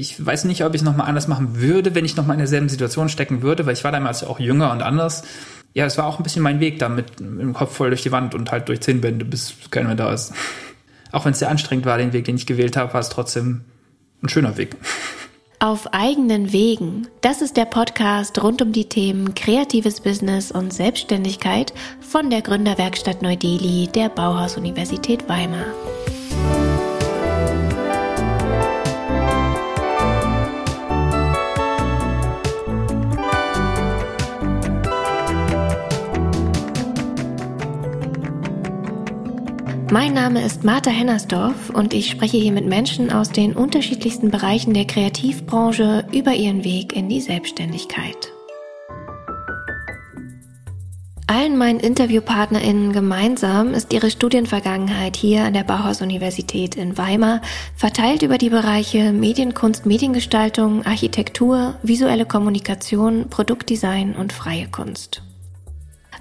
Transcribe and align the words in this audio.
ich 0.00 0.24
weiß 0.24 0.44
nicht, 0.44 0.64
ob 0.64 0.74
ich 0.74 0.80
es 0.80 0.84
nochmal 0.84 1.08
anders 1.08 1.28
machen 1.28 1.60
würde, 1.60 1.94
wenn 1.94 2.04
ich 2.04 2.16
nochmal 2.16 2.34
in 2.34 2.38
derselben 2.38 2.68
Situation 2.68 3.08
stecken 3.08 3.42
würde, 3.42 3.66
weil 3.66 3.72
ich 3.72 3.84
war 3.84 3.92
damals 3.92 4.22
auch 4.22 4.38
jünger 4.38 4.70
und 4.72 4.82
anders. 4.82 5.24
Ja, 5.74 5.86
es 5.86 5.98
war 5.98 6.06
auch 6.06 6.18
ein 6.18 6.22
bisschen 6.22 6.42
mein 6.42 6.60
Weg 6.60 6.78
da 6.78 6.88
mit, 6.88 7.20
dem 7.20 7.52
Kopf 7.52 7.74
voll 7.76 7.90
durch 7.90 8.02
die 8.02 8.12
Wand 8.12 8.34
und 8.34 8.50
halt 8.50 8.68
durch 8.68 8.80
zehn 8.80 9.00
Bände, 9.00 9.24
bis 9.24 9.54
keiner 9.70 9.88
mehr 9.88 9.96
da 9.96 10.12
ist. 10.12 10.32
Auch 11.12 11.24
wenn 11.24 11.32
es 11.32 11.38
sehr 11.38 11.48
anstrengend 11.48 11.86
war, 11.86 11.96
den 11.96 12.12
Weg, 12.12 12.26
den 12.26 12.36
ich 12.36 12.44
gewählt 12.44 12.76
habe, 12.76 12.92
war 12.92 13.00
es 13.00 13.08
trotzdem 13.08 13.62
ein 14.22 14.28
schöner 14.28 14.56
Weg. 14.58 14.76
Auf 15.58 15.92
eigenen 15.92 16.52
Wegen. 16.52 17.08
Das 17.22 17.40
ist 17.40 17.56
der 17.56 17.64
Podcast 17.64 18.40
rund 18.42 18.62
um 18.62 18.72
die 18.72 18.88
Themen 18.88 19.34
kreatives 19.34 20.00
Business 20.00 20.52
und 20.52 20.72
Selbstständigkeit 20.72 21.72
von 22.00 22.30
der 22.30 22.42
Gründerwerkstatt 22.42 23.22
Neu-Delhi 23.22 23.88
der 23.92 24.08
Bauhaus-Universität 24.10 25.28
Weimar. 25.28 25.64
Mein 39.90 40.12
Name 40.12 40.44
ist 40.44 40.64
Martha 40.64 40.90
Hennersdorf 40.90 41.70
und 41.70 41.94
ich 41.94 42.10
spreche 42.10 42.36
hier 42.36 42.52
mit 42.52 42.66
Menschen 42.66 43.10
aus 43.10 43.30
den 43.30 43.54
unterschiedlichsten 43.54 44.30
Bereichen 44.30 44.74
der 44.74 44.86
Kreativbranche 44.86 46.04
über 46.12 46.34
ihren 46.34 46.62
Weg 46.62 46.94
in 46.94 47.08
die 47.08 47.22
Selbstständigkeit. 47.22 48.30
Allen 51.26 51.56
meinen 51.56 51.80
InterviewpartnerInnen 51.80 52.92
gemeinsam 52.92 53.72
ist 53.72 53.94
ihre 53.94 54.10
Studienvergangenheit 54.10 55.16
hier 55.16 55.44
an 55.44 55.54
der 55.54 55.64
Bauhaus-Universität 55.64 56.74
in 56.74 56.98
Weimar 56.98 57.40
verteilt 57.74 58.22
über 58.22 58.36
die 58.36 58.50
Bereiche 58.50 59.14
Medienkunst, 59.14 59.86
Mediengestaltung, 59.86 60.84
Architektur, 60.84 61.76
visuelle 61.82 62.26
Kommunikation, 62.26 63.30
Produktdesign 63.30 64.14
und 64.16 64.34
freie 64.34 64.68
Kunst. 64.68 65.22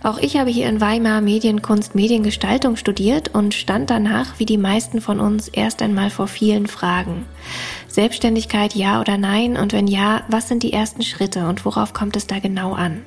Auch 0.03 0.19
ich 0.19 0.37
habe 0.37 0.49
hier 0.49 0.69
in 0.69 0.79
Weimar 0.79 1.21
Medienkunst, 1.21 1.95
Mediengestaltung 1.95 2.75
studiert 2.75 3.33
und 3.33 3.53
stand 3.53 3.89
danach, 3.89 4.39
wie 4.39 4.45
die 4.45 4.57
meisten 4.57 5.01
von 5.01 5.19
uns, 5.19 5.47
erst 5.47 5.81
einmal 5.81 6.09
vor 6.09 6.27
vielen 6.27 6.67
Fragen. 6.67 7.25
Selbstständigkeit 7.87 8.75
ja 8.75 9.01
oder 9.01 9.17
nein? 9.17 9.57
Und 9.57 9.73
wenn 9.73 9.87
ja, 9.87 10.23
was 10.27 10.47
sind 10.47 10.63
die 10.63 10.73
ersten 10.73 11.01
Schritte 11.01 11.47
und 11.47 11.65
worauf 11.65 11.93
kommt 11.93 12.15
es 12.15 12.27
da 12.27 12.39
genau 12.39 12.73
an? 12.73 13.03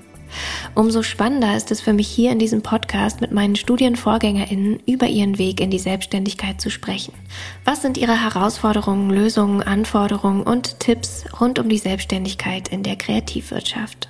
Umso 0.75 1.03
spannender 1.03 1.57
ist 1.57 1.71
es 1.71 1.81
für 1.81 1.93
mich 1.93 2.09
hier 2.09 2.31
in 2.31 2.39
diesem 2.39 2.63
Podcast 2.63 3.21
mit 3.21 3.33
meinen 3.33 3.57
Studienvorgängerinnen 3.57 4.81
über 4.87 5.07
ihren 5.07 5.39
Weg 5.39 5.61
in 5.61 5.71
die 5.71 5.79
Selbstständigkeit 5.79 6.61
zu 6.61 6.71
sprechen. 6.71 7.13
Was 7.65 7.83
sind 7.83 7.99
ihre 7.99 8.23
Herausforderungen, 8.23 9.11
Lösungen, 9.11 9.63
Anforderungen 9.63 10.43
und 10.43 10.81
Tipps 10.81 11.25
rund 11.41 11.59
um 11.59 11.69
die 11.69 11.79
Selbstständigkeit 11.79 12.69
in 12.69 12.83
der 12.83 12.97
Kreativwirtschaft? 12.97 14.09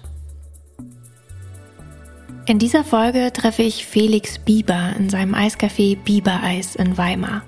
In 2.51 2.59
dieser 2.59 2.83
Folge 2.83 3.33
treffe 3.33 3.63
ich 3.63 3.87
Felix 3.87 4.41
Bieber 4.41 4.93
in 4.99 5.09
seinem 5.09 5.37
Eiscafé 5.37 5.97
Bieber 5.97 6.41
Eis 6.43 6.75
in 6.75 6.99
Weimar. 6.99 7.43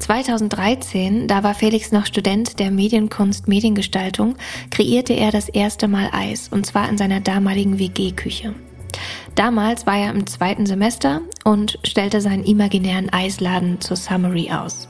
2013, 0.00 1.28
da 1.28 1.44
war 1.44 1.54
Felix 1.54 1.92
noch 1.92 2.06
Student 2.06 2.58
der 2.58 2.72
Medienkunst 2.72 3.46
Mediengestaltung, 3.46 4.34
kreierte 4.72 5.12
er 5.12 5.30
das 5.30 5.48
erste 5.48 5.86
Mal 5.86 6.10
Eis 6.10 6.48
und 6.48 6.66
zwar 6.66 6.88
in 6.88 6.98
seiner 6.98 7.20
damaligen 7.20 7.78
WG-Küche. 7.78 8.52
Damals 9.36 9.86
war 9.86 9.96
er 9.96 10.10
im 10.10 10.26
zweiten 10.26 10.66
Semester 10.66 11.20
und 11.44 11.78
stellte 11.84 12.20
seinen 12.20 12.42
imaginären 12.42 13.12
Eisladen 13.12 13.80
zur 13.80 13.96
Summary 13.96 14.50
aus. 14.50 14.88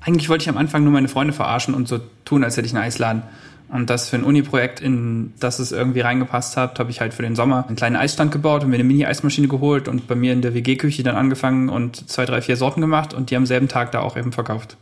Eigentlich 0.00 0.30
wollte 0.30 0.44
ich 0.44 0.48
am 0.48 0.56
Anfang 0.56 0.82
nur 0.82 0.94
meine 0.94 1.08
Freunde 1.08 1.34
verarschen 1.34 1.74
und 1.74 1.88
so 1.88 2.00
tun, 2.24 2.42
als 2.42 2.56
hätte 2.56 2.66
ich 2.66 2.74
einen 2.74 2.84
Eisladen. 2.84 3.24
Und 3.68 3.90
das 3.90 4.08
für 4.08 4.16
ein 4.16 4.24
Uni-Projekt, 4.24 4.80
in 4.80 5.34
das 5.40 5.58
es 5.58 5.72
irgendwie 5.72 6.00
reingepasst 6.00 6.56
hat, 6.56 6.78
habe 6.78 6.90
ich 6.90 7.00
halt 7.00 7.12
für 7.12 7.22
den 7.22 7.36
Sommer 7.36 7.66
einen 7.66 7.76
kleinen 7.76 7.96
Eisstand 7.96 8.32
gebaut 8.32 8.64
und 8.64 8.70
mir 8.70 8.76
eine 8.76 8.84
Mini-Eismaschine 8.84 9.46
geholt 9.46 9.88
und 9.88 10.06
bei 10.06 10.14
mir 10.14 10.32
in 10.32 10.40
der 10.40 10.54
WG-Küche 10.54 11.02
dann 11.02 11.16
angefangen 11.16 11.68
und 11.68 12.08
zwei, 12.08 12.24
drei, 12.24 12.40
vier 12.40 12.56
Sorten 12.56 12.80
gemacht 12.80 13.12
und 13.12 13.30
die 13.30 13.36
am 13.36 13.44
selben 13.44 13.68
Tag 13.68 13.92
da 13.92 14.00
auch 14.00 14.16
eben 14.16 14.32
verkauft. 14.32 14.78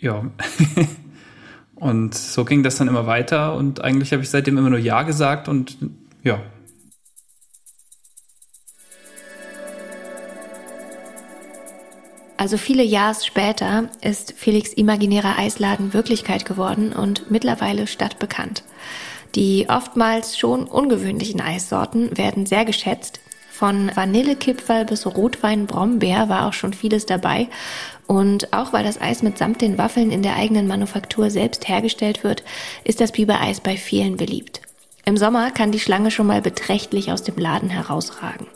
Ja. 0.00 0.22
und 1.76 2.14
so 2.14 2.44
ging 2.44 2.62
das 2.62 2.76
dann 2.76 2.88
immer 2.88 3.06
weiter 3.06 3.54
und 3.54 3.82
eigentlich 3.82 4.12
habe 4.12 4.22
ich 4.22 4.28
seitdem 4.28 4.58
immer 4.58 4.70
nur 4.70 4.78
Ja 4.78 5.02
gesagt 5.02 5.48
und 5.48 5.78
ja, 6.22 6.40
Also 12.42 12.56
viele 12.56 12.82
Jahre 12.82 13.14
später 13.22 13.88
ist 14.00 14.34
Felix 14.36 14.72
imaginärer 14.72 15.38
Eisladen 15.38 15.94
Wirklichkeit 15.94 16.44
geworden 16.44 16.92
und 16.92 17.30
mittlerweile 17.30 17.86
stadtbekannt. 17.86 18.64
Die 19.36 19.66
oftmals 19.68 20.36
schon 20.36 20.64
ungewöhnlichen 20.64 21.40
Eissorten 21.40 22.18
werden 22.18 22.44
sehr 22.44 22.64
geschätzt. 22.64 23.20
Von 23.52 23.92
Vanillekipferl 23.94 24.86
bis 24.86 25.06
Rotwein 25.06 25.68
Brombeer 25.68 26.28
war 26.28 26.48
auch 26.48 26.52
schon 26.52 26.72
vieles 26.72 27.06
dabei. 27.06 27.46
Und 28.08 28.52
auch 28.52 28.72
weil 28.72 28.82
das 28.82 29.00
Eis 29.00 29.22
mitsamt 29.22 29.60
den 29.60 29.78
Waffeln 29.78 30.10
in 30.10 30.24
der 30.24 30.34
eigenen 30.34 30.66
Manufaktur 30.66 31.30
selbst 31.30 31.68
hergestellt 31.68 32.24
wird, 32.24 32.42
ist 32.82 33.00
das 33.00 33.12
Bibereis 33.12 33.60
bei 33.60 33.76
vielen 33.76 34.16
beliebt. 34.16 34.62
Im 35.04 35.16
Sommer 35.16 35.52
kann 35.52 35.70
die 35.70 35.78
Schlange 35.78 36.10
schon 36.10 36.26
mal 36.26 36.42
beträchtlich 36.42 37.12
aus 37.12 37.22
dem 37.22 37.36
Laden 37.36 37.70
herausragen. 37.70 38.48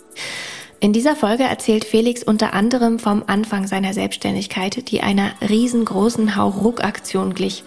In 0.86 0.92
dieser 0.92 1.16
Folge 1.16 1.42
erzählt 1.42 1.84
Felix 1.84 2.22
unter 2.22 2.54
anderem 2.54 3.00
vom 3.00 3.24
Anfang 3.26 3.66
seiner 3.66 3.92
Selbstständigkeit, 3.92 4.88
die 4.88 5.00
einer 5.00 5.32
riesengroßen 5.40 6.36
Hauruck-Aktion 6.36 7.34
glich, 7.34 7.64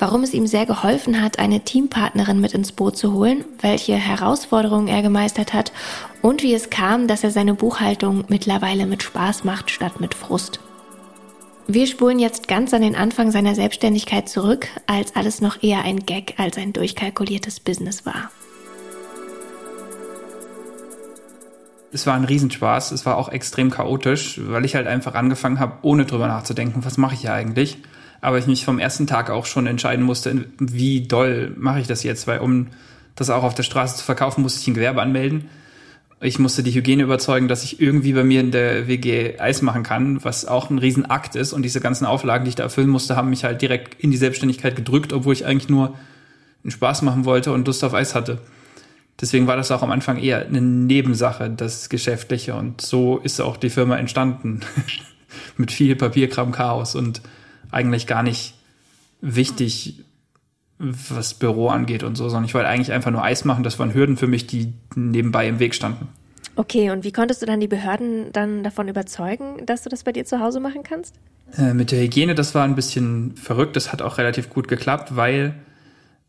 warum 0.00 0.24
es 0.24 0.34
ihm 0.34 0.48
sehr 0.48 0.66
geholfen 0.66 1.22
hat, 1.22 1.38
eine 1.38 1.60
Teampartnerin 1.60 2.40
mit 2.40 2.54
ins 2.54 2.72
Boot 2.72 2.96
zu 2.96 3.12
holen, 3.12 3.44
welche 3.60 3.94
Herausforderungen 3.94 4.88
er 4.88 5.02
gemeistert 5.02 5.54
hat 5.54 5.70
und 6.22 6.42
wie 6.42 6.54
es 6.54 6.68
kam, 6.68 7.06
dass 7.06 7.22
er 7.22 7.30
seine 7.30 7.54
Buchhaltung 7.54 8.24
mittlerweile 8.26 8.86
mit 8.86 9.04
Spaß 9.04 9.44
macht 9.44 9.70
statt 9.70 10.00
mit 10.00 10.14
Frust. 10.16 10.58
Wir 11.68 11.86
spulen 11.86 12.18
jetzt 12.18 12.48
ganz 12.48 12.74
an 12.74 12.82
den 12.82 12.96
Anfang 12.96 13.30
seiner 13.30 13.54
Selbstständigkeit 13.54 14.28
zurück, 14.28 14.66
als 14.88 15.14
alles 15.14 15.40
noch 15.40 15.62
eher 15.62 15.84
ein 15.84 16.04
Gag 16.04 16.34
als 16.36 16.58
ein 16.58 16.72
durchkalkuliertes 16.72 17.60
Business 17.60 18.04
war. 18.04 18.32
Es 21.96 22.06
war 22.06 22.14
ein 22.14 22.24
Riesenspaß. 22.24 22.92
Es 22.92 23.06
war 23.06 23.16
auch 23.16 23.30
extrem 23.30 23.70
chaotisch, 23.70 24.38
weil 24.44 24.66
ich 24.66 24.74
halt 24.74 24.86
einfach 24.86 25.14
angefangen 25.14 25.58
habe, 25.58 25.78
ohne 25.80 26.04
drüber 26.04 26.28
nachzudenken, 26.28 26.84
was 26.84 26.98
mache 26.98 27.14
ich 27.14 27.22
hier 27.22 27.32
eigentlich. 27.32 27.78
Aber 28.20 28.36
ich 28.36 28.46
mich 28.46 28.66
vom 28.66 28.78
ersten 28.78 29.06
Tag 29.06 29.30
auch 29.30 29.46
schon 29.46 29.66
entscheiden 29.66 30.04
musste, 30.04 30.44
wie 30.58 31.06
doll 31.06 31.54
mache 31.56 31.80
ich 31.80 31.86
das 31.86 32.02
jetzt, 32.02 32.26
weil 32.26 32.40
um 32.40 32.68
das 33.14 33.30
auch 33.30 33.44
auf 33.44 33.54
der 33.54 33.62
Straße 33.62 33.96
zu 33.96 34.04
verkaufen, 34.04 34.42
musste 34.42 34.60
ich 34.60 34.68
ein 34.68 34.74
Gewerbe 34.74 35.00
anmelden. 35.00 35.48
Ich 36.20 36.38
musste 36.38 36.62
die 36.62 36.74
Hygiene 36.74 37.02
überzeugen, 37.02 37.48
dass 37.48 37.64
ich 37.64 37.80
irgendwie 37.80 38.12
bei 38.12 38.24
mir 38.24 38.40
in 38.40 38.50
der 38.50 38.88
WG 38.88 39.38
Eis 39.38 39.62
machen 39.62 39.82
kann, 39.82 40.22
was 40.22 40.44
auch 40.44 40.68
ein 40.68 40.78
Riesenakt 40.78 41.34
ist. 41.34 41.54
Und 41.54 41.62
diese 41.62 41.80
ganzen 41.80 42.04
Auflagen, 42.04 42.44
die 42.44 42.50
ich 42.50 42.56
da 42.56 42.64
erfüllen 42.64 42.88
musste, 42.88 43.16
haben 43.16 43.30
mich 43.30 43.44
halt 43.44 43.62
direkt 43.62 44.02
in 44.02 44.10
die 44.10 44.16
Selbstständigkeit 44.18 44.76
gedrückt, 44.76 45.14
obwohl 45.14 45.32
ich 45.32 45.46
eigentlich 45.46 45.70
nur 45.70 45.94
einen 46.62 46.70
Spaß 46.70 47.02
machen 47.02 47.24
wollte 47.24 47.52
und 47.52 47.66
Lust 47.66 47.84
auf 47.84 47.94
Eis 47.94 48.14
hatte. 48.14 48.40
Deswegen 49.20 49.46
war 49.46 49.56
das 49.56 49.70
auch 49.70 49.82
am 49.82 49.90
Anfang 49.90 50.18
eher 50.18 50.46
eine 50.46 50.60
Nebensache, 50.60 51.48
das 51.48 51.88
Geschäftliche. 51.88 52.54
Und 52.54 52.80
so 52.80 53.18
ist 53.18 53.40
auch 53.40 53.56
die 53.56 53.70
Firma 53.70 53.96
entstanden. 53.96 54.60
Mit 55.56 55.72
viel 55.72 55.96
Papierkram, 55.96 56.52
Chaos 56.52 56.94
und 56.94 57.22
eigentlich 57.70 58.06
gar 58.06 58.22
nicht 58.22 58.54
wichtig, 59.20 60.04
was 60.78 61.34
Büro 61.34 61.68
angeht 61.68 62.02
und 62.02 62.16
so, 62.16 62.28
sondern 62.28 62.44
ich 62.44 62.54
wollte 62.54 62.68
eigentlich 62.68 62.92
einfach 62.92 63.10
nur 63.10 63.24
Eis 63.24 63.44
machen. 63.44 63.64
Das 63.64 63.78
waren 63.78 63.94
Hürden 63.94 64.16
für 64.16 64.26
mich, 64.26 64.46
die 64.46 64.74
nebenbei 64.94 65.48
im 65.48 65.58
Weg 65.58 65.74
standen. 65.74 66.08
Okay, 66.54 66.90
und 66.90 67.04
wie 67.04 67.12
konntest 67.12 67.42
du 67.42 67.46
dann 67.46 67.60
die 67.60 67.68
Behörden 67.68 68.32
dann 68.32 68.62
davon 68.62 68.88
überzeugen, 68.88 69.64
dass 69.66 69.82
du 69.82 69.90
das 69.90 70.04
bei 70.04 70.12
dir 70.12 70.24
zu 70.24 70.40
Hause 70.40 70.60
machen 70.60 70.82
kannst? 70.82 71.14
Äh, 71.56 71.74
mit 71.74 71.92
der 71.92 72.00
Hygiene, 72.00 72.34
das 72.34 72.54
war 72.54 72.64
ein 72.64 72.74
bisschen 72.74 73.36
verrückt. 73.36 73.76
Das 73.76 73.92
hat 73.92 74.02
auch 74.02 74.18
relativ 74.18 74.50
gut 74.50 74.68
geklappt, 74.68 75.16
weil 75.16 75.54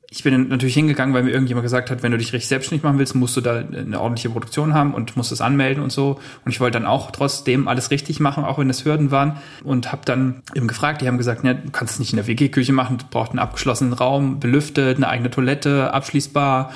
ich 0.10 0.24
bin 0.24 0.48
natürlich 0.48 0.76
hingegangen, 0.76 1.14
weil 1.14 1.24
mir 1.24 1.32
irgendjemand 1.32 1.64
gesagt 1.64 1.92
hat, 1.92 2.02
wenn 2.02 2.14
du 2.14 2.18
dich 2.18 2.32
richtig 2.32 2.48
selbstständig 2.48 2.84
machen 2.84 2.98
willst, 2.98 3.14
musst 3.14 3.36
du 3.36 3.42
da 3.42 3.58
eine 3.58 4.00
ordentliche 4.00 4.30
Produktion 4.30 4.74
haben 4.74 4.94
und 4.94 5.18
musst 5.18 5.34
es 5.34 5.42
anmelden 5.42 5.84
und 5.84 5.92
so. 5.92 6.20
Und 6.46 6.52
ich 6.52 6.62
wollte 6.62 6.80
dann 6.80 6.88
auch 6.88 7.12
trotzdem 7.12 7.68
alles 7.68 7.92
richtig 7.92 8.22
machen, 8.22 8.46
auch 8.46 8.58
wenn 8.58 8.70
es 8.70 8.86
Hürden 8.86 9.12
waren. 9.12 9.38
Und 9.66 9.92
habe 9.92 10.04
dann 10.06 10.44
eben 10.56 10.68
gefragt, 10.68 11.02
die 11.02 11.08
haben 11.08 11.18
gesagt, 11.18 11.44
ja, 11.44 11.54
du 11.54 11.72
kannst 11.72 11.96
es 11.96 12.00
nicht 12.00 12.14
in 12.14 12.18
der 12.18 12.28
WG-Küche 12.28 12.72
machen, 12.72 13.00
du 13.00 13.06
brauchst 13.10 13.32
einen 13.32 13.40
abgeschlossenen 13.40 13.92
Raum, 13.92 14.40
belüftet, 14.40 14.96
eine 14.96 15.10
eigene 15.10 15.30
Toilette, 15.30 15.94
abschließbar 15.94 16.72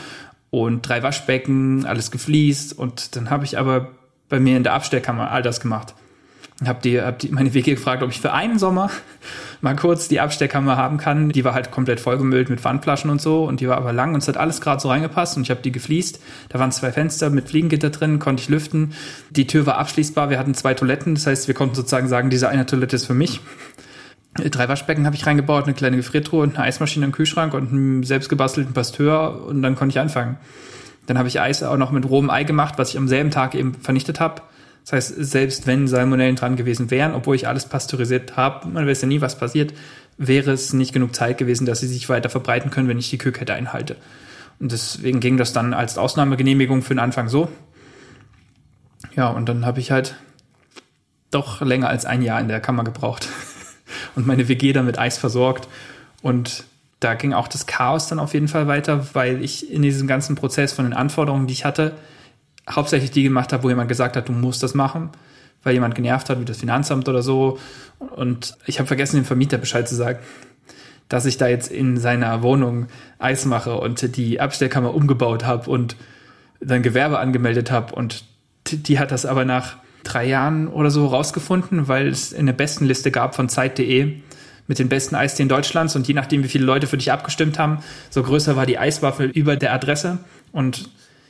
und 0.50 0.82
drei 0.88 1.02
Waschbecken, 1.02 1.86
alles 1.86 2.12
gefliest. 2.12 2.78
Und 2.78 3.16
dann 3.16 3.30
habe 3.30 3.46
ich 3.46 3.58
aber 3.58 3.92
bei 4.28 4.42
mir 4.42 4.58
in 4.58 4.64
der 4.64 4.74
Abstellkammer 4.74 5.32
all 5.32 5.42
das 5.42 5.62
gemacht. 5.62 5.96
Hab 6.66 6.84
die, 6.84 7.02
hab 7.02 7.18
die 7.18 7.30
meine 7.30 7.56
WG 7.56 7.72
gefragt, 7.72 8.04
ob 8.04 8.12
ich 8.12 8.22
für 8.22 8.34
einen 8.34 8.60
Sommer 8.60 8.92
mal 9.62 9.76
kurz 9.76 10.08
die 10.08 10.20
Abstellkammer 10.20 10.78
haben 10.78 10.98
kann. 10.98 11.30
Die 11.30 11.44
war 11.44 11.56
halt 11.56 11.72
komplett 11.72 12.00
vollgemüllt 12.00 12.50
mit 12.50 12.62
Pfandflaschen 12.62 13.10
und 13.10 13.20
so 13.20 13.46
und 13.46 13.62
die 13.62 13.68
war 13.68 13.78
aber 13.78 13.94
lang 13.94 14.14
und 14.14 14.22
es 14.22 14.28
hat 14.28 14.38
alles 14.38 14.62
gerade 14.62 14.80
so 14.80 14.90
reingepasst 14.90 15.38
und 15.38 15.44
ich 15.44 15.50
habe 15.50 15.62
die 15.62 15.72
gefliest. 15.72 16.22
Da 16.50 16.60
waren 16.60 16.72
zwei 16.72 16.92
Fenster 16.92 17.32
mit 17.32 17.50
Fliegengitter 17.50 17.90
drin, 17.90 18.20
konnte 18.20 18.44
ich 18.44 18.50
lüften. 18.50 18.94
Die 19.32 19.48
Tür 19.48 19.66
war 19.66 19.78
abschließbar, 19.78 20.30
wir 20.30 20.38
hatten 20.38 20.54
zwei 20.54 20.76
Toiletten, 20.76 21.16
das 21.16 21.26
heißt, 21.26 21.48
wir 21.48 21.56
konnten 21.56 21.76
sozusagen 21.76 22.08
sagen, 22.08 22.30
diese 22.30 22.48
eine 22.48 22.66
Toilette 22.66 22.96
ist 22.96 23.06
für 23.06 23.16
mich. 23.16 23.42
Drei 24.36 24.70
Waschbecken 24.70 25.06
habe 25.06 25.16
ich 25.16 25.26
reingebaut, 25.26 25.66
eine 25.66 25.74
kleine 25.74 25.98
Gefriertruhe 25.98 26.44
und 26.44 26.56
eine 26.56 26.66
Eismaschine 26.66 27.06
im 27.06 27.12
Kühlschrank 27.12 27.54
und 27.54 27.72
einen 27.72 28.04
selbstgebastelten 28.04 28.74
Pasteur 28.74 29.46
und 29.46 29.62
dann 29.62 29.76
konnte 29.76 29.94
ich 29.94 30.00
anfangen. 30.00 30.38
Dann 31.08 31.18
habe 31.18 31.28
ich 31.28 31.42
Eis 31.42 31.64
auch 31.64 31.78
noch 31.78 31.92
mit 31.92 32.08
rohem 32.08 32.30
Ei 32.30 32.44
gemacht, 32.44 32.76
was 32.78 32.92
ich 32.92 32.98
am 32.98 33.08
selben 33.08 33.32
Tag 33.32 33.56
eben 33.56 33.74
vernichtet 33.74 34.20
habe. 34.20 34.42
Das 34.84 34.94
heißt, 34.94 35.16
selbst 35.18 35.68
wenn 35.68 35.88
Salmonellen 35.88 36.36
dran 36.36 36.56
gewesen 36.56 36.90
wären, 36.92 37.14
obwohl 37.14 37.36
ich 37.36 37.48
alles 37.48 37.66
pasteurisiert 37.66 38.36
habe, 38.36 38.68
man 38.68 38.88
weiß 38.88 39.02
ja 39.02 39.08
nie, 39.08 39.22
was 39.22 39.38
passiert, 39.38 39.74
wäre 40.18 40.52
es 40.52 40.74
nicht 40.74 40.94
genug 40.94 41.16
Zeit 41.16 41.38
gewesen, 41.38 41.66
dass 41.66 41.80
sie 41.80 41.88
sich 41.88 42.10
weiter 42.10 42.30
verbreiten 42.30 42.72
können, 42.72 42.88
wenn 42.88 43.00
ich 43.00 43.10
die 43.10 43.18
Kühlkette 43.18 43.54
einhalte. 43.54 43.96
Und 44.60 44.72
deswegen 44.72 45.20
ging 45.20 45.38
das 45.38 45.54
dann 45.54 45.74
als 45.74 45.98
Ausnahmegenehmigung 45.98 46.82
für 46.82 46.94
den 46.94 47.00
Anfang 47.00 47.30
so. 47.30 47.50
Ja, 49.16 49.30
und 49.30 49.50
dann 49.50 49.66
habe 49.66 49.80
ich 49.80 49.92
halt 49.92 50.16
doch 51.32 51.62
länger 51.62 51.90
als 51.90 52.06
ein 52.06 52.22
Jahr 52.22 52.40
in 52.40 52.48
der 52.48 52.60
Kammer 52.60 52.84
gebraucht 52.84 53.28
und 54.16 54.28
meine 54.28 54.48
WG 54.48 54.74
dann 54.74 54.86
mit 54.86 55.00
Eis 55.00 55.18
versorgt. 55.18 55.68
Und 56.22 56.66
da 57.00 57.16
ging 57.16 57.34
auch 57.34 57.48
das 57.48 57.66
Chaos 57.66 58.08
dann 58.08 58.20
auf 58.20 58.34
jeden 58.34 58.48
Fall 58.48 58.68
weiter, 58.68 59.08
weil 59.14 59.44
ich 59.44 59.72
in 59.72 59.82
diesem 59.82 60.08
ganzen 60.08 60.36
Prozess 60.36 60.74
von 60.74 60.86
den 60.86 60.94
Anforderungen, 60.94 61.48
die 61.48 61.54
ich 61.54 61.66
hatte, 61.66 61.94
hauptsächlich 62.72 63.12
die 63.12 63.24
gemacht 63.24 63.54
habe, 63.54 63.64
wo 63.64 63.70
jemand 63.70 63.90
gesagt 63.90 64.16
hat, 64.16 64.30
du 64.30 64.34
musst 64.34 64.64
das 64.64 64.74
machen, 64.74 65.10
weil 65.64 65.74
jemand 65.74 65.96
genervt 65.96 66.30
hat, 66.30 66.40
wie 66.40 66.46
das 66.46 66.58
Finanzamt 66.58 67.08
oder 67.08 67.22
so. 67.22 67.60
Und 68.00 68.58
ich 68.66 68.80
habe 68.80 68.88
vergessen, 68.88 69.18
dem 69.18 69.26
Vermieter 69.26 69.58
Bescheid 69.58 69.88
zu 69.88 69.96
sagen, 69.96 70.20
dass 71.10 71.26
ich 71.26 71.38
da 71.38 71.48
jetzt 71.48 71.70
in 71.70 71.98
seiner 71.98 72.42
Wohnung 72.42 72.88
Eis 73.20 73.46
mache 73.46 73.76
und 73.76 74.16
die 74.16 74.40
Abstellkammer 74.40 74.94
umgebaut 74.94 75.46
habe 75.46 75.70
und 75.70 75.96
dann 76.62 76.82
Gewerbe 76.82 77.20
angemeldet 77.20 77.70
habe. 77.70 77.94
Und 77.94 78.24
die 78.72 79.00
hat 79.00 79.12
das 79.12 79.26
aber 79.26 79.44
nach 79.44 79.78
drei 80.04 80.26
Jahren 80.26 80.68
oder 80.68 80.90
so 80.90 81.08
rausgefunden, 81.08 81.88
weil 81.88 82.08
es 82.08 82.34
eine 82.34 82.54
Bestenliste 82.54 83.12
gab 83.12 83.36
von 83.36 83.50
Zeit.de 83.50 84.22
mit 84.68 84.80
den 84.80 84.90
besten 84.90 85.16
Eisdielen 85.16 85.50
Deutschlands 85.50 85.96
und 85.96 86.08
je 86.08 86.14
nachdem, 86.14 86.44
wie 86.44 86.48
viele 86.48 86.66
Leute 86.66 86.88
für 86.88 86.98
dich 86.98 87.12
abgestimmt 87.12 87.60
haben, 87.60 87.80
so 88.10 88.24
größer 88.24 88.56
war 88.56 88.66
die 88.66 88.78
Eiswaffel 88.78 89.30
über 89.30 89.58
der 89.58 89.74
Adresse 89.74 90.20
und 90.54 90.90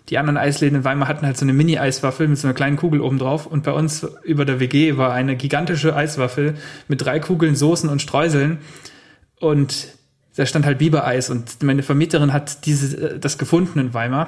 die 0.09 0.17
anderen 0.17 0.37
Eisläden 0.37 0.79
in 0.79 0.83
Weimar 0.83 1.07
hatten 1.07 1.25
halt 1.25 1.37
so 1.37 1.45
eine 1.45 1.53
Mini-Eiswaffel 1.53 2.27
mit 2.27 2.37
so 2.37 2.47
einer 2.47 2.53
kleinen 2.53 2.75
Kugel 2.75 3.01
oben 3.01 3.17
drauf. 3.17 3.45
Und 3.45 3.63
bei 3.63 3.71
uns 3.71 4.05
über 4.23 4.45
der 4.45 4.59
WG 4.59 4.97
war 4.97 5.13
eine 5.13 5.35
gigantische 5.35 5.95
Eiswaffel 5.95 6.55
mit 6.87 7.05
drei 7.05 7.19
Kugeln 7.19 7.55
Soßen 7.55 7.89
und 7.89 8.01
Streuseln. 8.01 8.59
Und 9.39 9.87
da 10.35 10.45
stand 10.45 10.65
halt 10.65 10.79
Bibereis. 10.79 11.29
Und 11.29 11.63
meine 11.63 11.83
Vermieterin 11.83 12.33
hat 12.33 12.65
diese, 12.65 13.19
das 13.19 13.37
gefunden 13.37 13.79
in 13.79 13.93
Weimar. 13.93 14.27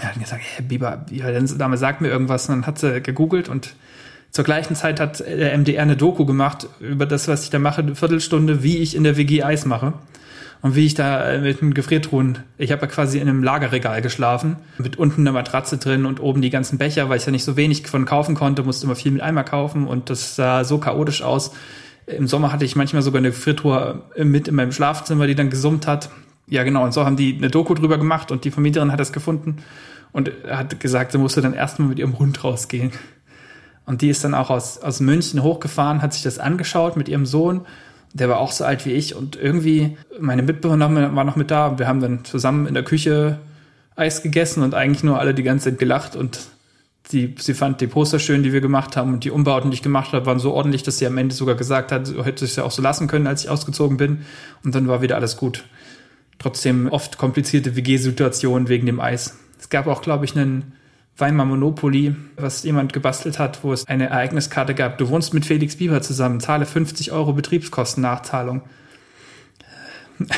Er 0.00 0.08
hat 0.08 0.20
gesagt, 0.20 0.42
hey, 0.56 0.64
Biber, 0.64 1.04
Biber, 1.08 1.32
der 1.32 1.42
Dame 1.42 1.76
sagt 1.76 2.00
mir 2.00 2.08
irgendwas. 2.08 2.48
Und 2.48 2.56
dann 2.56 2.66
hat 2.66 2.78
sie 2.78 3.00
gegoogelt. 3.00 3.48
Und 3.48 3.74
zur 4.30 4.44
gleichen 4.44 4.74
Zeit 4.74 5.00
hat 5.00 5.20
der 5.20 5.56
MDR 5.56 5.82
eine 5.82 5.96
Doku 5.96 6.24
gemacht 6.26 6.66
über 6.80 7.06
das, 7.06 7.28
was 7.28 7.44
ich 7.44 7.50
da 7.50 7.58
mache, 7.58 7.82
eine 7.82 7.94
Viertelstunde, 7.94 8.62
wie 8.62 8.78
ich 8.78 8.96
in 8.96 9.04
der 9.04 9.16
WG 9.16 9.42
Eis 9.42 9.64
mache 9.64 9.94
und 10.60 10.74
wie 10.74 10.86
ich 10.86 10.94
da 10.94 11.32
äh, 11.32 11.40
mit 11.40 11.62
einem 11.62 11.74
Gefriertruhen, 11.74 12.38
ich 12.56 12.72
habe 12.72 12.82
ja 12.82 12.88
quasi 12.88 13.18
in 13.18 13.28
einem 13.28 13.42
Lagerregal 13.42 14.02
geschlafen, 14.02 14.56
mit 14.78 14.96
unten 14.96 15.20
einer 15.22 15.32
Matratze 15.32 15.78
drin 15.78 16.04
und 16.04 16.20
oben 16.20 16.42
die 16.42 16.50
ganzen 16.50 16.78
Becher, 16.78 17.08
weil 17.08 17.18
ich 17.18 17.26
ja 17.26 17.32
nicht 17.32 17.44
so 17.44 17.56
wenig 17.56 17.86
von 17.86 18.04
kaufen 18.04 18.34
konnte, 18.34 18.62
musste 18.62 18.86
immer 18.86 18.96
viel 18.96 19.12
mit 19.12 19.22
Eimer 19.22 19.44
kaufen 19.44 19.86
und 19.86 20.10
das 20.10 20.34
sah 20.34 20.64
so 20.64 20.78
chaotisch 20.78 21.22
aus. 21.22 21.52
Im 22.06 22.26
Sommer 22.26 22.52
hatte 22.52 22.64
ich 22.64 22.74
manchmal 22.74 23.02
sogar 23.02 23.18
eine 23.18 23.30
Gefriertruhe 23.30 24.02
mit 24.16 24.48
in 24.48 24.54
meinem 24.54 24.72
Schlafzimmer, 24.72 25.26
die 25.26 25.34
dann 25.34 25.50
gesummt 25.50 25.86
hat. 25.86 26.10
Ja, 26.48 26.64
genau, 26.64 26.82
und 26.84 26.92
so 26.92 27.04
haben 27.04 27.16
die 27.16 27.36
eine 27.36 27.50
Doku 27.50 27.74
drüber 27.74 27.98
gemacht 27.98 28.32
und 28.32 28.44
die 28.44 28.50
Vermieterin 28.50 28.90
hat 28.90 28.98
das 28.98 29.12
gefunden 29.12 29.58
und 30.12 30.32
hat 30.48 30.80
gesagt, 30.80 31.12
sie 31.12 31.18
musste 31.18 31.42
dann 31.42 31.52
erstmal 31.52 31.88
mit 31.88 31.98
ihrem 31.98 32.18
Hund 32.18 32.42
rausgehen. 32.42 32.90
Und 33.84 34.02
die 34.02 34.08
ist 34.08 34.24
dann 34.24 34.34
auch 34.34 34.50
aus, 34.50 34.78
aus 34.78 35.00
München 35.00 35.42
hochgefahren, 35.42 36.02
hat 36.02 36.12
sich 36.12 36.22
das 36.22 36.38
angeschaut 36.38 36.96
mit 36.96 37.08
ihrem 37.08 37.26
Sohn 37.26 37.62
der 38.12 38.28
war 38.28 38.38
auch 38.38 38.52
so 38.52 38.64
alt 38.64 38.86
wie 38.86 38.92
ich 38.92 39.14
und 39.14 39.36
irgendwie 39.36 39.96
meine 40.18 40.42
Mitbewohner 40.42 41.14
war 41.14 41.24
noch 41.24 41.36
mit 41.36 41.50
da. 41.50 41.78
Wir 41.78 41.86
haben 41.86 42.00
dann 42.00 42.24
zusammen 42.24 42.66
in 42.66 42.74
der 42.74 42.82
Küche 42.82 43.38
Eis 43.96 44.22
gegessen 44.22 44.62
und 44.62 44.74
eigentlich 44.74 45.04
nur 45.04 45.18
alle 45.18 45.34
die 45.34 45.42
ganze 45.42 45.70
Zeit 45.70 45.78
gelacht 45.78 46.16
und 46.16 46.38
sie, 47.08 47.34
sie 47.38 47.54
fand 47.54 47.80
die 47.80 47.86
Poster 47.86 48.18
schön, 48.18 48.42
die 48.42 48.52
wir 48.52 48.60
gemacht 48.60 48.96
haben 48.96 49.14
und 49.14 49.24
die 49.24 49.30
Umbauten, 49.30 49.70
die 49.70 49.76
ich 49.76 49.82
gemacht 49.82 50.12
habe, 50.12 50.26
waren 50.26 50.38
so 50.38 50.52
ordentlich, 50.52 50.82
dass 50.82 50.98
sie 50.98 51.06
am 51.06 51.18
Ende 51.18 51.34
sogar 51.34 51.54
gesagt 51.54 51.90
hat, 51.90 52.06
so 52.06 52.24
hätte 52.24 52.44
ich 52.44 52.52
es 52.52 52.56
ja 52.56 52.64
auch 52.64 52.70
so 52.70 52.82
lassen 52.82 53.08
können, 53.08 53.26
als 53.26 53.44
ich 53.44 53.50
ausgezogen 53.50 53.96
bin. 53.96 54.24
Und 54.64 54.74
dann 54.74 54.88
war 54.88 55.02
wieder 55.02 55.16
alles 55.16 55.36
gut. 55.36 55.64
Trotzdem 56.38 56.88
oft 56.88 57.18
komplizierte 57.18 57.74
WG-Situationen 57.74 58.68
wegen 58.68 58.86
dem 58.86 59.00
Eis. 59.00 59.38
Es 59.58 59.68
gab 59.68 59.86
auch, 59.86 60.02
glaube 60.02 60.24
ich, 60.24 60.36
einen 60.36 60.72
Weimar 61.18 61.46
Monopoly, 61.46 62.14
was 62.36 62.62
jemand 62.62 62.92
gebastelt 62.92 63.40
hat, 63.40 63.64
wo 63.64 63.72
es 63.72 63.86
eine 63.88 64.08
Ereigniskarte 64.08 64.74
gab. 64.74 64.98
Du 64.98 65.08
wohnst 65.08 65.34
mit 65.34 65.44
Felix 65.44 65.76
Bieber 65.76 66.00
zusammen, 66.00 66.40
zahle 66.40 66.64
50 66.64 67.10
Euro 67.10 67.32
Betriebskostennachzahlung. 67.32 68.62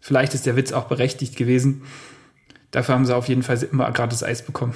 Vielleicht 0.00 0.34
ist 0.34 0.46
der 0.46 0.56
Witz 0.56 0.72
auch 0.72 0.84
berechtigt 0.84 1.36
gewesen. 1.36 1.82
Dafür 2.72 2.96
haben 2.96 3.06
sie 3.06 3.14
auf 3.14 3.28
jeden 3.28 3.44
Fall 3.44 3.62
immer 3.62 3.90
gratis 3.92 4.24
Eis 4.24 4.44
bekommen. 4.44 4.74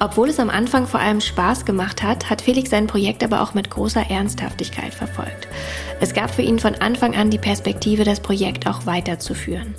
Obwohl 0.00 0.28
es 0.28 0.38
am 0.38 0.50
Anfang 0.50 0.86
vor 0.86 1.00
allem 1.00 1.20
Spaß 1.20 1.64
gemacht 1.64 2.04
hat, 2.04 2.30
hat 2.30 2.42
Felix 2.42 2.70
sein 2.70 2.86
Projekt 2.86 3.24
aber 3.24 3.42
auch 3.42 3.54
mit 3.54 3.68
großer 3.68 4.08
Ernsthaftigkeit 4.08 4.94
verfolgt. 4.94 5.48
Es 6.00 6.14
gab 6.14 6.32
für 6.32 6.42
ihn 6.42 6.60
von 6.60 6.76
Anfang 6.76 7.16
an 7.16 7.30
die 7.30 7.38
Perspektive, 7.38 8.04
das 8.04 8.20
Projekt 8.20 8.68
auch 8.68 8.86
weiterzuführen. 8.86 9.74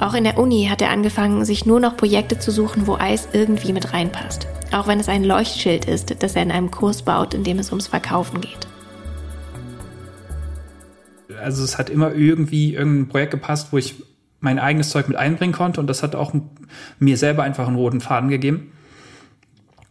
Auch 0.00 0.14
in 0.14 0.24
der 0.24 0.38
Uni 0.38 0.66
hat 0.70 0.82
er 0.82 0.90
angefangen, 0.90 1.44
sich 1.44 1.66
nur 1.66 1.80
noch 1.80 1.96
Projekte 1.96 2.38
zu 2.38 2.50
suchen, 2.50 2.86
wo 2.86 2.96
Eis 2.96 3.28
irgendwie 3.32 3.72
mit 3.72 3.92
reinpasst. 3.92 4.46
Auch 4.72 4.86
wenn 4.88 4.98
es 4.98 5.08
ein 5.08 5.24
Leuchtschild 5.24 5.84
ist, 5.84 6.22
das 6.22 6.34
er 6.34 6.42
in 6.42 6.50
einem 6.50 6.70
Kurs 6.70 7.02
baut, 7.02 7.34
in 7.34 7.44
dem 7.44 7.58
es 7.58 7.70
ums 7.70 7.88
Verkaufen 7.88 8.40
geht. 8.40 8.66
Also 11.40 11.64
es 11.64 11.78
hat 11.78 11.90
immer 11.90 12.14
irgendwie 12.14 12.74
irgendein 12.74 13.08
Projekt 13.08 13.32
gepasst, 13.32 13.68
wo 13.72 13.78
ich 13.78 14.02
mein 14.40 14.58
eigenes 14.58 14.90
Zeug 14.90 15.08
mit 15.08 15.16
einbringen 15.16 15.52
konnte 15.52 15.80
und 15.80 15.86
das 15.86 16.02
hat 16.02 16.14
auch 16.14 16.32
mir 16.98 17.16
selber 17.16 17.42
einfach 17.42 17.66
einen 17.66 17.76
roten 17.76 18.00
Faden 18.00 18.28
gegeben. 18.28 18.71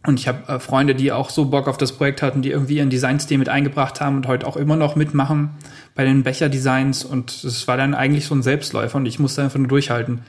Und 0.04 0.18
ich 0.18 0.26
habe 0.26 0.52
äh, 0.52 0.58
Freunde, 0.58 0.94
die 0.94 1.12
auch 1.12 1.30
so 1.30 1.46
Bock 1.46 1.68
auf 1.68 1.78
das 1.78 1.92
Projekt 1.92 2.22
hatten, 2.22 2.42
die 2.42 2.50
irgendwie 2.50 2.78
ihren 2.78 2.90
Designstil 2.90 3.38
mit 3.38 3.48
eingebracht 3.48 4.00
haben 4.00 4.16
und 4.16 4.26
heute 4.26 4.46
auch 4.46 4.56
immer 4.56 4.76
noch 4.76 4.96
mitmachen 4.96 5.50
bei 5.94 6.04
den 6.04 6.24
Becher-Designs. 6.24 7.04
Und 7.04 7.44
es 7.44 7.68
war 7.68 7.76
dann 7.76 7.94
eigentlich 7.94 8.26
so 8.26 8.34
ein 8.34 8.42
Selbstläufer 8.42 8.96
und 8.96 9.06
ich 9.06 9.18
musste 9.18 9.42
einfach 9.42 9.58
nur 9.58 9.68
durchhalten. 9.68 10.22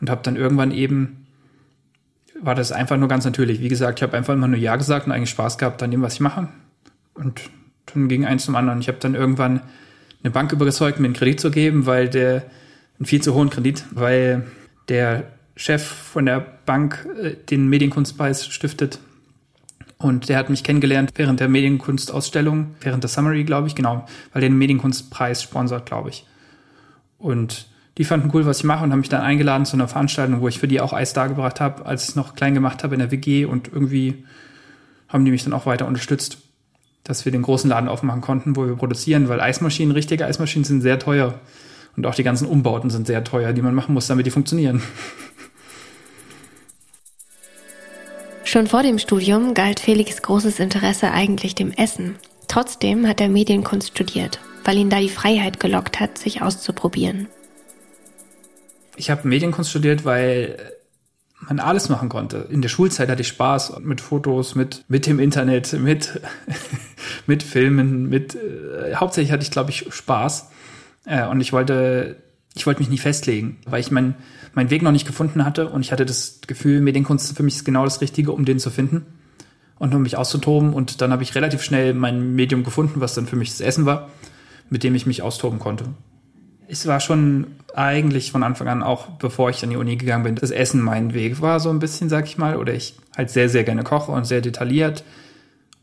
Und 0.00 0.10
habe 0.10 0.20
dann 0.22 0.36
irgendwann 0.36 0.70
eben, 0.70 1.26
war 2.40 2.54
das 2.54 2.70
einfach 2.70 2.96
nur 2.96 3.08
ganz 3.08 3.24
natürlich. 3.24 3.60
Wie 3.60 3.68
gesagt, 3.68 3.98
ich 3.98 4.04
habe 4.04 4.16
einfach 4.16 4.34
immer 4.34 4.46
nur 4.46 4.58
Ja 4.58 4.76
gesagt 4.76 5.06
und 5.06 5.12
eigentlich 5.12 5.30
Spaß 5.30 5.58
gehabt 5.58 5.82
an 5.82 5.90
dem, 5.90 6.02
was 6.02 6.14
ich 6.14 6.20
mache. 6.20 6.48
Und 7.14 7.50
dann 7.86 8.06
ging 8.06 8.24
eins 8.24 8.44
zum 8.44 8.54
anderen. 8.54 8.80
Ich 8.80 8.86
habe 8.86 8.98
dann 9.00 9.16
irgendwann 9.16 9.62
eine 10.22 10.30
Bank 10.30 10.52
überzeugt, 10.52 11.00
mir 11.00 11.06
einen 11.06 11.14
Kredit 11.14 11.40
zu 11.40 11.50
geben, 11.50 11.86
weil 11.86 12.08
der, 12.08 12.44
einen 13.00 13.06
viel 13.06 13.20
zu 13.20 13.34
hohen 13.34 13.50
Kredit, 13.50 13.84
weil 13.90 14.46
der 14.88 15.24
Chef 15.56 15.84
von 15.84 16.26
der 16.26 16.38
Bank 16.38 17.04
äh, 17.20 17.34
den 17.34 17.66
Medienkunstpreis 17.68 18.46
stiftet 18.46 19.00
und 19.98 20.28
der 20.28 20.38
hat 20.38 20.48
mich 20.48 20.62
kennengelernt 20.62 21.12
während 21.16 21.40
der 21.40 21.48
Medienkunstausstellung, 21.48 22.76
während 22.80 23.02
der 23.02 23.08
Summary, 23.08 23.44
glaube 23.44 23.66
ich, 23.66 23.74
genau, 23.74 24.06
weil 24.32 24.40
der 24.40 24.48
den 24.48 24.58
Medienkunstpreis 24.58 25.42
sponsert, 25.42 25.86
glaube 25.86 26.10
ich. 26.10 26.24
Und 27.18 27.66
die 27.98 28.04
fanden 28.04 28.30
cool, 28.32 28.46
was 28.46 28.58
ich 28.58 28.64
mache 28.64 28.84
und 28.84 28.92
haben 28.92 29.00
mich 29.00 29.08
dann 29.08 29.22
eingeladen 29.22 29.66
zu 29.66 29.76
einer 29.76 29.88
Veranstaltung, 29.88 30.40
wo 30.40 30.46
ich 30.46 30.60
für 30.60 30.68
die 30.68 30.80
auch 30.80 30.92
Eis 30.92 31.14
dargebracht 31.14 31.60
habe, 31.60 31.84
als 31.84 32.04
ich 32.04 32.08
es 32.10 32.16
noch 32.16 32.36
klein 32.36 32.54
gemacht 32.54 32.84
habe 32.84 32.94
in 32.94 33.00
der 33.00 33.10
WG 33.10 33.44
und 33.44 33.72
irgendwie 33.72 34.24
haben 35.08 35.24
die 35.24 35.32
mich 35.32 35.42
dann 35.42 35.52
auch 35.52 35.66
weiter 35.66 35.86
unterstützt, 35.86 36.38
dass 37.02 37.24
wir 37.24 37.32
den 37.32 37.42
großen 37.42 37.68
Laden 37.68 37.88
aufmachen 37.88 38.20
konnten, 38.20 38.54
wo 38.54 38.66
wir 38.66 38.76
produzieren, 38.76 39.28
weil 39.28 39.40
Eismaschinen, 39.40 39.92
richtige 39.92 40.26
Eismaschinen 40.26 40.64
sind 40.64 40.80
sehr 40.80 41.00
teuer 41.00 41.40
und 41.96 42.06
auch 42.06 42.14
die 42.14 42.22
ganzen 42.22 42.46
Umbauten 42.46 42.90
sind 42.90 43.08
sehr 43.08 43.24
teuer, 43.24 43.52
die 43.52 43.62
man 43.62 43.74
machen 43.74 43.94
muss, 43.94 44.06
damit 44.06 44.26
die 44.26 44.30
funktionieren. 44.30 44.80
Schon 48.48 48.66
vor 48.66 48.82
dem 48.82 48.98
Studium 48.98 49.52
galt 49.52 49.78
Felix 49.78 50.22
großes 50.22 50.58
Interesse 50.58 51.10
eigentlich 51.10 51.54
dem 51.54 51.70
Essen. 51.70 52.16
Trotzdem 52.46 53.06
hat 53.06 53.20
er 53.20 53.28
Medienkunst 53.28 53.88
studiert, 53.88 54.40
weil 54.64 54.78
ihn 54.78 54.88
da 54.88 55.00
die 55.00 55.10
Freiheit 55.10 55.60
gelockt 55.60 56.00
hat, 56.00 56.16
sich 56.16 56.40
auszuprobieren. 56.40 57.28
Ich 58.96 59.10
habe 59.10 59.28
Medienkunst 59.28 59.68
studiert, 59.68 60.06
weil 60.06 60.56
man 61.40 61.60
alles 61.60 61.90
machen 61.90 62.08
konnte. 62.08 62.48
In 62.48 62.62
der 62.62 62.70
Schulzeit 62.70 63.10
hatte 63.10 63.20
ich 63.20 63.28
Spaß 63.28 63.80
mit 63.80 64.00
Fotos, 64.00 64.54
mit, 64.54 64.82
mit 64.88 65.04
dem 65.04 65.18
Internet, 65.18 65.74
mit, 65.74 66.18
mit 67.26 67.42
Filmen, 67.42 68.08
mit, 68.08 68.34
äh, 68.34 68.94
hauptsächlich 68.94 69.30
hatte 69.30 69.42
ich, 69.42 69.50
glaube 69.50 69.72
ich, 69.72 69.92
Spaß. 69.92 70.48
Äh, 71.04 71.26
und 71.26 71.42
ich 71.42 71.52
wollte, 71.52 72.16
ich 72.58 72.66
wollte 72.66 72.80
mich 72.80 72.90
nicht 72.90 73.02
festlegen, 73.02 73.58
weil 73.66 73.80
ich 73.80 73.90
mein, 73.90 74.14
meinen 74.52 74.70
Weg 74.70 74.82
noch 74.82 74.92
nicht 74.92 75.06
gefunden 75.06 75.44
hatte 75.44 75.68
und 75.68 75.80
ich 75.80 75.92
hatte 75.92 76.04
das 76.04 76.40
Gefühl, 76.46 76.80
Medienkunst 76.80 77.36
für 77.36 77.42
mich 77.42 77.56
ist 77.56 77.64
genau 77.64 77.84
das 77.84 78.00
Richtige, 78.00 78.32
um 78.32 78.44
den 78.44 78.58
zu 78.58 78.70
finden 78.70 79.06
und 79.78 79.94
um 79.94 80.02
mich 80.02 80.16
auszutoben. 80.16 80.72
Und 80.72 81.00
dann 81.00 81.12
habe 81.12 81.22
ich 81.22 81.34
relativ 81.34 81.62
schnell 81.62 81.94
mein 81.94 82.34
Medium 82.34 82.64
gefunden, 82.64 83.00
was 83.00 83.14
dann 83.14 83.26
für 83.26 83.36
mich 83.36 83.50
das 83.50 83.60
Essen 83.60 83.86
war, 83.86 84.08
mit 84.70 84.82
dem 84.82 84.94
ich 84.94 85.06
mich 85.06 85.22
austoben 85.22 85.58
konnte. 85.58 85.84
Es 86.66 86.86
war 86.86 87.00
schon 87.00 87.46
eigentlich 87.74 88.32
von 88.32 88.42
Anfang 88.42 88.68
an, 88.68 88.82
auch 88.82 89.06
bevor 89.06 89.50
ich 89.50 89.62
an 89.62 89.70
die 89.70 89.76
Uni 89.76 89.96
gegangen 89.96 90.24
bin, 90.24 90.34
das 90.34 90.50
Essen 90.50 90.82
mein 90.82 91.14
Weg 91.14 91.40
war 91.40 91.60
so 91.60 91.70
ein 91.70 91.78
bisschen, 91.78 92.08
sag 92.08 92.26
ich 92.26 92.38
mal, 92.38 92.56
oder 92.56 92.74
ich 92.74 92.96
halt 93.16 93.30
sehr, 93.30 93.48
sehr 93.48 93.64
gerne 93.64 93.84
koche 93.84 94.12
und 94.12 94.26
sehr 94.26 94.40
detailliert 94.40 95.04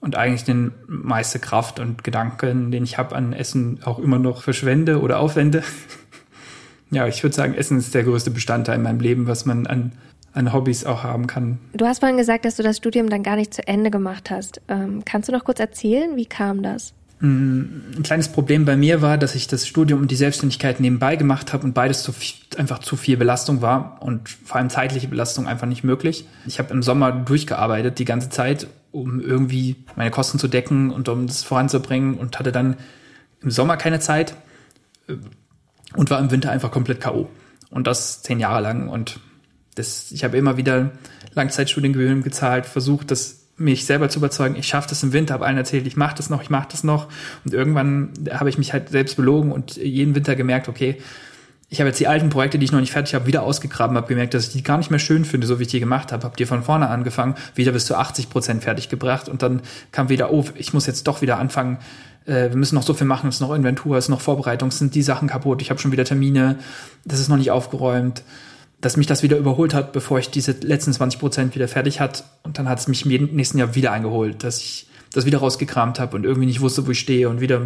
und 0.06 0.16
eigentlich 0.16 0.44
den 0.44 0.72
meiste 0.88 1.40
Kraft 1.40 1.80
und 1.80 2.04
Gedanken, 2.04 2.70
den 2.70 2.84
ich 2.84 3.00
habe 3.00 3.16
an 3.16 3.34
Essen, 3.34 3.80
auch 3.86 3.98
immer 3.98 4.20
noch 4.20 4.44
verschwende 4.44 5.02
oder 5.02 5.20
aufwende. 5.20 5.64
ja, 6.92 7.08
ich 7.08 7.24
würde 7.24 7.36
sagen, 7.36 7.54
Essen 7.54 7.78
ist 7.78 7.94
der 7.94 8.04
größte 8.04 8.32
Bestandteil 8.32 8.76
in 8.76 8.84
meinem 8.84 9.00
Leben, 9.00 9.28
was 9.28 9.46
man 9.46 9.68
an, 9.68 9.92
an 10.34 10.54
Hobbys 10.54 10.86
auch 10.86 11.04
haben 11.04 11.28
kann. 11.28 11.60
Du 11.74 11.86
hast 11.86 12.00
vorhin 12.00 12.18
gesagt, 12.18 12.46
dass 12.46 12.56
du 12.56 12.64
das 12.64 12.78
Studium 12.78 13.10
dann 13.10 13.24
gar 13.24 13.36
nicht 13.36 13.54
zu 13.54 13.68
Ende 13.68 13.92
gemacht 13.92 14.30
hast. 14.30 14.62
Ähm, 14.68 15.04
kannst 15.06 15.30
du 15.30 15.34
noch 15.34 15.46
kurz 15.46 15.60
erzählen, 15.60 16.16
wie 16.16 16.26
kam 16.26 16.62
das? 16.64 16.94
Ein 17.22 18.02
kleines 18.04 18.28
Problem 18.28 18.66
bei 18.66 18.76
mir 18.76 19.02
war, 19.02 19.18
dass 19.18 19.36
ich 19.36 19.48
das 19.48 19.66
Studium 19.66 20.02
und 20.02 20.12
die 20.12 20.18
Selbstständigkeit 20.18 20.82
nebenbei 20.82 21.16
gemacht 21.16 21.54
habe 21.54 21.64
und 21.64 21.74
beides 21.74 22.04
zu 22.04 22.12
viel, 22.12 22.36
einfach 22.58 22.80
zu 22.80 22.98
viel 22.98 23.16
Belastung 23.16 23.62
war 23.62 24.02
und 24.02 24.28
vor 24.28 24.58
allem 24.58 24.70
zeitliche 24.70 25.08
Belastung 25.08 25.48
einfach 25.48 25.66
nicht 25.66 25.86
möglich. 25.86 26.28
Ich 26.46 26.60
habe 26.60 26.74
im 26.74 26.84
Sommer 26.84 27.14
durchgearbeitet 27.14 28.00
die 28.00 28.06
ganze 28.06 28.30
Zeit, 28.30 28.68
um 28.92 29.22
irgendwie 29.22 29.78
meine 29.96 30.12
Kosten 30.12 30.40
zu 30.40 30.50
decken 30.50 30.92
und 30.92 31.08
um 31.08 31.26
das 31.26 31.44
voranzubringen 31.44 32.16
und 32.16 32.38
hatte 32.38 32.52
dann 32.52 32.76
im 33.42 33.50
Sommer 33.50 33.78
keine 33.78 34.02
Zeit 34.02 34.36
äh, 35.08 35.14
und 35.96 36.10
war 36.10 36.20
im 36.20 36.32
Winter 36.32 36.52
einfach 36.52 36.72
komplett 36.72 37.02
K.O. 37.02 37.30
Und 37.70 37.88
das 37.88 38.22
zehn 38.22 38.40
Jahre 38.40 38.62
lang 38.62 38.90
und 38.90 39.20
das, 39.76 40.12
ich 40.12 40.24
habe 40.24 40.38
immer 40.38 40.58
wieder 40.58 40.92
Langzeitstudiengebühren 41.34 42.24
gezahlt, 42.24 42.66
versucht, 42.66 43.12
das 43.12 43.42
mich 43.58 43.86
selber 43.86 44.10
zu 44.10 44.20
überzeugen, 44.20 44.56
ich 44.56 44.68
schaffe 44.68 44.90
das 44.90 45.04
im 45.04 45.14
Winter, 45.14 45.34
habe 45.34 45.46
allen 45.46 45.58
erzählt, 45.58 45.88
ich 45.88 45.96
mache 45.96 46.16
das 46.16 46.30
noch, 46.30 46.42
ich 46.42 46.50
mache 46.50 46.68
das 46.72 46.84
noch. 46.84 47.08
Und 47.46 47.54
irgendwann 47.54 48.12
habe 48.32 48.50
ich 48.50 48.58
mich 48.58 48.74
halt 48.74 48.90
selbst 48.90 49.16
belogen 49.16 49.52
und 49.52 49.78
jeden 49.78 50.16
Winter 50.16 50.36
gemerkt, 50.36 50.68
okay, 50.68 50.98
ich 51.70 51.80
habe 51.80 51.90
jetzt 51.90 52.00
die 52.00 52.08
alten 52.08 52.30
Projekte, 52.30 52.60
die 52.60 52.66
ich 52.66 52.72
noch 52.72 52.80
nicht 52.80 52.92
fertig 52.92 53.16
habe, 53.16 53.26
wieder 53.26 53.44
ausgegraben, 53.44 53.98
habe 53.98 54.08
gemerkt, 54.08 54.34
dass 54.34 54.48
ich 54.48 54.54
die 54.54 54.64
gar 54.64 54.78
nicht 54.78 54.92
mehr 54.92 55.00
schön 55.00 55.26
finde, 55.26 55.48
so 55.48 55.60
wie 55.60 55.64
ich 55.64 55.70
die 55.70 55.80
gemacht 55.80 56.12
habe. 56.12 56.24
Habe 56.24 56.38
die 56.38 56.46
von 56.46 56.64
vorne 56.64 56.90
angefangen, 56.90 57.36
wieder 57.56 57.72
bis 57.72 57.86
zu 57.86 57.96
80 57.96 58.30
Prozent 58.30 58.64
fertig 58.64 58.90
gebracht 58.90 59.28
und 59.28 59.42
dann 59.42 59.62
kam 59.92 60.10
wieder, 60.10 60.32
oh, 60.32 60.46
ich 60.56 60.74
muss 60.74 60.86
jetzt 60.86 61.08
doch 61.08 61.22
wieder 61.22 61.40
anfangen. 61.40 61.80
Äh, 62.26 62.50
wir 62.50 62.56
müssen 62.56 62.76
noch 62.76 62.84
so 62.84 62.94
viel 62.94 63.08
machen, 63.08 63.30
es 63.30 63.36
ist 63.36 63.42
noch 63.42 63.54
Inventur, 63.54 63.98
es 63.98 64.06
ist 64.06 64.10
noch 64.10 64.22
Vorbereitung, 64.22 64.70
es 64.70 64.78
sind 64.78 64.94
die 64.94 65.02
Sachen 65.02 65.28
kaputt, 65.28 65.62
ich 65.62 65.70
habe 65.72 65.80
schon 65.80 65.92
wieder 65.92 66.06
Termine, 66.06 66.60
das 67.04 67.20
ist 67.20 67.30
noch 67.30 67.38
nicht 67.38 67.52
aufgeräumt 67.52 68.24
dass 68.82 68.98
mich 68.98 69.08
das 69.08 69.24
wieder 69.24 69.38
überholt 69.38 69.74
hat, 69.74 69.94
bevor 69.94 70.20
ich 70.20 70.30
diese 70.30 70.52
letzten 70.52 70.94
20 70.94 71.20
Prozent 71.20 71.56
wieder 71.56 71.68
fertig 71.68 72.00
hat. 72.00 72.24
Und 72.44 72.60
dann 72.60 72.70
hat 72.70 72.78
es 72.78 72.88
mich 72.88 73.04
im 73.04 73.36
nächsten 73.36 73.58
Jahr 73.58 73.74
wieder 73.74 73.92
eingeholt, 73.92 74.44
dass 74.44 74.60
ich 74.60 74.88
das 75.12 75.26
wieder 75.26 75.40
rausgekramt 75.40 76.00
habe 76.00 76.16
und 76.16 76.24
irgendwie 76.24 76.46
nicht 76.46 76.62
wusste, 76.62 76.86
wo 76.86 76.92
ich 76.92 77.00
stehe 77.00 77.30
und 77.30 77.42
wieder 77.42 77.62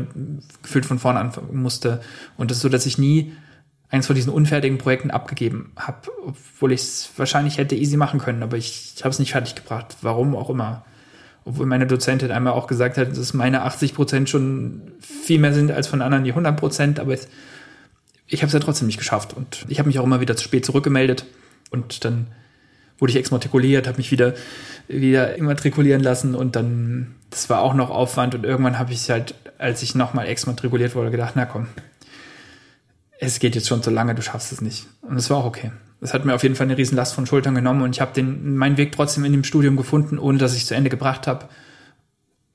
gefühlt 0.62 0.86
von 0.86 0.98
vorne 0.98 1.20
anfangen 1.20 1.62
musste. 1.62 2.00
Und 2.38 2.52
das 2.52 2.60
ist 2.60 2.62
so, 2.62 2.70
dass 2.70 2.86
ich 2.86 2.98
nie 2.98 3.34
eins 3.90 4.08
von 4.08 4.16
diesen 4.16 4.32
unfertigen 4.32 4.78
Projekten 4.78 5.12
abgegeben 5.12 5.72
habe, 5.76 6.10
obwohl 6.26 6.72
ich 6.72 6.82
es 6.82 7.10
wahrscheinlich 7.18 7.58
hätte 7.58 7.76
easy 7.76 7.98
machen 7.98 8.20
können, 8.20 8.44
aber 8.44 8.58
ich, 8.58 8.94
ich 8.96 9.04
habe 9.04 9.12
es 9.12 9.20
nicht 9.20 9.32
fertig 9.32 9.56
gebracht. 9.56 9.98
Warum 10.02 10.36
auch 10.36 10.50
immer. 10.50 10.86
Obwohl 11.46 11.66
meine 11.66 11.88
Dozentin 11.88 12.32
einmal 12.32 12.54
auch 12.54 12.68
gesagt 12.68 12.98
hat, 12.98 13.18
dass 13.18 13.34
meine 13.34 13.64
80 13.64 13.96
Prozent 13.96 14.30
schon 14.30 14.92
viel 15.00 15.40
mehr 15.40 15.54
sind 15.54 15.72
als 15.72 15.88
von 15.88 16.02
anderen 16.02 16.24
die 16.24 16.32
100 16.32 16.56
Prozent, 16.56 17.00
aber 17.00 17.14
es, 17.14 17.28
ich 18.28 18.42
habe 18.42 18.48
es 18.48 18.54
ja 18.54 18.60
trotzdem 18.60 18.86
nicht 18.86 19.00
geschafft. 19.00 19.34
Und 19.36 19.66
ich 19.68 19.80
habe 19.80 19.88
mich 19.88 19.98
auch 19.98 20.04
immer 20.04 20.22
wieder 20.22 20.36
zu 20.36 20.44
spät 20.44 20.66
zurückgemeldet. 20.66 21.26
Und 21.72 22.06
dann 22.06 22.28
wurde 23.00 23.12
ich 23.12 23.18
exmatrikuliert, 23.18 23.88
habe 23.88 23.98
mich 23.98 24.12
wieder, 24.12 24.36
wieder 24.88 25.36
immatrikulieren 25.36 26.04
lassen. 26.04 26.36
Und 26.36 26.56
dann, 26.56 27.16
das 27.32 27.50
war 27.50 27.62
auch 27.62 27.74
noch 27.74 27.90
Aufwand. 27.90 28.36
Und 28.36 28.46
irgendwann 28.46 28.78
habe 28.78 28.94
ich 28.94 29.10
halt, 29.10 29.34
als 29.58 29.82
ich 29.82 29.96
nochmal 29.96 30.28
exmatrikuliert 30.28 30.94
wurde, 30.94 31.10
gedacht, 31.10 31.34
na 31.36 31.46
komm, 31.46 31.68
es 33.20 33.40
geht 33.40 33.56
jetzt 33.56 33.68
schon 33.68 33.84
so 33.84 33.92
lange, 33.92 34.16
du 34.16 34.22
schaffst 34.22 34.52
es 34.52 34.62
nicht. 34.62 34.88
Und 35.02 35.18
es 35.18 35.30
war 35.30 35.38
auch 35.38 35.46
okay. 35.46 35.72
Das 36.00 36.14
hat 36.14 36.24
mir 36.24 36.34
auf 36.34 36.44
jeden 36.44 36.56
Fall 36.56 36.68
eine 36.68 36.78
Riesenlast 36.78 37.14
von 37.14 37.26
Schultern 37.26 37.54
genommen 37.54 37.82
und 37.82 37.94
ich 37.94 38.00
habe 38.00 38.14
den 38.14 38.56
meinen 38.56 38.78
Weg 38.78 38.94
trotzdem 38.94 39.26
in 39.26 39.34
dem 39.34 39.44
Studium 39.44 39.76
gefunden, 39.76 40.18
ohne 40.18 40.38
dass 40.38 40.54
ich 40.56 40.62
es 40.62 40.68
zu 40.68 40.76
Ende 40.76 40.90
gebracht 40.90 41.28
habe. 41.28 41.50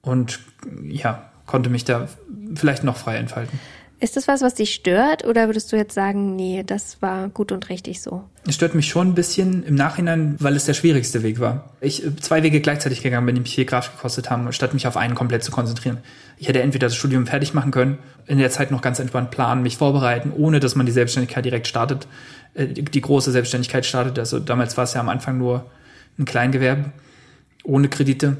Und 0.01 0.41
ja, 0.83 1.31
konnte 1.45 1.69
mich 1.69 1.85
da 1.85 2.09
vielleicht 2.55 2.85
noch 2.85 2.97
frei 2.97 3.17
entfalten. 3.17 3.61
Ist 4.01 4.17
das 4.17 4.29
was, 4.29 4.43
was 4.43 4.55
dich 4.55 4.75
stört 4.75 5.25
oder 5.25 5.47
würdest 5.47 5.73
du 5.73 5.77
jetzt 5.77 5.95
sagen, 5.95 6.37
nee, 6.37 6.63
das 6.67 7.01
war 7.01 7.29
gut 7.29 7.53
und 7.53 7.69
richtig 7.69 8.03
so? 8.03 8.25
Es 8.47 8.57
stört 8.57 8.75
mich 8.75 8.89
schon 8.89 9.09
ein 9.09 9.15
bisschen 9.15 9.65
im 9.65 9.77
Nachhinein, 9.77 10.37
weil 10.41 10.57
es 10.57 10.67
der 10.67 10.75
schwierigste 10.75 11.23
Weg 11.23 11.41
war. 11.41 11.71
Ich 11.81 12.05
äh, 12.05 12.15
zwei 12.17 12.43
Wege 12.43 12.61
gleichzeitig 12.61 13.03
gegangen 13.03 13.25
bin, 13.25 13.37
die 13.37 13.41
mich 13.41 13.55
viel 13.55 13.65
Kraft 13.65 13.93
gekostet 13.97 14.31
haben, 14.31 14.53
statt 14.53 14.75
mich 14.75 14.87
auf 14.87 14.97
einen 14.97 15.15
komplett 15.15 15.45
zu 15.45 15.53
konzentrieren. 15.53 15.99
Ich 16.37 16.49
hätte 16.49 16.61
entweder 16.61 16.89
das 16.89 16.97
Studium 16.97 17.27
fertig 17.27 17.55
machen 17.55 17.71
können, 17.71 17.99
in 18.27 18.39
der 18.39 18.51
Zeit 18.51 18.71
noch 18.71 18.83
ganz 18.83 18.99
entspannt 18.99 19.31
planen, 19.31 19.63
mich 19.63 19.77
vorbereiten, 19.77 20.33
ohne 20.37 20.61
dass 20.61 20.75
man 20.75 20.87
die 20.87 20.93
Selbstständigkeit 20.93 21.45
direkt 21.45 21.69
startet, 21.69 22.07
äh, 22.55 22.67
die 22.67 23.01
große 23.01 23.31
Selbstständigkeit 23.31 23.87
startet. 23.87 24.19
Also 24.19 24.41
damals 24.41 24.77
war 24.77 24.85
es 24.85 24.95
ja 24.95 25.01
am 25.01 25.09
Anfang 25.09 25.39
nur 25.39 25.71
ein 26.19 26.25
Kleingewerbe, 26.25 26.93
ohne 27.63 27.89
Kredite 27.89 28.37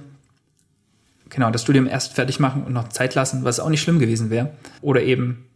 genau, 1.31 1.51
das 1.51 1.63
Studium 1.63 1.87
erst 1.87 2.15
fertig 2.15 2.41
machen 2.41 2.65
und 2.65 2.73
noch 2.73 2.89
Zeit 2.89 3.15
lassen, 3.15 3.45
was 3.45 3.61
auch 3.61 3.69
nicht 3.69 3.83
schlimm 3.83 3.99
gewesen 3.99 4.31
wäre. 4.31 4.53
Oder 4.81 5.03
eben 5.03 5.47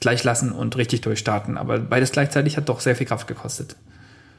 gleich 0.00 0.24
lassen 0.24 0.52
und 0.52 0.76
richtig 0.76 1.00
durchstarten. 1.00 1.56
Aber 1.56 1.78
beides 1.78 2.12
gleichzeitig 2.12 2.56
hat 2.56 2.68
doch 2.68 2.80
sehr 2.80 2.96
viel 2.96 3.06
Kraft 3.06 3.26
gekostet. 3.26 3.76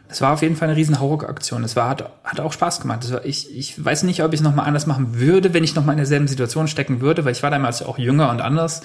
Es 0.08 0.22
war 0.22 0.34
auf 0.34 0.42
jeden 0.42 0.56
Fall 0.56 0.70
eine 0.70 0.78
riesen 0.78 1.00
Horroraktion. 1.00 1.64
Es 1.64 1.76
war, 1.76 1.90
hat, 1.90 2.12
hat 2.24 2.40
auch 2.40 2.54
Spaß 2.54 2.80
gemacht. 2.82 3.12
War, 3.12 3.26
ich, 3.26 3.56
ich 3.56 3.84
weiß 3.84 4.04
nicht, 4.04 4.24
ob 4.24 4.34
ich 4.34 4.40
es 4.40 4.44
nochmal 4.44 4.68
anders 4.68 4.86
machen 4.86 5.20
würde, 5.20 5.54
wenn 5.54 5.64
ich 5.64 5.76
nochmal 5.76 5.94
in 5.94 5.98
derselben 5.98 6.28
Situation 6.28 6.68
stecken 6.68 7.02
würde, 7.02 7.26
weil 7.26 7.32
ich 7.32 7.42
war 7.42 7.50
damals 7.50 7.82
auch 7.82 7.98
jünger 7.98 8.30
und 8.30 8.42
anders. 8.42 8.82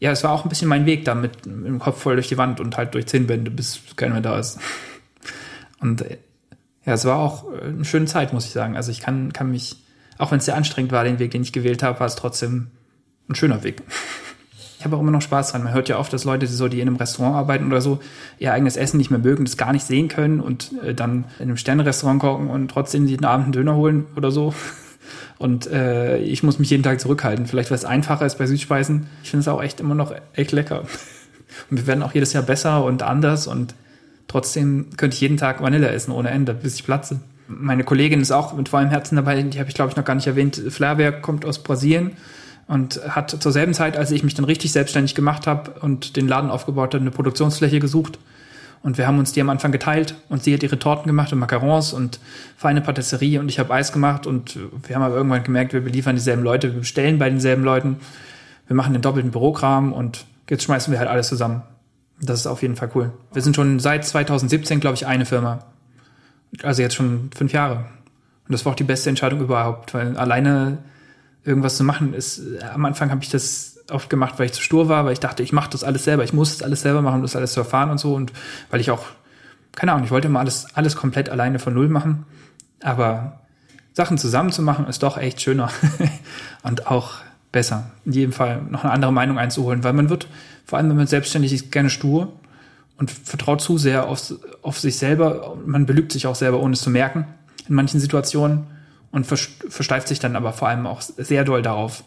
Ja, 0.00 0.10
es 0.10 0.24
war 0.24 0.32
auch 0.32 0.44
ein 0.44 0.48
bisschen 0.48 0.68
mein 0.68 0.86
Weg 0.86 1.04
da 1.04 1.14
mit, 1.14 1.44
dem 1.44 1.78
Kopf 1.78 2.00
voll 2.00 2.14
durch 2.14 2.28
die 2.28 2.38
Wand 2.38 2.58
und 2.58 2.76
halt 2.76 2.94
durch 2.94 3.06
zehn 3.06 3.28
Wände, 3.28 3.50
bis 3.50 3.80
keiner 3.96 4.14
mehr 4.14 4.22
da 4.22 4.38
ist. 4.38 4.58
Und 5.80 6.04
ja, 6.84 6.94
es 6.94 7.04
war 7.04 7.18
auch 7.18 7.44
eine 7.62 7.84
schöne 7.84 8.06
Zeit, 8.06 8.32
muss 8.32 8.46
ich 8.46 8.52
sagen. 8.52 8.76
Also 8.76 8.90
ich 8.90 9.00
kann, 9.00 9.32
kann 9.32 9.50
mich 9.50 9.76
auch 10.18 10.30
wenn 10.30 10.38
es 10.38 10.44
sehr 10.44 10.56
anstrengend 10.56 10.92
war, 10.92 11.04
den 11.04 11.18
Weg, 11.18 11.30
den 11.30 11.42
ich 11.42 11.52
gewählt 11.52 11.82
habe, 11.82 12.00
war 12.00 12.06
es 12.06 12.16
trotzdem 12.16 12.68
ein 13.28 13.34
schöner 13.34 13.62
Weg. 13.62 13.82
Ich 14.78 14.84
habe 14.84 14.96
auch 14.96 15.00
immer 15.00 15.12
noch 15.12 15.22
Spaß 15.22 15.52
dran. 15.52 15.62
Man 15.62 15.74
hört 15.74 15.88
ja 15.88 15.96
oft, 15.96 16.12
dass 16.12 16.24
Leute, 16.24 16.44
die 16.44 16.52
so, 16.52 16.66
die 16.66 16.80
in 16.80 16.88
einem 16.88 16.96
Restaurant 16.96 17.36
arbeiten 17.36 17.68
oder 17.68 17.80
so, 17.80 18.00
ihr 18.40 18.52
eigenes 18.52 18.76
Essen 18.76 18.96
nicht 18.96 19.10
mehr 19.12 19.20
mögen, 19.20 19.44
das 19.44 19.56
gar 19.56 19.72
nicht 19.72 19.86
sehen 19.86 20.08
können 20.08 20.40
und 20.40 20.72
äh, 20.82 20.92
dann 20.92 21.26
in 21.38 21.44
einem 21.44 21.56
Sterne-Restaurant 21.56 22.20
kochen 22.20 22.50
und 22.50 22.66
trotzdem 22.68 23.06
jeden 23.06 23.24
Abend 23.24 23.44
einen 23.44 23.52
Döner 23.52 23.76
holen 23.76 24.06
oder 24.16 24.32
so. 24.32 24.52
Und 25.38 25.68
äh, 25.68 26.18
ich 26.18 26.42
muss 26.42 26.58
mich 26.58 26.70
jeden 26.70 26.82
Tag 26.82 26.98
zurückhalten. 27.00 27.46
Vielleicht, 27.46 27.70
weil 27.70 27.78
es 27.78 27.84
einfacher 27.84 28.26
ist 28.26 28.38
bei 28.38 28.46
Süßspeisen. 28.46 29.06
Ich 29.22 29.30
finde 29.30 29.42
es 29.42 29.48
auch 29.48 29.62
echt 29.62 29.78
immer 29.78 29.94
noch 29.94 30.12
echt 30.34 30.50
lecker. 30.50 30.80
Und 31.70 31.76
wir 31.76 31.86
werden 31.86 32.02
auch 32.02 32.12
jedes 32.12 32.32
Jahr 32.32 32.42
besser 32.42 32.84
und 32.84 33.04
anders 33.04 33.46
und 33.46 33.76
trotzdem 34.26 34.86
könnte 34.96 35.14
ich 35.14 35.20
jeden 35.20 35.36
Tag 35.36 35.62
Vanille 35.62 35.90
essen 35.90 36.10
ohne 36.10 36.30
Ende, 36.30 36.54
bis 36.54 36.74
ich 36.74 36.84
platze 36.84 37.20
meine 37.48 37.84
Kollegin 37.84 38.20
ist 38.20 38.30
auch 38.30 38.54
mit 38.54 38.68
vollem 38.68 38.90
Herzen 38.90 39.16
dabei, 39.16 39.40
die 39.42 39.58
habe 39.58 39.68
ich 39.68 39.74
glaube 39.74 39.90
ich 39.90 39.96
noch 39.96 40.04
gar 40.04 40.14
nicht 40.14 40.26
erwähnt. 40.26 40.60
Flair 40.68 41.12
kommt 41.20 41.44
aus 41.44 41.62
Brasilien 41.62 42.12
und 42.68 43.00
hat 43.08 43.30
zur 43.30 43.52
selben 43.52 43.74
Zeit, 43.74 43.96
als 43.96 44.10
ich 44.10 44.22
mich 44.22 44.34
dann 44.34 44.44
richtig 44.44 44.72
selbstständig 44.72 45.14
gemacht 45.14 45.46
habe 45.46 45.72
und 45.80 46.16
den 46.16 46.28
Laden 46.28 46.50
aufgebaut 46.50 46.94
habe, 46.94 47.02
eine 47.02 47.10
Produktionsfläche 47.10 47.80
gesucht. 47.80 48.18
Und 48.82 48.98
wir 48.98 49.06
haben 49.06 49.18
uns 49.18 49.32
die 49.32 49.40
am 49.40 49.48
Anfang 49.48 49.70
geteilt 49.70 50.16
und 50.28 50.42
sie 50.42 50.52
hat 50.54 50.62
ihre 50.62 50.78
Torten 50.78 51.06
gemacht 51.06 51.32
und 51.32 51.38
Macarons 51.38 51.92
und 51.92 52.18
feine 52.56 52.80
Patisserie 52.80 53.38
und 53.38 53.48
ich 53.48 53.60
habe 53.60 53.72
Eis 53.72 53.92
gemacht 53.92 54.26
und 54.26 54.58
wir 54.88 54.96
haben 54.96 55.02
aber 55.02 55.14
irgendwann 55.14 55.44
gemerkt, 55.44 55.72
wir 55.72 55.82
beliefern 55.82 56.16
dieselben 56.16 56.42
Leute, 56.42 56.72
wir 56.72 56.80
bestellen 56.80 57.18
bei 57.18 57.30
denselben 57.30 57.62
Leuten, 57.62 57.98
wir 58.66 58.74
machen 58.74 58.92
den 58.92 59.02
doppelten 59.02 59.30
Bürokram 59.30 59.92
und 59.92 60.24
jetzt 60.50 60.64
schmeißen 60.64 60.90
wir 60.90 60.98
halt 60.98 61.08
alles 61.08 61.28
zusammen. 61.28 61.62
Das 62.20 62.40
ist 62.40 62.46
auf 62.46 62.62
jeden 62.62 62.74
Fall 62.74 62.90
cool. 62.94 63.12
Wir 63.32 63.42
sind 63.42 63.54
schon 63.54 63.78
seit 63.78 64.04
2017, 64.04 64.80
glaube 64.80 64.94
ich, 64.94 65.06
eine 65.06 65.26
Firma. 65.26 65.64
Also 66.62 66.82
jetzt 66.82 66.94
schon 66.94 67.30
fünf 67.34 67.52
Jahre. 67.52 67.76
Und 68.46 68.52
das 68.52 68.64
war 68.64 68.72
auch 68.72 68.76
die 68.76 68.84
beste 68.84 69.08
Entscheidung 69.08 69.40
überhaupt, 69.40 69.94
weil 69.94 70.16
alleine 70.16 70.78
irgendwas 71.44 71.76
zu 71.76 71.84
machen 71.84 72.14
ist, 72.14 72.42
am 72.72 72.84
Anfang 72.84 73.10
habe 73.10 73.22
ich 73.22 73.30
das 73.30 73.78
oft 73.90 74.10
gemacht, 74.10 74.34
weil 74.38 74.46
ich 74.46 74.52
zu 74.52 74.62
stur 74.62 74.88
war, 74.88 75.04
weil 75.04 75.12
ich 75.12 75.20
dachte, 75.20 75.42
ich 75.42 75.52
mache 75.52 75.70
das 75.70 75.84
alles 75.84 76.04
selber, 76.04 76.24
ich 76.24 76.32
muss 76.32 76.56
das 76.56 76.62
alles 76.62 76.82
selber 76.82 77.02
machen, 77.02 77.16
um 77.16 77.22
das 77.22 77.36
alles 77.36 77.52
zu 77.52 77.60
erfahren 77.60 77.90
und 77.90 77.98
so 77.98 78.14
und 78.14 78.32
weil 78.70 78.80
ich 78.80 78.90
auch, 78.90 79.04
keine 79.72 79.92
Ahnung, 79.92 80.04
ich 80.04 80.10
wollte 80.10 80.28
immer 80.28 80.40
alles, 80.40 80.66
alles 80.74 80.96
komplett 80.96 81.28
alleine 81.28 81.58
von 81.58 81.74
Null 81.74 81.88
machen, 81.88 82.26
aber 82.80 83.40
Sachen 83.92 84.18
zusammen 84.18 84.52
zu 84.52 84.62
machen 84.62 84.86
ist 84.86 85.02
doch 85.02 85.18
echt 85.18 85.42
schöner 85.42 85.70
und 86.62 86.86
auch 86.86 87.14
besser. 87.50 87.90
In 88.04 88.12
jedem 88.12 88.32
Fall 88.32 88.62
noch 88.62 88.84
eine 88.84 88.92
andere 88.92 89.12
Meinung 89.12 89.38
einzuholen, 89.38 89.84
weil 89.84 89.92
man 89.92 90.08
wird, 90.08 90.26
vor 90.64 90.78
allem 90.78 90.88
wenn 90.88 90.96
man 90.96 91.06
selbstständig 91.06 91.52
ist, 91.52 91.72
gerne 91.72 91.90
stur 91.90 92.32
und 93.02 93.10
vertraut 93.10 93.60
zu 93.60 93.78
sehr 93.78 94.06
auf, 94.06 94.32
auf 94.62 94.78
sich 94.78 94.96
selber. 94.96 95.56
Man 95.66 95.86
belügt 95.86 96.12
sich 96.12 96.28
auch 96.28 96.36
selber, 96.36 96.60
ohne 96.60 96.74
es 96.74 96.82
zu 96.82 96.88
merken, 96.88 97.26
in 97.68 97.74
manchen 97.74 97.98
Situationen 97.98 98.68
und 99.10 99.26
versteift 99.26 100.06
sich 100.06 100.20
dann 100.20 100.36
aber 100.36 100.52
vor 100.52 100.68
allem 100.68 100.86
auch 100.86 101.00
sehr 101.00 101.42
doll 101.42 101.62
darauf. 101.62 102.04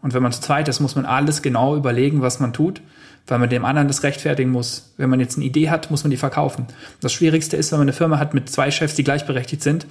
Und 0.00 0.14
wenn 0.14 0.22
man 0.22 0.30
zu 0.30 0.40
zweit 0.40 0.68
ist, 0.68 0.78
muss 0.78 0.94
man 0.94 1.06
alles 1.06 1.42
genau 1.42 1.74
überlegen, 1.74 2.22
was 2.22 2.38
man 2.38 2.52
tut, 2.52 2.82
weil 3.26 3.40
man 3.40 3.50
dem 3.50 3.64
anderen 3.64 3.88
das 3.88 4.04
rechtfertigen 4.04 4.52
muss. 4.52 4.94
Wenn 4.96 5.10
man 5.10 5.18
jetzt 5.18 5.38
eine 5.38 5.44
Idee 5.44 5.70
hat, 5.70 5.90
muss 5.90 6.04
man 6.04 6.12
die 6.12 6.16
verkaufen. 6.16 6.68
Das 7.00 7.12
Schwierigste 7.12 7.56
ist, 7.56 7.72
wenn 7.72 7.80
man 7.80 7.86
eine 7.86 7.92
Firma 7.92 8.20
hat 8.20 8.32
mit 8.32 8.48
zwei 8.48 8.70
Chefs, 8.70 8.94
die 8.94 9.02
gleichberechtigt 9.02 9.64
sind. 9.64 9.88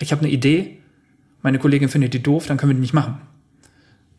Ich 0.00 0.10
habe 0.10 0.22
eine 0.22 0.30
Idee, 0.30 0.78
meine 1.42 1.58
Kollegin 1.58 1.90
findet 1.90 2.14
die 2.14 2.22
doof, 2.22 2.46
dann 2.46 2.56
können 2.56 2.70
wir 2.70 2.76
die 2.76 2.80
nicht 2.80 2.94
machen. 2.94 3.20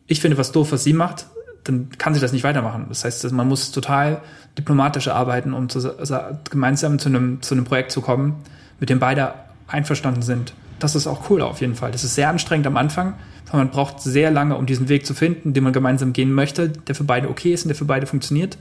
Ich 0.06 0.20
finde 0.20 0.38
was 0.38 0.52
doof, 0.52 0.70
was 0.70 0.84
sie 0.84 0.92
macht, 0.92 1.26
dann 1.64 1.90
kann 1.98 2.14
sie 2.14 2.20
das 2.20 2.32
nicht 2.32 2.44
weitermachen. 2.44 2.86
Das 2.88 3.04
heißt, 3.04 3.30
man 3.32 3.48
muss 3.48 3.70
total 3.70 4.20
diplomatisch 4.58 5.08
arbeiten, 5.08 5.54
um 5.54 5.68
zu, 5.68 5.98
also 5.98 6.18
gemeinsam 6.50 6.98
zu 6.98 7.08
einem, 7.08 7.40
zu 7.42 7.54
einem 7.54 7.64
Projekt 7.64 7.92
zu 7.92 8.00
kommen, 8.00 8.36
mit 8.80 8.90
dem 8.90 8.98
beide 8.98 9.34
einverstanden 9.68 10.22
sind, 10.22 10.54
das 10.82 10.96
ist 10.96 11.06
auch 11.06 11.30
cool 11.30 11.42
auf 11.42 11.60
jeden 11.60 11.76
Fall. 11.76 11.92
Das 11.92 12.02
ist 12.02 12.14
sehr 12.16 12.28
anstrengend 12.28 12.66
am 12.66 12.76
Anfang, 12.76 13.14
weil 13.50 13.58
man 13.58 13.70
braucht 13.70 14.00
sehr 14.00 14.30
lange, 14.30 14.56
um 14.56 14.66
diesen 14.66 14.88
Weg 14.88 15.06
zu 15.06 15.14
finden, 15.14 15.52
den 15.52 15.62
man 15.62 15.72
gemeinsam 15.72 16.12
gehen 16.12 16.32
möchte, 16.32 16.70
der 16.70 16.94
für 16.94 17.04
beide 17.04 17.30
okay 17.30 17.52
ist 17.52 17.64
und 17.64 17.68
der 17.68 17.76
für 17.76 17.84
beide 17.84 18.06
funktioniert. 18.06 18.58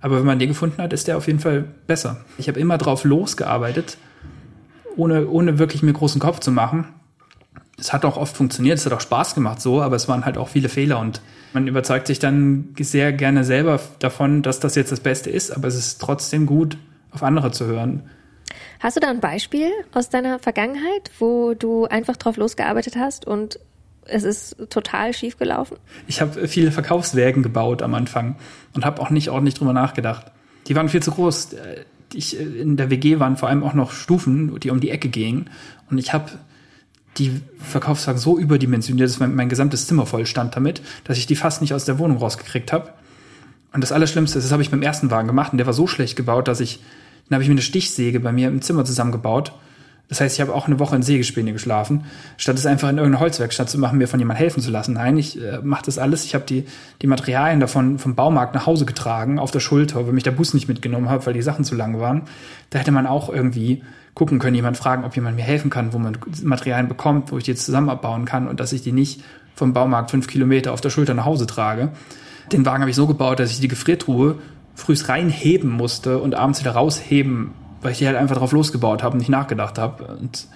Aber 0.00 0.18
wenn 0.18 0.26
man 0.26 0.38
den 0.38 0.48
gefunden 0.48 0.82
hat, 0.82 0.92
ist 0.92 1.08
der 1.08 1.16
auf 1.16 1.26
jeden 1.26 1.40
Fall 1.40 1.64
besser. 1.86 2.18
Ich 2.36 2.48
habe 2.48 2.60
immer 2.60 2.76
drauf 2.76 3.04
losgearbeitet, 3.04 3.96
ohne, 4.96 5.28
ohne 5.28 5.58
wirklich 5.58 5.82
mir 5.82 5.94
großen 5.94 6.20
Kopf 6.20 6.40
zu 6.40 6.52
machen. 6.52 6.88
Es 7.78 7.92
hat 7.92 8.04
auch 8.04 8.16
oft 8.16 8.36
funktioniert, 8.36 8.78
es 8.78 8.86
hat 8.86 8.92
auch 8.92 9.00
Spaß 9.00 9.34
gemacht 9.34 9.60
so, 9.60 9.82
aber 9.82 9.96
es 9.96 10.08
waren 10.08 10.24
halt 10.24 10.38
auch 10.38 10.48
viele 10.48 10.68
Fehler 10.68 10.98
und 10.98 11.20
man 11.56 11.68
überzeugt 11.68 12.06
sich 12.06 12.18
dann 12.18 12.74
sehr 12.78 13.14
gerne 13.14 13.42
selber 13.42 13.80
davon, 13.98 14.42
dass 14.42 14.60
das 14.60 14.74
jetzt 14.74 14.92
das 14.92 15.00
Beste 15.00 15.30
ist, 15.30 15.50
aber 15.50 15.68
es 15.68 15.74
ist 15.74 15.98
trotzdem 16.02 16.44
gut, 16.44 16.76
auf 17.12 17.22
andere 17.22 17.50
zu 17.50 17.64
hören. 17.64 18.02
Hast 18.78 18.96
du 18.96 19.00
da 19.00 19.08
ein 19.08 19.20
Beispiel 19.20 19.70
aus 19.94 20.10
deiner 20.10 20.38
Vergangenheit, 20.38 21.10
wo 21.18 21.54
du 21.54 21.86
einfach 21.86 22.18
drauf 22.18 22.36
losgearbeitet 22.36 22.96
hast 22.96 23.26
und 23.26 23.58
es 24.04 24.22
ist 24.22 24.68
total 24.68 25.14
schief 25.14 25.38
gelaufen? 25.38 25.78
Ich 26.06 26.20
habe 26.20 26.46
viele 26.46 26.72
Verkaufswägen 26.72 27.42
gebaut 27.42 27.80
am 27.80 27.94
Anfang 27.94 28.36
und 28.74 28.84
habe 28.84 29.00
auch 29.00 29.08
nicht 29.08 29.30
ordentlich 29.30 29.54
drüber 29.54 29.72
nachgedacht. 29.72 30.26
Die 30.66 30.76
waren 30.76 30.90
viel 30.90 31.02
zu 31.02 31.12
groß. 31.12 31.56
Ich, 32.12 32.38
in 32.38 32.76
der 32.76 32.90
WG 32.90 33.18
waren 33.18 33.38
vor 33.38 33.48
allem 33.48 33.64
auch 33.64 33.72
noch 33.72 33.92
Stufen, 33.92 34.60
die 34.60 34.68
um 34.68 34.80
die 34.80 34.90
Ecke 34.90 35.08
gingen. 35.08 35.48
Und 35.90 35.96
ich 35.96 36.12
habe 36.12 36.32
die 37.18 37.40
Verkaufswagen 37.58 38.20
so 38.20 38.38
überdimensioniert, 38.38 39.08
dass 39.08 39.18
mein, 39.18 39.34
mein 39.34 39.48
gesamtes 39.48 39.86
Zimmer 39.86 40.06
voll 40.06 40.26
stand 40.26 40.56
damit, 40.56 40.82
dass 41.04 41.18
ich 41.18 41.26
die 41.26 41.36
fast 41.36 41.60
nicht 41.60 41.74
aus 41.74 41.84
der 41.84 41.98
Wohnung 41.98 42.18
rausgekriegt 42.18 42.72
habe. 42.72 42.90
Und 43.72 43.82
das 43.82 43.92
Allerschlimmste 43.92 44.38
ist, 44.38 44.44
das 44.44 44.52
habe 44.52 44.62
ich 44.62 44.70
beim 44.70 44.82
ersten 44.82 45.10
Wagen 45.10 45.26
gemacht 45.26 45.52
und 45.52 45.58
der 45.58 45.66
war 45.66 45.74
so 45.74 45.86
schlecht 45.86 46.16
gebaut, 46.16 46.48
dass 46.48 46.60
ich, 46.60 46.80
dann 47.28 47.36
habe 47.36 47.42
ich 47.42 47.48
mir 47.48 47.54
eine 47.54 47.62
Stichsäge 47.62 48.20
bei 48.20 48.32
mir 48.32 48.48
im 48.48 48.62
Zimmer 48.62 48.84
zusammengebaut 48.84 49.52
das 50.08 50.20
heißt, 50.20 50.36
ich 50.36 50.40
habe 50.40 50.54
auch 50.54 50.66
eine 50.66 50.78
Woche 50.78 50.94
in 50.94 51.02
Sägespäne 51.02 51.52
geschlafen, 51.52 52.04
statt 52.36 52.56
es 52.56 52.66
einfach 52.66 52.88
in 52.88 52.98
irgendeine 52.98 53.20
Holzwerkstatt 53.20 53.68
zu 53.68 53.78
machen, 53.78 53.98
mir 53.98 54.06
von 54.06 54.20
jemandem 54.20 54.38
helfen 54.38 54.62
zu 54.62 54.70
lassen. 54.70 54.94
Nein, 54.94 55.18
ich 55.18 55.42
äh, 55.42 55.58
mache 55.62 55.84
das 55.84 55.98
alles. 55.98 56.24
Ich 56.24 56.34
habe 56.34 56.44
die, 56.44 56.64
die 57.02 57.08
Materialien 57.08 57.58
davon 57.58 57.98
vom 57.98 58.14
Baumarkt 58.14 58.54
nach 58.54 58.66
Hause 58.66 58.86
getragen, 58.86 59.40
auf 59.40 59.50
der 59.50 59.60
Schulter, 59.60 60.06
weil 60.06 60.12
mich 60.12 60.22
der 60.22 60.30
Bus 60.30 60.54
nicht 60.54 60.68
mitgenommen 60.68 61.10
hat, 61.10 61.26
weil 61.26 61.34
die 61.34 61.42
Sachen 61.42 61.64
zu 61.64 61.74
lang 61.74 61.98
waren. 61.98 62.22
Da 62.70 62.78
hätte 62.78 62.92
man 62.92 63.06
auch 63.06 63.28
irgendwie 63.28 63.82
gucken 64.14 64.38
können, 64.38 64.54
jemand 64.54 64.76
fragen, 64.76 65.04
ob 65.04 65.14
jemand 65.16 65.36
mir 65.36 65.42
helfen 65.42 65.70
kann, 65.70 65.92
wo 65.92 65.98
man 65.98 66.16
Materialien 66.42 66.88
bekommt, 66.88 67.32
wo 67.32 67.38
ich 67.38 67.44
die 67.44 67.50
jetzt 67.50 67.64
zusammen 67.64 67.90
abbauen 67.90 68.24
kann 68.24 68.46
und 68.46 68.60
dass 68.60 68.72
ich 68.72 68.82
die 68.82 68.92
nicht 68.92 69.22
vom 69.54 69.72
Baumarkt 69.72 70.10
fünf 70.10 70.28
Kilometer 70.28 70.72
auf 70.72 70.80
der 70.80 70.90
Schulter 70.90 71.14
nach 71.14 71.24
Hause 71.24 71.46
trage. 71.46 71.90
Den 72.52 72.64
Wagen 72.64 72.80
habe 72.80 72.90
ich 72.90 72.96
so 72.96 73.06
gebaut, 73.06 73.40
dass 73.40 73.50
ich 73.50 73.60
die 73.60 73.68
Gefriertruhe 73.68 74.36
frühs 74.74 75.08
reinheben 75.08 75.70
musste 75.70 76.18
und 76.18 76.34
abends 76.34 76.60
wieder 76.60 76.72
rausheben 76.72 77.50
weil 77.86 77.92
ich 77.92 77.98
die 77.98 78.06
halt 78.08 78.16
einfach 78.16 78.36
drauf 78.36 78.50
losgebaut 78.50 79.04
habe 79.04 79.12
und 79.12 79.18
nicht 79.18 79.28
nachgedacht 79.28 79.78
habe. 79.78 80.16
Und 80.16 80.48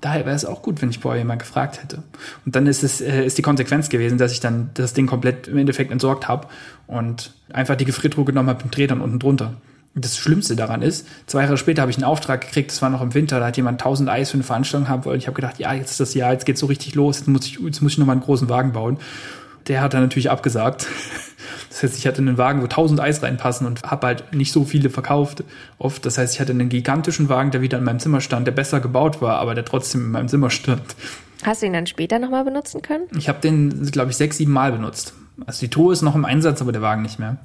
daher 0.00 0.24
wäre 0.24 0.34
es 0.34 0.46
auch 0.46 0.62
gut, 0.62 0.80
wenn 0.80 0.88
ich 0.88 1.00
vorher 1.00 1.20
jemand 1.20 1.40
gefragt 1.40 1.82
hätte. 1.82 2.02
Und 2.46 2.56
dann 2.56 2.66
ist 2.66 2.82
es 2.82 3.02
äh, 3.02 3.26
ist 3.26 3.36
die 3.36 3.42
Konsequenz 3.42 3.90
gewesen, 3.90 4.16
dass 4.16 4.32
ich 4.32 4.40
dann 4.40 4.70
das 4.72 4.94
Ding 4.94 5.06
komplett 5.06 5.48
im 5.48 5.58
Endeffekt 5.58 5.92
entsorgt 5.92 6.28
habe 6.28 6.48
und 6.86 7.34
einfach 7.52 7.76
die 7.76 7.84
Gefriertruhe 7.84 8.24
genommen 8.24 8.48
habe 8.48 8.64
und 8.64 8.74
Dreh 8.74 8.86
dann 8.86 9.02
unten 9.02 9.18
drunter. 9.18 9.52
Das 9.94 10.16
Schlimmste 10.16 10.56
daran 10.56 10.80
ist, 10.80 11.06
zwei 11.26 11.42
Jahre 11.42 11.58
später 11.58 11.82
habe 11.82 11.90
ich 11.90 11.98
einen 11.98 12.04
Auftrag 12.04 12.40
gekriegt, 12.40 12.70
das 12.70 12.80
war 12.80 12.88
noch 12.88 13.02
im 13.02 13.12
Winter, 13.12 13.38
da 13.38 13.48
hat 13.48 13.58
jemand 13.58 13.82
1000 13.82 14.08
Eis 14.08 14.30
für 14.30 14.38
eine 14.38 14.44
Veranstaltung 14.44 14.88
haben 14.88 15.04
wollen. 15.04 15.18
Ich 15.18 15.26
habe 15.26 15.34
gedacht, 15.34 15.58
ja, 15.58 15.74
jetzt 15.74 15.90
ist 15.90 16.00
das 16.00 16.14
Jahr, 16.14 16.32
jetzt 16.32 16.46
geht's 16.46 16.60
so 16.60 16.66
richtig 16.66 16.94
los, 16.94 17.18
jetzt 17.18 17.28
muss 17.28 17.44
ich, 17.44 17.58
jetzt 17.60 17.82
muss 17.82 17.92
ich 17.92 17.98
nochmal 17.98 18.14
einen 18.14 18.24
großen 18.24 18.48
Wagen 18.48 18.72
bauen. 18.72 18.96
Der 19.68 19.80
hat 19.80 19.94
dann 19.94 20.02
natürlich 20.02 20.30
abgesagt. 20.30 20.86
Das 21.70 21.82
heißt, 21.82 21.96
ich 21.96 22.06
hatte 22.06 22.18
einen 22.18 22.38
Wagen, 22.38 22.60
wo 22.60 22.64
1000 22.64 23.00
Eis 23.00 23.22
reinpassen 23.22 23.66
und 23.66 23.82
habe 23.82 24.06
halt 24.06 24.34
nicht 24.34 24.52
so 24.52 24.64
viele 24.64 24.90
verkauft 24.90 25.42
oft. 25.78 26.04
Das 26.04 26.18
heißt, 26.18 26.34
ich 26.34 26.40
hatte 26.40 26.52
einen 26.52 26.68
gigantischen 26.68 27.28
Wagen, 27.28 27.50
der 27.50 27.62
wieder 27.62 27.78
in 27.78 27.84
meinem 27.84 27.98
Zimmer 27.98 28.20
stand, 28.20 28.46
der 28.46 28.52
besser 28.52 28.80
gebaut 28.80 29.22
war, 29.22 29.38
aber 29.38 29.54
der 29.54 29.64
trotzdem 29.64 30.04
in 30.04 30.10
meinem 30.10 30.28
Zimmer 30.28 30.50
stand. 30.50 30.82
Hast 31.42 31.62
du 31.62 31.66
ihn 31.66 31.72
dann 31.72 31.86
später 31.86 32.18
nochmal 32.18 32.44
benutzen 32.44 32.82
können? 32.82 33.04
Ich 33.16 33.28
habe 33.28 33.40
den, 33.40 33.90
glaube 33.90 34.10
ich, 34.10 34.16
sechs, 34.16 34.36
sieben 34.36 34.52
Mal 34.52 34.72
benutzt. 34.72 35.14
Also 35.46 35.60
die 35.60 35.70
Tour 35.70 35.92
ist 35.92 36.02
noch 36.02 36.14
im 36.14 36.24
Einsatz, 36.24 36.60
aber 36.60 36.72
der 36.72 36.82
Wagen 36.82 37.02
nicht 37.02 37.18
mehr. 37.18 37.38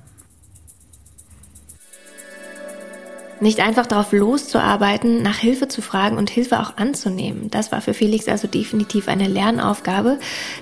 Nicht 3.40 3.60
einfach 3.60 3.86
darauf 3.86 4.12
loszuarbeiten, 4.12 5.22
nach 5.22 5.38
Hilfe 5.38 5.68
zu 5.68 5.82
fragen 5.82 6.18
und 6.18 6.30
Hilfe 6.30 6.60
auch 6.60 6.78
anzunehmen. 6.78 7.50
Das 7.52 7.72
war 7.72 7.82
für 7.82 7.94
Felix 7.94 8.28
also 8.28 8.48
definitiv 8.48 9.08
eine 9.08 9.28
Lernaufgabe, 9.28 10.20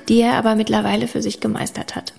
die 0.09 0.21
er 0.21 0.33
aber 0.33 0.55
mittlerweile 0.55 1.07
für 1.07 1.21
sich 1.21 1.39
gemeistert 1.39 1.95
hat 1.95 2.13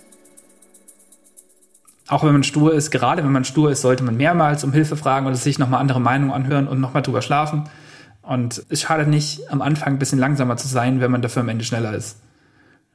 auch 2.08 2.22
wenn 2.22 2.32
man 2.32 2.44
stur 2.44 2.72
ist, 2.72 2.90
gerade 2.90 3.24
wenn 3.24 3.32
man 3.32 3.44
stur 3.44 3.70
ist, 3.70 3.80
sollte 3.80 4.04
man 4.04 4.16
mehrmals 4.16 4.62
um 4.64 4.72
Hilfe 4.72 4.96
fragen 4.96 5.26
oder 5.26 5.34
sich 5.34 5.58
nochmal 5.58 5.80
andere 5.80 6.00
Meinungen 6.00 6.32
anhören 6.32 6.68
und 6.68 6.80
nochmal 6.80 7.02
drüber 7.02 7.22
schlafen. 7.22 7.64
Und 8.22 8.64
es 8.68 8.82
schadet 8.82 9.08
nicht, 9.08 9.50
am 9.50 9.62
Anfang 9.62 9.94
ein 9.94 9.98
bisschen 9.98 10.18
langsamer 10.18 10.56
zu 10.56 10.68
sein, 10.68 11.00
wenn 11.00 11.10
man 11.10 11.22
dafür 11.22 11.42
am 11.42 11.48
Ende 11.48 11.64
schneller 11.64 11.94
ist. 11.94 12.18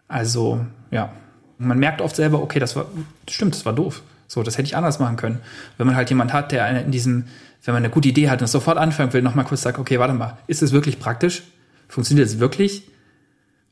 Also, 0.08 0.66
ja. 0.92 1.10
Man 1.58 1.78
merkt 1.78 2.02
oft 2.02 2.16
selber, 2.16 2.42
okay, 2.42 2.60
das 2.60 2.76
war, 2.76 2.86
stimmt, 3.30 3.54
das 3.54 3.66
war 3.66 3.74
doof. 3.74 4.02
So, 4.28 4.44
das 4.44 4.58
hätte 4.58 4.66
ich 4.66 4.76
anders 4.76 5.00
machen 5.00 5.16
können. 5.16 5.40
Wenn 5.78 5.88
man 5.88 5.96
halt 5.96 6.10
jemand 6.10 6.34
hat, 6.34 6.52
der 6.52 6.68
in 6.84 6.92
diesem, 6.92 7.26
wenn 7.64 7.74
man 7.74 7.84
eine 7.84 7.94
gute 7.94 8.10
Idee 8.10 8.30
hat 8.30 8.42
und 8.42 8.48
sofort 8.48 8.78
anfangen 8.78 9.14
will, 9.14 9.22
nochmal 9.22 9.46
kurz 9.46 9.62
sagt, 9.62 9.80
okay, 9.80 10.00
warte 10.00 10.14
mal, 10.14 10.38
ist 10.48 10.62
es 10.62 10.72
wirklich 10.72 11.00
praktisch? 11.00 11.44
Funktioniert 11.88 12.28
es 12.28 12.40
wirklich? 12.40 12.88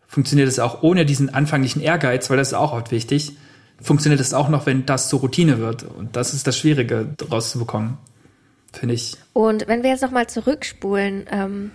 Funktioniert 0.07 0.47
es 0.47 0.59
auch 0.59 0.83
ohne 0.83 1.05
diesen 1.05 1.33
anfänglichen 1.33 1.81
Ehrgeiz, 1.81 2.29
weil 2.29 2.37
das 2.37 2.49
ist 2.49 2.53
auch 2.53 2.73
oft 2.73 2.91
wichtig 2.91 3.33
funktioniert 3.81 4.21
es 4.21 4.33
auch 4.33 4.49
noch, 4.49 4.65
wenn 4.65 4.85
das 4.85 5.09
zur 5.09 5.21
Routine 5.21 5.59
wird. 5.59 5.83
Und 5.83 6.15
das 6.15 6.33
ist 6.33 6.47
das 6.47 6.57
Schwierige, 6.57 7.07
daraus 7.17 7.51
zu 7.51 7.59
bekommen, 7.59 7.97
finde 8.71 8.95
ich. 8.95 9.15
Und 9.33 9.67
wenn 9.67 9.83
wir 9.83 9.91
jetzt 9.91 10.01
nochmal 10.01 10.27
zurückspulen, 10.27 11.25
ähm, 11.31 11.71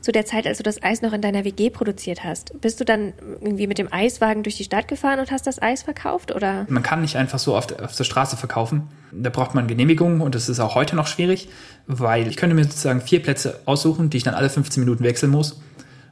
zu 0.00 0.12
der 0.12 0.24
Zeit, 0.24 0.46
als 0.46 0.58
du 0.58 0.62
das 0.62 0.82
Eis 0.82 1.02
noch 1.02 1.12
in 1.12 1.20
deiner 1.20 1.44
WG 1.44 1.70
produziert 1.70 2.24
hast, 2.24 2.60
bist 2.60 2.80
du 2.80 2.84
dann 2.84 3.12
irgendwie 3.40 3.66
mit 3.66 3.78
dem 3.78 3.92
Eiswagen 3.92 4.42
durch 4.42 4.56
die 4.56 4.64
Stadt 4.64 4.88
gefahren 4.88 5.20
und 5.20 5.30
hast 5.30 5.46
das 5.46 5.60
Eis 5.60 5.82
verkauft, 5.82 6.34
oder? 6.34 6.66
Man 6.68 6.82
kann 6.82 7.00
nicht 7.00 7.16
einfach 7.16 7.38
so 7.38 7.56
auf 7.56 7.66
der, 7.66 7.84
auf 7.84 7.94
der 7.94 8.04
Straße 8.04 8.36
verkaufen. 8.36 8.88
Da 9.12 9.30
braucht 9.30 9.54
man 9.54 9.66
Genehmigungen 9.66 10.20
und 10.20 10.34
das 10.34 10.48
ist 10.48 10.60
auch 10.60 10.74
heute 10.74 10.96
noch 10.96 11.06
schwierig, 11.06 11.48
weil 11.86 12.28
ich 12.28 12.36
könnte 12.36 12.54
mir 12.54 12.64
sozusagen 12.64 13.00
vier 13.00 13.22
Plätze 13.22 13.60
aussuchen, 13.64 14.10
die 14.10 14.18
ich 14.18 14.24
dann 14.24 14.34
alle 14.34 14.50
15 14.50 14.82
Minuten 14.82 15.04
wechseln 15.04 15.30
muss 15.30 15.60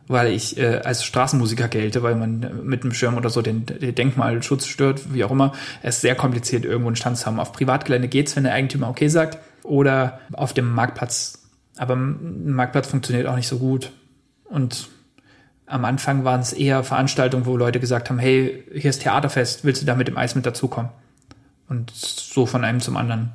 weil 0.09 0.33
ich 0.33 0.57
äh, 0.59 0.81
als 0.85 1.05
Straßenmusiker 1.05 1.69
gelte, 1.69 2.03
weil 2.03 2.15
man 2.15 2.65
mit 2.65 2.83
einem 2.83 2.93
Schirm 2.93 3.17
oder 3.17 3.31
so 3.31 3.43
den, 3.43 3.67
den 3.67 3.95
Denkmalschutz 3.95 4.67
stört, 4.67 5.13
wie 5.13 5.25
auch 5.25 5.31
immer. 5.31 5.53
Es 5.83 5.97
ist 5.97 6.03
sehr 6.03 6.15
kompliziert, 6.15 6.65
irgendwo 6.65 6.89
einen 6.89 6.97
Stand 6.97 7.19
zu 7.19 7.27
haben. 7.27 7.41
Auf 7.41 7.53
Privatgelände 7.53 8.09
geht's, 8.09 8.37
wenn 8.37 8.45
der 8.45 8.53
Eigentümer 8.53 8.89
okay 8.89 9.09
sagt, 9.09 9.39
oder 9.63 10.21
auf 10.33 10.53
dem 10.53 10.73
Marktplatz. 10.73 11.46
Aber 11.79 11.95
ein 11.95 12.53
Marktplatz 12.53 12.89
funktioniert 12.89 13.27
auch 13.27 13.37
nicht 13.37 13.49
so 13.49 13.59
gut. 13.59 13.93
Und 14.45 14.89
am 15.67 15.85
Anfang 15.85 16.25
waren 16.25 16.41
es 16.41 16.53
eher 16.53 16.85
Veranstaltungen, 16.85 17.47
wo 17.47 17.57
Leute 17.57 17.81
gesagt 17.81 18.09
haben, 18.09 18.19
hey, 18.19 18.65
hier 18.73 18.91
ist 18.91 19.03
Theaterfest, 19.03 19.65
willst 19.65 19.83
du 19.83 19.87
da 19.87 19.95
mit 19.95 20.09
dem 20.09 20.17
Eis 20.17 20.35
mit 20.35 20.47
dazukommen? 20.47 20.91
Und 21.69 21.91
so 21.91 22.47
von 22.47 22.65
einem 22.65 22.81
zum 22.81 22.97
anderen. 22.97 23.33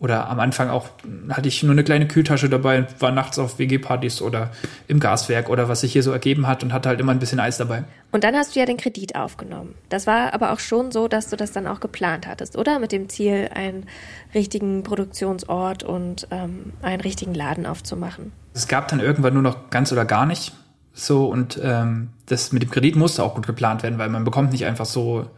Oder 0.00 0.28
am 0.28 0.38
Anfang 0.38 0.70
auch 0.70 0.88
hatte 1.28 1.48
ich 1.48 1.62
nur 1.64 1.72
eine 1.72 1.82
kleine 1.82 2.06
Kühltasche 2.06 2.48
dabei, 2.48 2.86
war 3.00 3.10
nachts 3.10 3.38
auf 3.38 3.58
WG-Partys 3.58 4.22
oder 4.22 4.52
im 4.86 5.00
Gaswerk 5.00 5.48
oder 5.48 5.68
was 5.68 5.80
sich 5.80 5.92
hier 5.92 6.04
so 6.04 6.12
ergeben 6.12 6.46
hat 6.46 6.62
und 6.62 6.72
hatte 6.72 6.88
halt 6.88 7.00
immer 7.00 7.10
ein 7.10 7.18
bisschen 7.18 7.40
Eis 7.40 7.58
dabei. 7.58 7.82
Und 8.12 8.22
dann 8.22 8.36
hast 8.36 8.54
du 8.54 8.60
ja 8.60 8.66
den 8.66 8.76
Kredit 8.76 9.16
aufgenommen. 9.16 9.74
Das 9.88 10.06
war 10.06 10.32
aber 10.34 10.52
auch 10.52 10.60
schon 10.60 10.92
so, 10.92 11.08
dass 11.08 11.30
du 11.30 11.36
das 11.36 11.50
dann 11.50 11.66
auch 11.66 11.80
geplant 11.80 12.28
hattest, 12.28 12.56
oder? 12.56 12.78
Mit 12.78 12.92
dem 12.92 13.08
Ziel, 13.08 13.50
einen 13.52 13.86
richtigen 14.34 14.84
Produktionsort 14.84 15.82
und 15.82 16.28
ähm, 16.30 16.72
einen 16.80 17.00
richtigen 17.00 17.34
Laden 17.34 17.66
aufzumachen. 17.66 18.30
Es 18.54 18.68
gab 18.68 18.86
dann 18.88 19.00
irgendwann 19.00 19.34
nur 19.34 19.42
noch 19.42 19.70
ganz 19.70 19.90
oder 19.90 20.04
gar 20.04 20.26
nicht. 20.26 20.52
So, 20.92 21.26
und 21.26 21.60
ähm, 21.62 22.10
das 22.26 22.52
mit 22.52 22.62
dem 22.62 22.70
Kredit 22.70 22.96
musste 22.96 23.22
auch 23.22 23.34
gut 23.34 23.46
geplant 23.46 23.82
werden, 23.82 23.98
weil 23.98 24.08
man 24.08 24.24
bekommt 24.24 24.52
nicht 24.52 24.64
einfach 24.64 24.86
so 24.86 25.28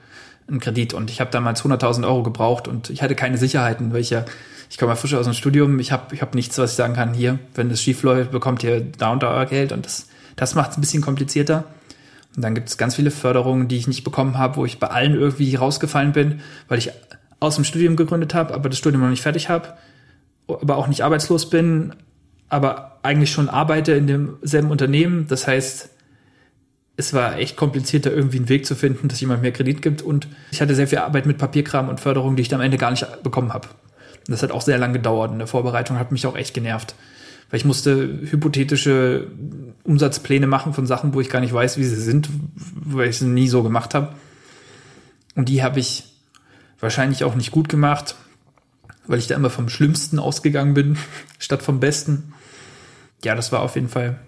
einen 0.51 0.61
Kredit. 0.61 0.95
Und 0.95 1.11
ich 1.11 1.21
habe 1.21 1.31
damals 1.31 1.65
100.000 1.65 2.05
Euro 2.05 2.23
gebraucht 2.23 2.69
und 2.69 2.91
ich 2.91 3.03
hatte 3.03 3.15
keine 3.15 3.39
Sicherheiten, 3.39 3.93
weil 3.93 4.01
ich 4.01 4.11
ja, 4.11 4.25
ich 4.69 4.79
komme 4.79 4.93
ja 4.93 4.97
frisch 4.97 5.15
aus 5.15 5.25
dem 5.25 5.35
Studium, 5.35 5.79
ich 5.79 5.93
habe 5.93 6.15
ich 6.15 6.23
hab 6.23 6.35
nichts, 6.35 6.59
was 6.59 6.73
ich 6.73 6.77
sagen 6.77 6.95
kann, 6.95 7.15
hier, 7.15 7.39
wenn 7.55 7.71
es 7.71 7.83
schief 7.83 8.03
läuft, 8.03 8.31
bekommt 8.31 8.63
ihr 8.63 8.81
da 8.81 9.11
und 9.13 9.23
da 9.23 9.33
euer 9.33 9.47
Geld 9.47 9.73
und 9.73 9.87
das, 9.87 10.09
das 10.37 10.55
macht 10.55 10.73
es 10.73 10.79
ein 10.79 10.81
bisschen 10.81 11.03
komplizierter. 11.03 11.65
Und 12.37 12.43
dann 12.43 12.55
gibt 12.55 12.69
es 12.69 12.79
ganz 12.79 12.95
viele 12.95 13.11
Förderungen, 13.11 13.67
die 13.67 13.77
ich 13.77 13.89
nicht 13.89 14.05
bekommen 14.05 14.39
habe, 14.39 14.57
wo 14.57 14.65
ich 14.65 14.79
bei 14.79 14.87
allen 14.87 15.15
irgendwie 15.15 15.55
rausgefallen 15.57 16.13
bin, 16.13 16.41
weil 16.69 16.79
ich 16.79 16.93
aus 17.41 17.57
dem 17.57 17.65
Studium 17.65 17.97
gegründet 17.97 18.35
habe, 18.35 18.55
aber 18.55 18.69
das 18.69 18.79
Studium 18.79 19.03
noch 19.03 19.11
nicht 19.11 19.23
fertig 19.23 19.49
habe, 19.49 19.75
aber 20.47 20.77
auch 20.77 20.87
nicht 20.87 21.03
arbeitslos 21.03 21.51
bin, 21.51 21.95
aber 22.49 22.99
eigentlich 23.03 23.31
schon 23.33 23.49
arbeite 23.49 23.93
in 23.93 24.07
demselben 24.07 24.71
Unternehmen. 24.71 25.27
Das 25.29 25.47
heißt, 25.47 25.91
es 27.01 27.13
war 27.15 27.39
echt 27.39 27.57
kompliziert, 27.57 28.07
da 28.07 28.11
irgendwie 28.11 28.37
einen 28.37 28.49
Weg 28.49 28.67
zu 28.67 28.77
finden, 28.77 29.09
dass 29.09 29.21
jemand 29.21 29.43
mehr 29.43 29.53
Kredit 29.53 29.83
gibt. 29.83 30.03
Und 30.03 30.29
ich 30.53 30.61
hatte 30.61 30.75
sehr 30.75 30.87
viel 30.87 30.99
Arbeit 30.99 31.27
mit 31.27 31.39
Papierkram 31.39 31.89
und 31.89 31.99
Förderung, 31.99 32.37
die 32.37 32.43
ich 32.43 32.55
am 32.55 32.61
Ende 32.61 32.77
gar 32.77 32.91
nicht 32.91 33.07
bekommen 33.23 33.53
habe. 33.53 33.69
Das 34.27 34.43
hat 34.43 34.53
auch 34.53 34.61
sehr 34.61 34.79
lange 34.79 34.95
gedauert. 34.95 35.31
Und 35.33 35.39
der 35.39 35.47
Vorbereitung 35.47 35.99
hat 35.99 36.13
mich 36.13 36.27
auch 36.27 36.37
echt 36.37 36.55
genervt. 36.55 36.95
Weil 37.51 37.59
ich 37.59 37.65
musste 37.65 38.21
hypothetische 38.31 39.27
Umsatzpläne 39.83 40.47
machen 40.47 40.73
von 40.73 40.87
Sachen, 40.87 41.15
wo 41.15 41.21
ich 41.21 41.31
gar 41.31 41.41
nicht 41.41 41.53
weiß, 41.53 41.79
wie 41.79 41.85
sie 41.85 42.01
sind, 42.01 42.29
weil 42.55 43.09
ich 43.09 43.19
sie 43.19 43.27
nie 43.27 43.49
so 43.49 43.63
gemacht 43.63 43.95
habe. 43.95 44.15
Und 45.35 45.49
die 45.49 45.63
habe 45.63 45.81
ich 45.81 46.05
wahrscheinlich 46.79 47.25
auch 47.25 47.35
nicht 47.35 47.51
gut 47.51 47.69
gemacht, 47.69 48.15
weil 49.07 49.19
ich 49.19 49.27
da 49.27 49.35
immer 49.35 49.51
vom 49.51 49.69
Schlimmsten 49.69 50.19
ausgegangen 50.19 50.75
bin, 50.75 50.97
statt 51.39 51.63
vom 51.63 51.81
Besten. 51.81 52.35
Ja, 53.25 53.35
das 53.35 53.53
war 53.53 53.61
auf 53.63 53.75
jeden 53.75 53.89
Fall 53.89 54.19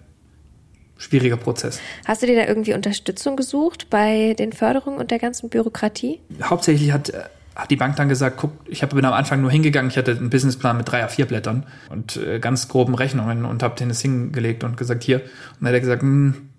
schwieriger 0.97 1.37
Prozess. 1.37 1.79
Hast 2.05 2.21
du 2.21 2.27
dir 2.27 2.35
da 2.35 2.47
irgendwie 2.47 2.73
Unterstützung 2.73 3.35
gesucht 3.35 3.89
bei 3.89 4.35
den 4.37 4.53
Förderungen 4.53 4.97
und 4.97 5.11
der 5.11 5.19
ganzen 5.19 5.49
Bürokratie? 5.49 6.19
Hauptsächlich 6.41 6.91
hat, 6.91 7.11
hat 7.55 7.71
die 7.71 7.75
Bank 7.75 7.95
dann 7.95 8.09
gesagt, 8.09 8.37
guck, 8.37 8.51
ich 8.67 8.81
bin 8.81 9.05
am 9.05 9.13
Anfang 9.13 9.41
nur 9.41 9.51
hingegangen, 9.51 9.89
ich 9.91 9.97
hatte 9.97 10.11
einen 10.11 10.29
Businessplan 10.29 10.77
mit 10.77 10.89
drei 10.89 11.05
A4 11.05 11.25
Blättern 11.25 11.65
und 11.89 12.17
äh, 12.17 12.39
ganz 12.39 12.67
groben 12.67 12.95
Rechnungen 12.95 13.45
und 13.45 13.63
habe 13.63 13.75
den 13.75 13.89
das 13.89 14.01
hingelegt 14.01 14.63
und 14.63 14.77
gesagt, 14.77 15.03
hier. 15.03 15.17
Und 15.19 15.61
dann 15.61 15.67
hat 15.67 15.73
er 15.73 15.79
gesagt, 15.81 16.01
hm, 16.01 16.49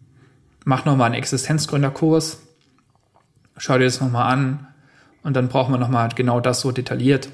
mach 0.64 0.84
noch 0.84 0.96
mal 0.96 1.06
einen 1.06 1.14
Existenzgründerkurs, 1.14 2.40
schau 3.56 3.78
dir 3.78 3.84
das 3.84 4.00
noch 4.00 4.10
mal 4.10 4.26
an 4.26 4.66
und 5.22 5.34
dann 5.34 5.48
brauchen 5.48 5.72
wir 5.72 5.78
noch 5.78 5.88
mal 5.88 6.08
genau 6.14 6.40
das 6.40 6.60
so 6.60 6.72
detailliert. 6.72 7.28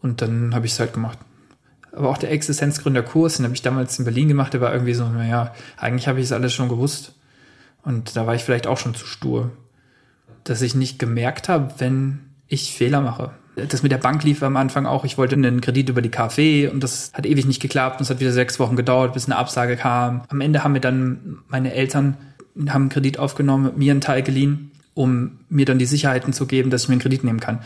Und 0.00 0.20
dann 0.20 0.54
habe 0.54 0.66
ich 0.66 0.72
es 0.72 0.80
halt 0.80 0.92
gemacht 0.92 1.18
aber 1.92 2.08
auch 2.08 2.18
der 2.18 2.30
Existenzgründerkurs, 2.30 3.36
den 3.36 3.44
habe 3.44 3.54
ich 3.54 3.62
damals 3.62 3.98
in 3.98 4.04
Berlin 4.04 4.28
gemacht, 4.28 4.52
der 4.52 4.60
war 4.60 4.72
irgendwie 4.72 4.94
so, 4.94 5.08
naja, 5.08 5.54
eigentlich 5.76 6.08
habe 6.08 6.20
ich 6.20 6.26
es 6.26 6.32
alles 6.32 6.52
schon 6.52 6.68
gewusst. 6.68 7.14
Und 7.82 8.16
da 8.16 8.26
war 8.26 8.34
ich 8.34 8.42
vielleicht 8.42 8.66
auch 8.66 8.78
schon 8.78 8.94
zu 8.94 9.06
stur, 9.06 9.50
dass 10.44 10.62
ich 10.62 10.74
nicht 10.74 10.98
gemerkt 10.98 11.48
habe, 11.48 11.74
wenn 11.78 12.20
ich 12.46 12.74
Fehler 12.74 13.00
mache. 13.00 13.32
Das 13.54 13.82
mit 13.82 13.92
der 13.92 13.98
Bank 13.98 14.24
lief 14.24 14.42
am 14.42 14.56
Anfang 14.56 14.86
auch. 14.86 15.04
Ich 15.04 15.18
wollte 15.18 15.34
einen 15.34 15.60
Kredit 15.60 15.90
über 15.90 16.00
die 16.00 16.08
KfW 16.08 16.68
und 16.68 16.82
das 16.82 17.12
hat 17.12 17.26
ewig 17.26 17.44
nicht 17.44 17.60
geklappt. 17.60 17.98
Und 17.98 18.04
es 18.04 18.10
hat 18.10 18.20
wieder 18.20 18.32
sechs 18.32 18.58
Wochen 18.58 18.76
gedauert, 18.76 19.12
bis 19.12 19.26
eine 19.26 19.36
Absage 19.36 19.76
kam. 19.76 20.22
Am 20.28 20.40
Ende 20.40 20.64
haben 20.64 20.72
mir 20.72 20.80
dann 20.80 21.38
meine 21.48 21.74
Eltern 21.74 22.16
haben 22.68 22.82
einen 22.82 22.88
Kredit 22.88 23.18
aufgenommen, 23.18 23.72
mir 23.76 23.92
einen 23.92 24.00
Teil 24.00 24.22
geliehen, 24.22 24.70
um 24.94 25.40
mir 25.48 25.64
dann 25.64 25.78
die 25.78 25.86
Sicherheiten 25.86 26.32
zu 26.32 26.46
geben, 26.46 26.70
dass 26.70 26.82
ich 26.82 26.88
mir 26.88 26.94
einen 26.94 27.02
Kredit 27.02 27.24
nehmen 27.24 27.40
kann. 27.40 27.60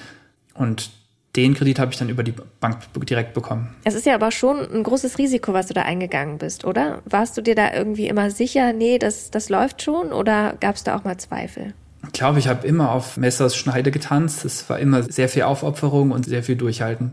Und 0.55 0.91
den 1.37 1.55
Kredit 1.55 1.79
habe 1.79 1.93
ich 1.93 1.99
dann 1.99 2.09
über 2.09 2.23
die 2.23 2.35
Bank 2.61 2.79
direkt 3.07 3.35
bekommen. 3.35 3.75
Es 3.85 3.95
ist 3.95 4.07
ja 4.07 4.15
aber 4.15 4.31
schon 4.31 4.59
ein 4.59 4.83
großes 4.83 5.19
Risiko, 5.19 5.53
was 5.53 5.67
du 5.67 5.75
da 5.75 5.83
eingegangen 5.83 6.39
bist, 6.39 6.65
oder? 6.65 7.03
Warst 7.05 7.37
du 7.37 7.43
dir 7.43 7.55
da 7.55 7.73
irgendwie 7.73 8.09
immer 8.09 8.31
sicher, 8.31 8.73
nee, 8.73 8.99
das, 8.99 9.31
das 9.31 9.49
läuft 9.49 9.83
schon 9.83 10.13
oder 10.13 10.55
gab 10.61 10.77
es 10.77 10.85
da 10.85 10.97
auch 10.97 11.05
mal 11.05 11.19
Zweifel? 11.19 11.75
Ich 12.07 12.13
glaube, 12.13 12.39
ich 12.39 12.49
habe 12.49 12.67
immer 12.67 12.93
auf 12.93 13.17
Messers 13.17 13.57
Schneide 13.57 13.91
getanzt. 13.91 14.45
Es 14.45 14.69
war 14.71 14.79
immer 14.79 15.03
sehr 15.03 15.29
viel 15.29 15.43
Aufopferung 15.43 16.13
und 16.13 16.25
sehr 16.25 16.43
viel 16.43 16.57
Durchhalten. 16.57 17.13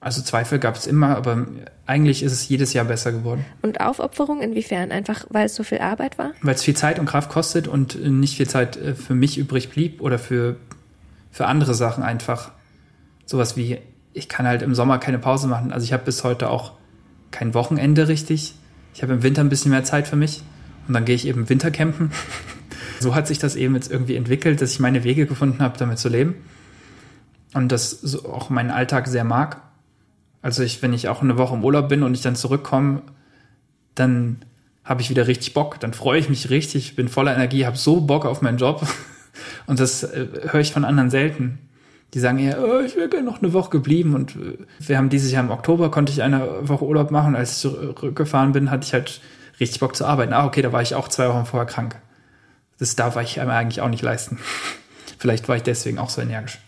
Also 0.00 0.22
Zweifel 0.22 0.58
gab 0.58 0.76
es 0.76 0.86
immer, 0.86 1.16
aber 1.16 1.46
eigentlich 1.84 2.22
ist 2.22 2.32
es 2.32 2.48
jedes 2.48 2.72
Jahr 2.72 2.84
besser 2.84 3.10
geworden. 3.10 3.44
Und 3.62 3.80
Aufopferung 3.80 4.40
inwiefern? 4.40 4.92
Einfach, 4.92 5.26
weil 5.30 5.46
es 5.46 5.56
so 5.56 5.64
viel 5.64 5.78
Arbeit 5.78 6.18
war? 6.18 6.30
Weil 6.40 6.54
es 6.54 6.62
viel 6.62 6.76
Zeit 6.76 6.98
und 6.98 7.06
Kraft 7.06 7.30
kostet 7.30 7.66
und 7.66 8.00
nicht 8.00 8.36
viel 8.36 8.48
Zeit 8.48 8.76
äh, 8.76 8.94
für 8.94 9.14
mich 9.14 9.38
übrig 9.38 9.70
blieb 9.70 10.00
oder 10.00 10.18
für, 10.18 10.56
für 11.32 11.46
andere 11.46 11.74
Sachen 11.74 12.04
einfach 12.04 12.52
sowas 13.28 13.56
wie, 13.56 13.78
ich 14.14 14.28
kann 14.28 14.46
halt 14.46 14.62
im 14.62 14.74
Sommer 14.74 14.98
keine 14.98 15.18
Pause 15.18 15.48
machen. 15.48 15.70
Also 15.70 15.84
ich 15.84 15.92
habe 15.92 16.04
bis 16.04 16.24
heute 16.24 16.48
auch 16.48 16.72
kein 17.30 17.52
Wochenende 17.52 18.08
richtig. 18.08 18.54
Ich 18.94 19.02
habe 19.02 19.12
im 19.12 19.22
Winter 19.22 19.42
ein 19.42 19.50
bisschen 19.50 19.70
mehr 19.70 19.84
Zeit 19.84 20.08
für 20.08 20.16
mich 20.16 20.42
und 20.88 20.94
dann 20.94 21.04
gehe 21.04 21.14
ich 21.14 21.26
eben 21.26 21.48
Wintercampen. 21.48 22.10
so 23.00 23.14
hat 23.14 23.26
sich 23.26 23.38
das 23.38 23.54
eben 23.54 23.74
jetzt 23.74 23.92
irgendwie 23.92 24.16
entwickelt, 24.16 24.62
dass 24.62 24.72
ich 24.72 24.80
meine 24.80 25.04
Wege 25.04 25.26
gefunden 25.26 25.60
habe, 25.60 25.78
damit 25.78 25.98
zu 25.98 26.08
leben 26.08 26.36
und 27.52 27.70
das 27.70 28.24
auch 28.24 28.48
meinen 28.48 28.70
Alltag 28.70 29.06
sehr 29.08 29.24
mag. 29.24 29.60
Also 30.40 30.62
ich, 30.62 30.80
wenn 30.80 30.94
ich 30.94 31.08
auch 31.08 31.20
eine 31.20 31.36
Woche 31.36 31.54
im 31.54 31.62
Urlaub 31.62 31.90
bin 31.90 32.02
und 32.02 32.14
ich 32.14 32.22
dann 32.22 32.34
zurückkomme, 32.34 33.02
dann 33.94 34.38
habe 34.84 35.02
ich 35.02 35.10
wieder 35.10 35.26
richtig 35.26 35.52
Bock, 35.52 35.78
dann 35.80 35.92
freue 35.92 36.18
ich 36.18 36.30
mich 36.30 36.48
richtig, 36.48 36.96
bin 36.96 37.08
voller 37.08 37.34
Energie, 37.34 37.66
habe 37.66 37.76
so 37.76 38.00
Bock 38.00 38.24
auf 38.24 38.40
meinen 38.40 38.56
Job 38.56 38.86
und 39.66 39.80
das 39.80 40.02
äh, 40.02 40.26
höre 40.50 40.60
ich 40.60 40.72
von 40.72 40.86
anderen 40.86 41.10
selten 41.10 41.58
die 42.14 42.20
sagen 42.20 42.38
eher, 42.38 42.62
oh, 42.62 42.80
ich 42.80 42.96
wäre 42.96 43.08
gerne 43.08 43.26
noch 43.26 43.42
eine 43.42 43.52
Woche 43.52 43.70
geblieben. 43.70 44.14
Und 44.14 44.36
äh, 44.36 44.58
wir 44.78 44.96
haben 44.96 45.10
dieses 45.10 45.30
Jahr 45.30 45.44
im 45.44 45.50
Oktober, 45.50 45.90
konnte 45.90 46.12
ich 46.12 46.22
eine 46.22 46.68
Woche 46.68 46.84
Urlaub 46.84 47.10
machen. 47.10 47.36
Als 47.36 47.52
ich 47.52 47.58
zurückgefahren 47.58 48.52
bin, 48.52 48.70
hatte 48.70 48.86
ich 48.86 48.92
halt 48.92 49.20
richtig 49.60 49.80
Bock 49.80 49.94
zu 49.94 50.06
arbeiten. 50.06 50.32
Ah, 50.32 50.46
okay, 50.46 50.62
da 50.62 50.72
war 50.72 50.82
ich 50.82 50.94
auch 50.94 51.08
zwei 51.08 51.28
Wochen 51.28 51.46
vorher 51.46 51.66
krank. 51.66 51.96
Das 52.78 52.96
darf 52.96 53.16
ich 53.16 53.36
mir 53.36 53.52
eigentlich 53.52 53.80
auch 53.80 53.88
nicht 53.88 54.02
leisten. 54.02 54.38
Vielleicht 55.18 55.48
war 55.48 55.56
ich 55.56 55.62
deswegen 55.62 55.98
auch 55.98 56.10
so 56.10 56.22
energisch. 56.22 56.58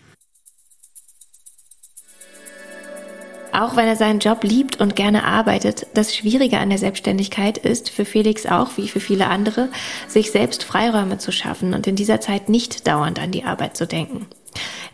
Auch 3.52 3.76
wenn 3.76 3.86
er 3.86 3.96
seinen 3.96 4.20
Job 4.20 4.44
liebt 4.44 4.80
und 4.80 4.94
gerne 4.94 5.24
arbeitet, 5.24 5.86
das 5.94 6.14
Schwierige 6.14 6.58
an 6.58 6.70
der 6.70 6.78
Selbstständigkeit 6.78 7.58
ist 7.58 7.90
für 7.90 8.04
Felix 8.04 8.46
auch, 8.46 8.76
wie 8.76 8.88
für 8.88 9.00
viele 9.00 9.26
andere, 9.26 9.68
sich 10.06 10.30
selbst 10.30 10.62
Freiräume 10.62 11.18
zu 11.18 11.32
schaffen 11.32 11.74
und 11.74 11.86
in 11.86 11.96
dieser 11.96 12.20
Zeit 12.20 12.48
nicht 12.48 12.86
dauernd 12.86 13.18
an 13.18 13.32
die 13.32 13.44
Arbeit 13.44 13.76
zu 13.76 13.86
denken. 13.86 14.26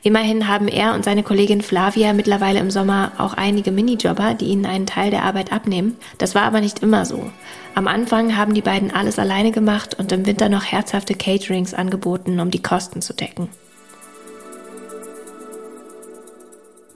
Immerhin 0.02 0.46
haben 0.46 0.68
er 0.68 0.94
und 0.94 1.04
seine 1.04 1.24
Kollegin 1.24 1.62
Flavia 1.62 2.12
mittlerweile 2.12 2.60
im 2.60 2.70
Sommer 2.70 3.10
auch 3.18 3.34
einige 3.34 3.72
Minijobber, 3.72 4.34
die 4.34 4.44
ihnen 4.44 4.64
einen 4.64 4.86
Teil 4.86 5.10
der 5.10 5.24
Arbeit 5.24 5.52
abnehmen. 5.52 5.96
Das 6.18 6.36
war 6.36 6.42
aber 6.42 6.60
nicht 6.60 6.80
immer 6.80 7.04
so. 7.04 7.30
Am 7.74 7.88
Anfang 7.88 8.36
haben 8.36 8.54
die 8.54 8.62
beiden 8.62 8.94
alles 8.94 9.18
alleine 9.18 9.50
gemacht 9.50 9.98
und 9.98 10.12
im 10.12 10.24
Winter 10.24 10.48
noch 10.48 10.64
herzhafte 10.64 11.14
Caterings 11.14 11.74
angeboten, 11.74 12.38
um 12.38 12.52
die 12.52 12.62
Kosten 12.62 13.02
zu 13.02 13.14
decken. 13.14 13.48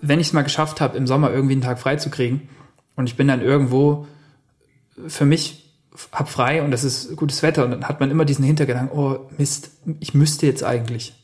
Wenn 0.01 0.21
ich 0.21 0.29
es 0.29 0.33
mal 0.33 0.43
geschafft 0.43 0.81
habe, 0.81 0.97
im 0.97 1.09
Sommer 1.09 1.33
irgendwie 1.33 1.55
einen 1.55 1.63
Tag 1.63 1.81
frei 1.81 1.97
zu 1.97 2.11
kriegen 2.11 2.49
und 2.95 3.09
ich 3.09 3.17
bin 3.17 3.27
dann 3.27 3.43
irgendwo 3.43 4.07
für 5.09 5.27
mich 5.27 5.67
hab 6.13 6.29
frei 6.29 6.63
und 6.63 6.71
das 6.71 6.85
ist 6.85 7.17
gutes 7.17 7.43
Wetter 7.43 7.65
und 7.65 7.73
dann 7.73 7.89
hat 7.89 8.01
man 8.01 8.11
immer 8.11 8.25
diesen 8.25 8.45
Hintergedanken, 8.45 8.97
oh 8.97 9.29
Mist, 9.37 9.73
ich 9.99 10.15
müsste 10.15 10.47
jetzt 10.47 10.63
eigentlich 10.63 11.20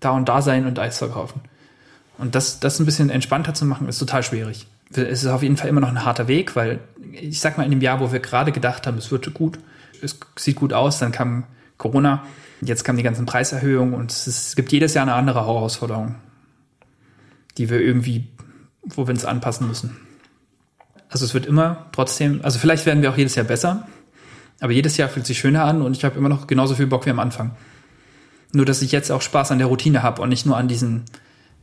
da 0.00 0.10
und 0.10 0.28
da 0.28 0.42
sein 0.42 0.66
und 0.66 0.78
Eis 0.78 0.98
verkaufen. 0.98 1.40
Und 2.18 2.34
das, 2.34 2.60
das 2.60 2.80
ein 2.80 2.86
bisschen 2.86 3.10
entspannter 3.10 3.54
zu 3.54 3.64
machen, 3.64 3.88
ist 3.88 3.98
total 3.98 4.22
schwierig. 4.22 4.66
Es 4.90 5.22
ist 5.22 5.26
auf 5.26 5.42
jeden 5.42 5.56
Fall 5.56 5.68
immer 5.68 5.80
noch 5.80 5.88
ein 5.88 6.04
harter 6.04 6.28
Weg, 6.28 6.56
weil 6.56 6.80
ich 7.12 7.40
sag 7.40 7.58
mal, 7.58 7.64
in 7.64 7.70
dem 7.70 7.80
Jahr, 7.80 8.00
wo 8.00 8.10
wir 8.10 8.20
gerade 8.20 8.52
gedacht 8.52 8.86
haben, 8.86 8.98
es 8.98 9.10
wird 9.10 9.32
gut, 9.34 9.58
es 10.02 10.18
sieht 10.36 10.56
gut 10.56 10.72
aus, 10.72 10.98
dann 10.98 11.12
kam 11.12 11.44
Corona, 11.76 12.24
jetzt 12.60 12.84
kam 12.84 12.96
die 12.96 13.02
ganzen 13.02 13.26
Preiserhöhungen 13.26 13.94
und 13.94 14.10
es 14.10 14.56
gibt 14.56 14.72
jedes 14.72 14.94
Jahr 14.94 15.02
eine 15.02 15.14
andere 15.14 15.40
Herausforderung, 15.40 16.16
die 17.56 17.70
wir 17.70 17.80
irgendwie, 17.80 18.28
wo 18.82 19.06
wir 19.06 19.12
uns 19.12 19.24
anpassen 19.24 19.68
müssen. 19.68 19.96
Also 21.10 21.24
es 21.24 21.34
wird 21.34 21.46
immer 21.46 21.86
trotzdem, 21.92 22.40
also 22.42 22.58
vielleicht 22.58 22.86
werden 22.86 23.02
wir 23.02 23.10
auch 23.10 23.16
jedes 23.16 23.34
Jahr 23.34 23.46
besser, 23.46 23.86
aber 24.60 24.72
jedes 24.72 24.96
Jahr 24.96 25.08
fühlt 25.08 25.26
sich 25.26 25.38
schöner 25.38 25.64
an 25.64 25.82
und 25.82 25.96
ich 25.96 26.04
habe 26.04 26.18
immer 26.18 26.28
noch 26.28 26.46
genauso 26.46 26.74
viel 26.74 26.86
Bock 26.86 27.06
wie 27.06 27.10
am 27.10 27.20
Anfang. 27.20 27.52
Nur, 28.52 28.64
dass 28.64 28.82
ich 28.82 28.92
jetzt 28.92 29.10
auch 29.10 29.22
Spaß 29.22 29.50
an 29.50 29.58
der 29.58 29.66
Routine 29.66 30.02
habe 30.02 30.22
und 30.22 30.30
nicht 30.30 30.46
nur 30.46 30.56
an 30.56 30.68
diesen 30.68 31.04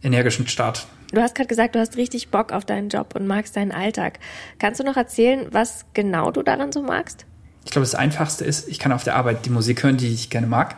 energischen 0.03 0.47
Start. 0.47 0.87
Du 1.11 1.21
hast 1.21 1.35
gerade 1.35 1.47
gesagt, 1.47 1.75
du 1.75 1.79
hast 1.79 1.97
richtig 1.97 2.29
Bock 2.29 2.51
auf 2.51 2.65
deinen 2.65 2.89
Job 2.89 3.15
und 3.15 3.27
magst 3.27 3.55
deinen 3.55 3.71
Alltag. 3.71 4.19
Kannst 4.59 4.79
du 4.79 4.83
noch 4.83 4.97
erzählen, 4.97 5.47
was 5.51 5.85
genau 5.93 6.31
du 6.31 6.43
daran 6.43 6.71
so 6.71 6.81
magst? 6.81 7.25
Ich 7.63 7.71
glaube, 7.71 7.85
das 7.85 7.95
Einfachste 7.95 8.45
ist, 8.45 8.67
ich 8.67 8.79
kann 8.79 8.91
auf 8.91 9.03
der 9.03 9.15
Arbeit 9.15 9.45
die 9.45 9.49
Musik 9.49 9.83
hören, 9.83 9.97
die 9.97 10.13
ich 10.13 10.29
gerne 10.29 10.47
mag. 10.47 10.77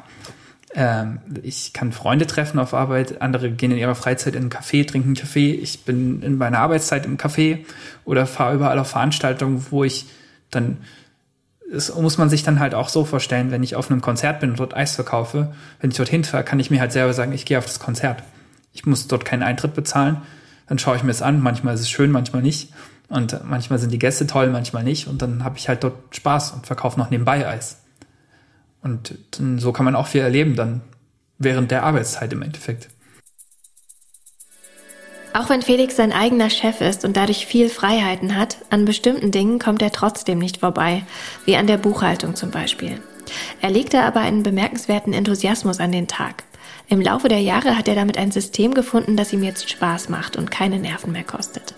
Ähm, 0.73 1.19
ich 1.43 1.73
kann 1.73 1.91
Freunde 1.91 2.27
treffen 2.27 2.59
auf 2.59 2.73
Arbeit, 2.73 3.21
andere 3.21 3.51
gehen 3.51 3.71
in 3.71 3.77
ihrer 3.77 3.95
Freizeit 3.95 4.35
in 4.35 4.43
einen 4.43 4.49
Café, 4.49 4.87
trinken 4.87 5.15
Kaffee. 5.15 5.51
Ich 5.53 5.85
bin 5.85 6.21
in 6.21 6.37
meiner 6.37 6.59
Arbeitszeit 6.59 7.05
im 7.05 7.17
Café 7.17 7.65
oder 8.05 8.25
fahre 8.25 8.55
überall 8.55 8.79
auf 8.79 8.89
Veranstaltungen, 8.89 9.65
wo 9.69 9.83
ich 9.83 10.05
dann 10.51 10.77
das 11.71 11.93
muss 11.95 12.17
man 12.17 12.29
sich 12.29 12.43
dann 12.43 12.59
halt 12.59 12.73
auch 12.73 12.89
so 12.89 13.03
vorstellen, 13.03 13.51
wenn 13.51 13.63
ich 13.63 13.75
auf 13.75 13.91
einem 13.91 14.01
Konzert 14.01 14.39
bin 14.39 14.51
und 14.51 14.59
dort 14.59 14.75
Eis 14.75 14.95
verkaufe, 14.95 15.53
wenn 15.79 15.91
ich 15.91 15.97
dorthin 15.97 16.23
fahre, 16.23 16.43
kann 16.43 16.59
ich 16.59 16.71
mir 16.71 16.79
halt 16.79 16.91
selber 16.91 17.13
sagen, 17.13 17.33
ich 17.33 17.45
gehe 17.45 17.57
auf 17.57 17.65
das 17.65 17.79
Konzert. 17.79 18.23
Ich 18.73 18.85
muss 18.85 19.07
dort 19.07 19.25
keinen 19.25 19.43
Eintritt 19.43 19.73
bezahlen. 19.73 20.21
Dann 20.67 20.79
schaue 20.79 20.95
ich 20.95 21.03
mir 21.03 21.11
es 21.11 21.21
an. 21.21 21.41
Manchmal 21.41 21.75
ist 21.75 21.81
es 21.81 21.89
schön, 21.89 22.11
manchmal 22.11 22.41
nicht. 22.41 22.71
Und 23.09 23.39
manchmal 23.45 23.79
sind 23.79 23.91
die 23.91 23.99
Gäste 23.99 24.27
toll, 24.27 24.49
manchmal 24.49 24.83
nicht. 24.83 25.07
Und 25.07 25.21
dann 25.21 25.43
habe 25.43 25.57
ich 25.57 25.67
halt 25.67 25.83
dort 25.83 26.15
Spaß 26.15 26.51
und 26.51 26.67
verkaufe 26.67 26.99
noch 26.99 27.09
nebenbei 27.09 27.47
Eis. 27.47 27.81
Und 28.81 29.17
so 29.57 29.73
kann 29.73 29.85
man 29.85 29.95
auch 29.95 30.07
viel 30.07 30.21
erleben 30.21 30.55
dann 30.55 30.81
während 31.37 31.71
der 31.71 31.83
Arbeitszeit 31.83 32.31
im 32.33 32.41
Endeffekt. 32.41 32.89
Auch 35.33 35.49
wenn 35.49 35.61
Felix 35.61 35.95
sein 35.95 36.11
eigener 36.11 36.49
Chef 36.49 36.81
ist 36.81 37.05
und 37.05 37.15
dadurch 37.15 37.45
viel 37.45 37.69
Freiheiten 37.69 38.35
hat, 38.35 38.57
an 38.69 38.85
bestimmten 38.85 39.31
Dingen 39.31 39.59
kommt 39.59 39.81
er 39.81 39.91
trotzdem 39.91 40.39
nicht 40.39 40.57
vorbei, 40.57 41.03
wie 41.45 41.55
an 41.57 41.67
der 41.67 41.77
Buchhaltung 41.77 42.35
zum 42.35 42.51
Beispiel. 42.51 42.99
Er 43.61 43.69
legte 43.69 44.01
aber 44.01 44.21
einen 44.21 44.43
bemerkenswerten 44.43 45.13
Enthusiasmus 45.13 45.79
an 45.79 45.91
den 45.91 46.07
Tag. 46.07 46.43
Im 46.87 47.01
Laufe 47.01 47.27
der 47.27 47.41
Jahre 47.41 47.77
hat 47.77 47.87
er 47.87 47.95
damit 47.95 48.17
ein 48.17 48.31
System 48.31 48.73
gefunden, 48.73 49.17
das 49.17 49.33
ihm 49.33 49.43
jetzt 49.43 49.69
Spaß 49.69 50.09
macht 50.09 50.37
und 50.37 50.51
keine 50.51 50.79
Nerven 50.79 51.11
mehr 51.11 51.25
kostet. 51.25 51.75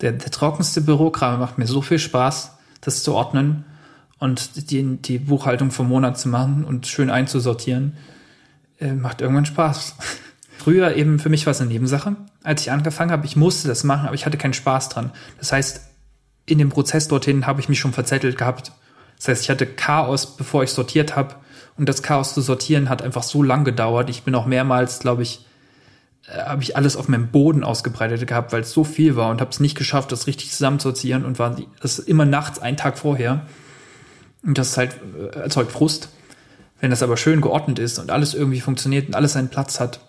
Der, 0.00 0.12
der 0.12 0.30
trockenste 0.30 0.80
Bürokram 0.80 1.38
macht 1.38 1.58
mir 1.58 1.66
so 1.66 1.82
viel 1.82 1.98
Spaß, 1.98 2.56
das 2.80 3.02
zu 3.02 3.14
ordnen 3.14 3.64
und 4.18 4.70
die, 4.70 4.96
die 4.96 5.18
Buchhaltung 5.18 5.70
vom 5.70 5.88
Monat 5.88 6.18
zu 6.18 6.28
machen 6.28 6.64
und 6.64 6.86
schön 6.86 7.10
einzusortieren, 7.10 7.96
äh, 8.80 8.92
macht 8.92 9.20
irgendwann 9.20 9.46
Spaß. 9.46 9.96
Früher 10.60 10.94
eben 10.94 11.18
für 11.18 11.30
mich 11.30 11.46
war 11.46 11.52
es 11.52 11.60
eine 11.62 11.70
Nebensache, 11.70 12.16
als 12.44 12.60
ich 12.60 12.70
angefangen 12.70 13.10
habe. 13.10 13.24
Ich 13.24 13.34
musste 13.34 13.66
das 13.66 13.82
machen, 13.82 14.04
aber 14.04 14.14
ich 14.14 14.26
hatte 14.26 14.36
keinen 14.36 14.52
Spaß 14.52 14.90
dran. 14.90 15.10
Das 15.38 15.52
heißt, 15.52 15.80
in 16.44 16.58
dem 16.58 16.68
Prozess 16.68 17.08
dorthin 17.08 17.46
habe 17.46 17.62
ich 17.62 17.70
mich 17.70 17.80
schon 17.80 17.94
verzettelt 17.94 18.36
gehabt. 18.36 18.72
Das 19.16 19.28
heißt, 19.28 19.42
ich 19.42 19.48
hatte 19.48 19.64
Chaos, 19.64 20.36
bevor 20.36 20.62
ich 20.62 20.70
sortiert 20.70 21.16
habe. 21.16 21.36
Und 21.78 21.88
das 21.88 22.02
Chaos 22.02 22.34
zu 22.34 22.42
sortieren 22.42 22.90
hat 22.90 23.00
einfach 23.00 23.22
so 23.22 23.42
lang 23.42 23.64
gedauert. 23.64 24.10
Ich 24.10 24.22
bin 24.24 24.34
auch 24.34 24.44
mehrmals, 24.44 24.98
glaube 24.98 25.22
ich, 25.22 25.46
äh, 26.28 26.42
habe 26.42 26.62
ich 26.62 26.76
alles 26.76 26.94
auf 26.94 27.08
meinem 27.08 27.28
Boden 27.28 27.64
ausgebreitet 27.64 28.26
gehabt, 28.26 28.52
weil 28.52 28.60
es 28.60 28.72
so 28.72 28.84
viel 28.84 29.16
war 29.16 29.30
und 29.30 29.40
habe 29.40 29.52
es 29.52 29.60
nicht 29.60 29.78
geschafft, 29.78 30.12
das 30.12 30.26
richtig 30.26 30.50
zusammenzusortieren 30.50 31.24
und 31.24 31.38
war 31.38 31.56
das 31.80 31.98
immer 31.98 32.26
nachts, 32.26 32.58
einen 32.58 32.76
Tag 32.76 32.98
vorher. 32.98 33.46
Und 34.42 34.58
das 34.58 34.76
halt 34.76 34.94
äh, 35.18 35.38
erzeugt 35.38 35.72
Frust. 35.72 36.10
Wenn 36.80 36.90
das 36.90 37.02
aber 37.02 37.16
schön 37.16 37.40
geordnet 37.40 37.78
ist 37.78 37.98
und 37.98 38.10
alles 38.10 38.34
irgendwie 38.34 38.60
funktioniert 38.60 39.08
und 39.08 39.16
alles 39.16 39.32
seinen 39.32 39.48
Platz 39.48 39.80
hat 39.80 40.00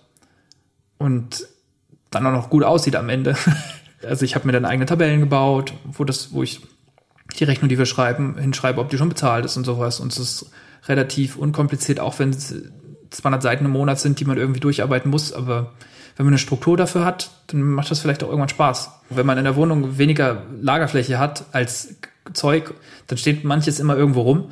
und 1.02 1.48
dann 2.12 2.26
auch 2.28 2.32
noch 2.32 2.50
gut 2.50 2.64
aussieht 2.64 2.96
am 2.96 3.10
Ende. 3.10 3.36
Also 4.04 4.26
ich 4.26 4.34
habe 4.34 4.48
mir 4.48 4.52
dann 4.52 4.66
eigene 4.66 4.88
Tabellen 4.88 5.20
gebaut, 5.20 5.74
wo 5.84 6.04
das, 6.04 6.34
wo 6.34 6.42
ich 6.42 6.62
die 7.40 7.44
Rechnung, 7.44 7.70
die 7.70 7.78
wir 7.78 7.86
schreiben, 7.86 8.36
hinschreibe, 8.36 8.82
ob 8.82 8.90
die 8.90 8.98
schon 8.98 9.10
bezahlt 9.10 9.46
ist 9.46 9.58
und 9.58 9.64
sowas. 9.64 10.00
Und 10.00 10.12
es 10.12 10.18
ist 10.18 10.52
relativ 10.88 11.36
unkompliziert, 11.36 12.00
auch 12.00 12.18
wenn 12.18 12.32
es 12.32 12.52
200 13.12 13.44
Seiten 13.44 13.66
im 13.66 13.70
Monat 13.70 14.00
sind, 14.00 14.20
die 14.20 14.26
man 14.26 14.38
irgendwie 14.38 14.60
durcharbeiten 14.60 15.12
muss. 15.12 15.32
Aber 15.32 15.74
wenn 16.18 16.26
man 16.26 16.34
eine 16.34 16.40
Struktur 16.40 16.78
dafür 16.78 17.06
hat, 17.06 17.30
dann 17.46 17.62
macht 17.62 17.92
das 17.92 18.00
vielleicht 18.00 18.24
auch 18.24 18.30
irgendwann 18.30 18.50
Spaß. 18.50 18.90
Wenn 19.12 19.28
man 19.28 19.38
in 19.38 19.44
der 19.44 19.56
Wohnung 19.56 20.00
weniger 20.00 20.48
Lagerfläche 20.60 21.20
hat 21.20 21.46
als 21.52 21.94
Zeug, 22.34 22.74
dann 23.06 23.20
steht 23.20 23.44
manches 23.44 23.80
immer 23.80 23.96
irgendwo 23.96 24.22
rum. 24.22 24.52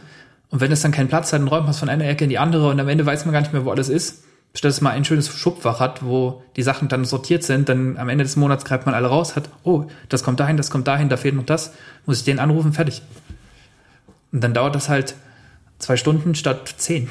Und 0.49 0.61
wenn 0.61 0.71
es 0.71 0.83
dann 0.83 0.91
keinen 0.91 1.07
Platz 1.07 1.33
hat, 1.33 1.39
dann 1.41 1.47
räumt 1.47 1.63
man 1.63 1.71
es 1.71 1.79
von 1.79 1.89
einer 1.89 2.05
Ecke 2.05 2.25
in 2.25 2.29
die 2.29 2.37
andere 2.37 2.69
und 2.69 2.79
am 2.79 2.87
Ende 2.87 3.03
weiß 3.03 3.25
man 3.25 3.33
gar 3.33 3.41
nicht 3.41 3.51
mehr, 3.51 3.65
wo 3.65 3.71
alles 3.71 3.89
ist 3.89 4.25
statt 4.53 4.69
dass 4.69 4.81
man 4.81 4.93
ein 4.93 5.05
schönes 5.05 5.29
Schubfach 5.29 5.79
hat, 5.79 6.03
wo 6.03 6.43
die 6.55 6.63
Sachen 6.63 6.87
dann 6.87 7.05
sortiert 7.05 7.43
sind, 7.43 7.69
dann 7.69 7.97
am 7.97 8.09
Ende 8.09 8.23
des 8.23 8.35
Monats 8.35 8.65
greift 8.65 8.85
man 8.85 8.95
alle 8.95 9.07
raus, 9.07 9.35
hat, 9.35 9.49
oh, 9.63 9.85
das 10.09 10.23
kommt 10.23 10.39
dahin, 10.39 10.57
das 10.57 10.71
kommt 10.71 10.87
dahin, 10.87 11.09
da 11.09 11.17
fehlt 11.17 11.35
noch 11.35 11.45
das, 11.45 11.73
muss 12.05 12.19
ich 12.19 12.23
den 12.23 12.39
anrufen, 12.39 12.73
fertig. 12.73 13.01
Und 14.31 14.43
dann 14.43 14.53
dauert 14.53 14.75
das 14.75 14.89
halt 14.89 15.15
zwei 15.77 15.97
Stunden 15.97 16.35
statt 16.35 16.73
zehn. 16.77 17.09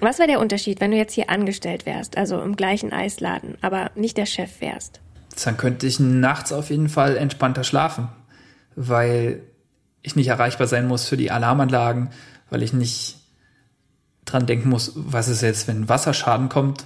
Was 0.00 0.18
wäre 0.18 0.28
der 0.28 0.40
Unterschied, 0.40 0.80
wenn 0.80 0.92
du 0.92 0.96
jetzt 0.96 1.14
hier 1.14 1.28
angestellt 1.28 1.84
wärst, 1.84 2.16
also 2.16 2.40
im 2.40 2.54
gleichen 2.54 2.92
Eisladen, 2.92 3.56
aber 3.62 3.90
nicht 3.96 4.16
der 4.16 4.26
Chef 4.26 4.60
wärst? 4.60 5.00
Dann 5.44 5.56
könnte 5.56 5.86
ich 5.86 5.98
nachts 5.98 6.52
auf 6.52 6.70
jeden 6.70 6.88
Fall 6.88 7.16
entspannter 7.16 7.64
schlafen, 7.64 8.08
weil 8.76 9.42
ich 10.02 10.16
nicht 10.16 10.28
erreichbar 10.28 10.66
sein 10.66 10.86
muss 10.86 11.08
für 11.08 11.16
die 11.16 11.30
Alarmanlagen, 11.30 12.10
weil 12.50 12.62
ich 12.62 12.72
nicht 12.72 13.17
dran 14.32 14.46
denken 14.46 14.68
muss, 14.68 14.92
was 14.94 15.28
ist 15.28 15.42
jetzt, 15.42 15.68
wenn 15.68 15.88
Wasserschaden 15.88 16.48
kommt. 16.48 16.84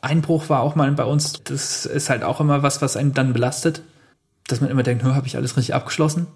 Einbruch 0.00 0.48
war 0.48 0.60
auch 0.60 0.74
mal 0.74 0.90
bei 0.92 1.04
uns. 1.04 1.42
Das 1.44 1.86
ist 1.86 2.10
halt 2.10 2.22
auch 2.22 2.40
immer 2.40 2.62
was, 2.62 2.82
was 2.82 2.96
einen 2.96 3.14
dann 3.14 3.32
belastet, 3.32 3.82
dass 4.46 4.60
man 4.60 4.70
immer 4.70 4.82
denkt, 4.82 5.02
habe 5.02 5.26
ich 5.26 5.36
alles 5.36 5.56
richtig 5.56 5.74
abgeschlossen? 5.74 6.26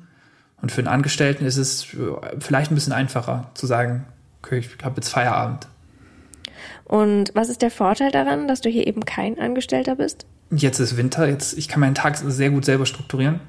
Und 0.62 0.72
für 0.72 0.80
einen 0.80 0.88
Angestellten 0.88 1.44
ist 1.44 1.56
es 1.56 1.86
vielleicht 2.38 2.70
ein 2.70 2.74
bisschen 2.74 2.92
einfacher 2.92 3.50
zu 3.54 3.66
sagen, 3.66 4.06
okay, 4.42 4.58
ich 4.58 4.84
habe 4.84 4.96
jetzt 4.96 5.08
Feierabend. 5.08 5.68
Und 6.84 7.30
was 7.34 7.48
ist 7.48 7.62
der 7.62 7.70
Vorteil 7.70 8.10
daran, 8.10 8.48
dass 8.48 8.60
du 8.60 8.68
hier 8.68 8.86
eben 8.86 9.04
kein 9.04 9.38
Angestellter 9.38 9.96
bist? 9.96 10.26
Jetzt 10.50 10.80
ist 10.80 10.96
Winter, 10.96 11.28
jetzt 11.28 11.56
ich 11.56 11.68
kann 11.68 11.80
meinen 11.80 11.94
Tag 11.94 12.16
sehr 12.16 12.50
gut 12.50 12.64
selber 12.64 12.84
strukturieren. 12.84 13.40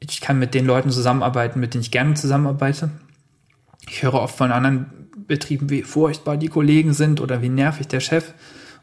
Ich 0.00 0.20
kann 0.20 0.38
mit 0.38 0.54
den 0.54 0.66
Leuten 0.66 0.90
zusammenarbeiten, 0.90 1.60
mit 1.60 1.74
denen 1.74 1.82
ich 1.82 1.90
gerne 1.90 2.14
zusammenarbeite. 2.14 2.90
Ich 3.90 4.02
höre 4.02 4.14
oft 4.14 4.36
von 4.36 4.52
anderen 4.52 5.08
Betrieben, 5.26 5.70
wie 5.70 5.82
furchtbar 5.82 6.36
die 6.36 6.48
Kollegen 6.48 6.92
sind 6.92 7.20
oder 7.20 7.42
wie 7.42 7.48
nervig 7.48 7.88
der 7.88 8.00
Chef. 8.00 8.34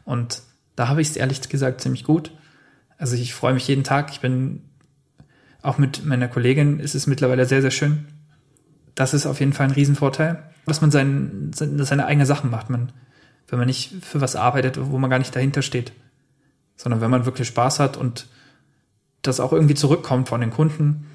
Und 0.04 0.42
da 0.76 0.88
habe 0.88 1.00
ich 1.00 1.08
es 1.10 1.16
ehrlich 1.16 1.48
gesagt 1.48 1.80
ziemlich 1.80 2.04
gut. 2.04 2.32
Also 2.98 3.16
ich 3.16 3.34
freue 3.34 3.54
mich 3.54 3.68
jeden 3.68 3.84
Tag. 3.84 4.10
Ich 4.10 4.20
bin 4.20 4.62
auch 5.62 5.78
mit 5.78 6.04
meiner 6.04 6.28
Kollegin 6.28 6.78
ist 6.78 6.94
es 6.94 7.06
mittlerweile 7.06 7.46
sehr, 7.46 7.62
sehr 7.62 7.70
schön. 7.70 8.06
Das 8.94 9.14
ist 9.14 9.26
auf 9.26 9.40
jeden 9.40 9.52
Fall 9.52 9.66
ein 9.66 9.72
Riesenvorteil, 9.72 10.42
dass 10.64 10.80
man 10.80 10.90
sein, 10.90 11.50
seine 11.52 12.06
eigene 12.06 12.24
Sachen 12.24 12.50
macht. 12.50 12.70
Man, 12.70 12.92
wenn 13.48 13.58
man 13.58 13.66
nicht 13.66 14.04
für 14.04 14.20
was 14.20 14.36
arbeitet, 14.36 14.78
wo 14.80 14.98
man 14.98 15.10
gar 15.10 15.18
nicht 15.18 15.34
dahinter 15.34 15.62
steht, 15.62 15.92
sondern 16.76 17.00
wenn 17.00 17.10
man 17.10 17.26
wirklich 17.26 17.48
Spaß 17.48 17.80
hat 17.80 17.96
und 17.96 18.28
das 19.22 19.40
auch 19.40 19.52
irgendwie 19.52 19.74
zurückkommt 19.74 20.28
von 20.28 20.40
den 20.40 20.50
Kunden 20.50 21.06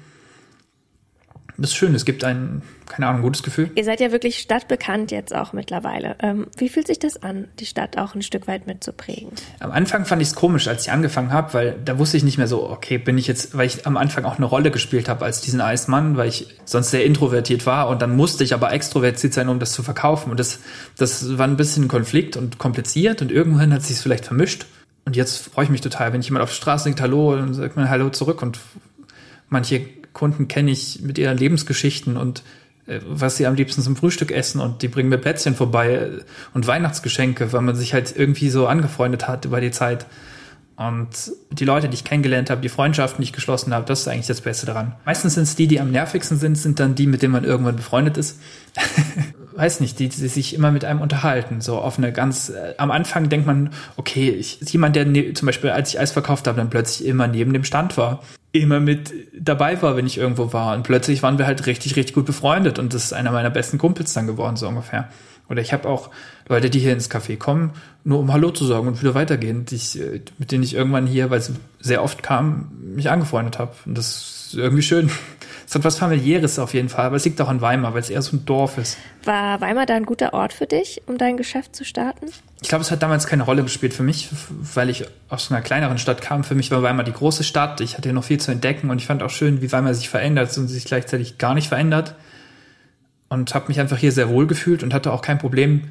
das 1.58 1.70
ist 1.70 1.76
schön, 1.76 1.94
es 1.94 2.04
gibt 2.04 2.24
ein, 2.24 2.62
keine 2.86 3.06
Ahnung, 3.06 3.22
gutes 3.22 3.42
Gefühl. 3.42 3.70
Ihr 3.74 3.84
seid 3.84 4.00
ja 4.00 4.10
wirklich 4.10 4.38
stadtbekannt 4.38 5.10
jetzt 5.10 5.34
auch 5.34 5.52
mittlerweile. 5.52 6.16
Ähm, 6.20 6.46
wie 6.56 6.68
fühlt 6.68 6.86
sich 6.86 6.98
das 6.98 7.22
an, 7.22 7.48
die 7.60 7.66
Stadt 7.66 7.98
auch 7.98 8.14
ein 8.14 8.22
Stück 8.22 8.48
weit 8.48 8.66
mitzuprägen? 8.66 9.30
Am 9.60 9.70
Anfang 9.70 10.06
fand 10.06 10.22
ich 10.22 10.28
es 10.28 10.34
komisch, 10.34 10.66
als 10.66 10.86
ich 10.86 10.92
angefangen 10.92 11.30
habe, 11.30 11.52
weil 11.52 11.76
da 11.84 11.98
wusste 11.98 12.16
ich 12.16 12.24
nicht 12.24 12.38
mehr 12.38 12.48
so, 12.48 12.68
okay, 12.70 12.96
bin 12.98 13.18
ich 13.18 13.26
jetzt, 13.26 13.56
weil 13.56 13.66
ich 13.66 13.86
am 13.86 13.96
Anfang 13.96 14.24
auch 14.24 14.36
eine 14.36 14.46
Rolle 14.46 14.70
gespielt 14.70 15.08
habe 15.08 15.24
als 15.24 15.42
diesen 15.42 15.60
Eismann, 15.60 16.16
weil 16.16 16.28
ich 16.28 16.48
sonst 16.64 16.90
sehr 16.90 17.04
introvertiert 17.04 17.66
war 17.66 17.88
und 17.88 18.00
dann 18.00 18.16
musste 18.16 18.44
ich 18.44 18.54
aber 18.54 18.72
extrovertiert 18.72 19.34
sein, 19.34 19.48
um 19.48 19.58
das 19.58 19.72
zu 19.72 19.82
verkaufen. 19.82 20.30
Und 20.30 20.40
das, 20.40 20.58
das 20.96 21.36
war 21.36 21.46
ein 21.46 21.56
bisschen 21.56 21.88
Konflikt 21.88 22.36
und 22.36 22.58
kompliziert 22.58 23.20
und 23.20 23.30
irgendwann 23.30 23.72
hat 23.74 23.82
sich 23.82 23.96
es 23.96 24.02
vielleicht 24.02 24.24
vermischt. 24.24 24.66
Und 25.04 25.16
jetzt 25.16 25.48
freue 25.48 25.64
ich 25.64 25.70
mich 25.70 25.80
total, 25.80 26.12
wenn 26.12 26.20
ich 26.20 26.26
jemand 26.26 26.44
auf 26.44 26.50
der 26.50 26.56
Straße 26.56 26.88
sagt 26.88 27.00
Hallo, 27.00 27.36
dann 27.36 27.54
sagt 27.54 27.76
man 27.76 27.90
Hallo 27.90 28.08
zurück 28.10 28.40
und 28.40 28.60
manche 29.48 29.82
Kunden 30.12 30.48
kenne 30.48 30.70
ich 30.70 31.00
mit 31.02 31.18
ihren 31.18 31.38
Lebensgeschichten 31.38 32.16
und 32.16 32.42
äh, 32.86 33.00
was 33.06 33.36
sie 33.36 33.46
am 33.46 33.54
liebsten 33.54 33.82
zum 33.82 33.96
Frühstück 33.96 34.30
essen 34.30 34.60
und 34.60 34.82
die 34.82 34.88
bringen 34.88 35.08
mir 35.08 35.18
Plätzchen 35.18 35.54
vorbei 35.54 35.94
äh, 35.94 36.20
und 36.54 36.66
Weihnachtsgeschenke, 36.66 37.52
weil 37.52 37.62
man 37.62 37.76
sich 37.76 37.94
halt 37.94 38.14
irgendwie 38.16 38.50
so 38.50 38.66
angefreundet 38.66 39.28
hat 39.28 39.44
über 39.44 39.60
die 39.60 39.70
Zeit. 39.70 40.06
Und 40.76 41.08
die 41.50 41.64
Leute, 41.64 41.88
die 41.88 41.94
ich 41.94 42.02
kennengelernt 42.02 42.50
habe, 42.50 42.60
die 42.60 42.68
Freundschaften, 42.68 43.18
die 43.18 43.24
ich 43.24 43.32
geschlossen 43.32 43.74
habe, 43.74 43.84
das 43.84 44.00
ist 44.00 44.08
eigentlich 44.08 44.26
das 44.26 44.40
Beste 44.40 44.66
daran. 44.66 44.94
Meistens 45.04 45.34
sind 45.34 45.44
es 45.44 45.54
die, 45.54 45.68
die 45.68 45.80
am 45.80 45.92
nervigsten 45.92 46.38
sind, 46.38 46.56
sind 46.56 46.80
dann 46.80 46.94
die, 46.94 47.06
mit 47.06 47.22
denen 47.22 47.32
man 47.32 47.44
irgendwann 47.44 47.76
befreundet 47.76 48.16
ist. 48.16 48.40
Weiß 49.54 49.80
nicht, 49.80 49.98
die, 49.98 50.08
die 50.08 50.28
sich 50.28 50.54
immer 50.54 50.72
mit 50.72 50.84
einem 50.84 51.02
unterhalten. 51.02 51.60
So 51.60 51.76
auf 51.76 51.98
eine 51.98 52.10
ganz, 52.10 52.48
äh, 52.48 52.74
am 52.78 52.90
Anfang 52.90 53.28
denkt 53.28 53.46
man, 53.46 53.70
okay, 53.96 54.30
ich, 54.30 54.60
jemand, 54.72 54.96
der 54.96 55.04
ne, 55.04 55.34
zum 55.34 55.46
Beispiel, 55.46 55.70
als 55.70 55.90
ich 55.90 56.00
Eis 56.00 56.10
verkauft 56.10 56.46
habe, 56.48 56.56
dann 56.56 56.70
plötzlich 56.70 57.06
immer 57.06 57.28
neben 57.28 57.52
dem 57.52 57.64
Stand 57.64 57.96
war 57.98 58.22
immer 58.52 58.80
mit 58.80 59.12
dabei 59.38 59.80
war, 59.82 59.96
wenn 59.96 60.06
ich 60.06 60.18
irgendwo 60.18 60.52
war. 60.52 60.74
Und 60.74 60.82
plötzlich 60.82 61.22
waren 61.22 61.38
wir 61.38 61.46
halt 61.46 61.66
richtig, 61.66 61.96
richtig 61.96 62.14
gut 62.14 62.26
befreundet 62.26 62.78
und 62.78 62.94
das 62.94 63.04
ist 63.04 63.12
einer 63.12 63.32
meiner 63.32 63.50
besten 63.50 63.78
Kumpels 63.78 64.12
dann 64.12 64.26
geworden, 64.26 64.56
so 64.56 64.68
ungefähr. 64.68 65.08
Oder 65.48 65.60
ich 65.60 65.72
habe 65.72 65.88
auch 65.88 66.10
Leute, 66.48 66.70
die 66.70 66.78
hier 66.78 66.92
ins 66.92 67.10
Café 67.10 67.36
kommen, 67.36 67.72
nur 68.04 68.20
um 68.20 68.32
Hallo 68.32 68.50
zu 68.50 68.64
sagen 68.64 68.88
und 68.88 69.00
wieder 69.02 69.14
weitergehen, 69.14 69.64
die 69.64 69.74
ich, 69.74 69.98
mit 70.38 70.52
denen 70.52 70.62
ich 70.62 70.74
irgendwann 70.74 71.06
hier, 71.06 71.30
weil 71.30 71.40
sie 71.40 71.54
sehr 71.80 72.02
oft 72.02 72.22
kamen, 72.22 72.94
mich 72.94 73.10
angefreundet 73.10 73.58
habe. 73.58 73.72
Und 73.84 73.98
das 73.98 74.48
ist 74.48 74.54
irgendwie 74.54 74.82
schön. 74.82 75.10
Es 75.72 75.76
hat 75.76 75.84
was 75.84 75.96
familiäres 75.96 76.58
auf 76.58 76.74
jeden 76.74 76.90
Fall, 76.90 77.06
aber 77.06 77.16
es 77.16 77.24
liegt 77.24 77.40
auch 77.40 77.48
an 77.48 77.62
Weimar, 77.62 77.94
weil 77.94 78.00
es 78.00 78.10
eher 78.10 78.20
so 78.20 78.36
ein 78.36 78.44
Dorf 78.44 78.76
ist. 78.76 78.98
War 79.24 79.58
Weimar 79.62 79.86
da 79.86 79.94
ein 79.94 80.04
guter 80.04 80.34
Ort 80.34 80.52
für 80.52 80.66
dich, 80.66 81.00
um 81.06 81.16
dein 81.16 81.38
Geschäft 81.38 81.74
zu 81.74 81.82
starten? 81.82 82.26
Ich 82.60 82.68
glaube, 82.68 82.82
es 82.82 82.90
hat 82.90 83.02
damals 83.02 83.26
keine 83.26 83.44
Rolle 83.44 83.62
gespielt 83.62 83.94
für 83.94 84.02
mich, 84.02 84.28
weil 84.74 84.90
ich 84.90 85.06
aus 85.30 85.50
einer 85.50 85.62
kleineren 85.62 85.96
Stadt 85.96 86.20
kam. 86.20 86.44
Für 86.44 86.54
mich 86.54 86.70
war 86.70 86.82
Weimar 86.82 87.04
die 87.04 87.12
große 87.14 87.42
Stadt. 87.42 87.80
Ich 87.80 87.96
hatte 87.96 88.12
noch 88.12 88.24
viel 88.24 88.38
zu 88.38 88.50
entdecken 88.50 88.90
und 88.90 88.98
ich 88.98 89.06
fand 89.06 89.22
auch 89.22 89.30
schön, 89.30 89.62
wie 89.62 89.72
Weimar 89.72 89.94
sich 89.94 90.10
verändert 90.10 90.54
und 90.58 90.68
sich 90.68 90.84
gleichzeitig 90.84 91.38
gar 91.38 91.54
nicht 91.54 91.68
verändert. 91.68 92.16
Und 93.30 93.54
habe 93.54 93.68
mich 93.68 93.80
einfach 93.80 93.96
hier 93.96 94.12
sehr 94.12 94.28
wohl 94.28 94.46
gefühlt 94.46 94.82
und 94.82 94.92
hatte 94.92 95.10
auch 95.10 95.22
kein 95.22 95.38
Problem, 95.38 95.84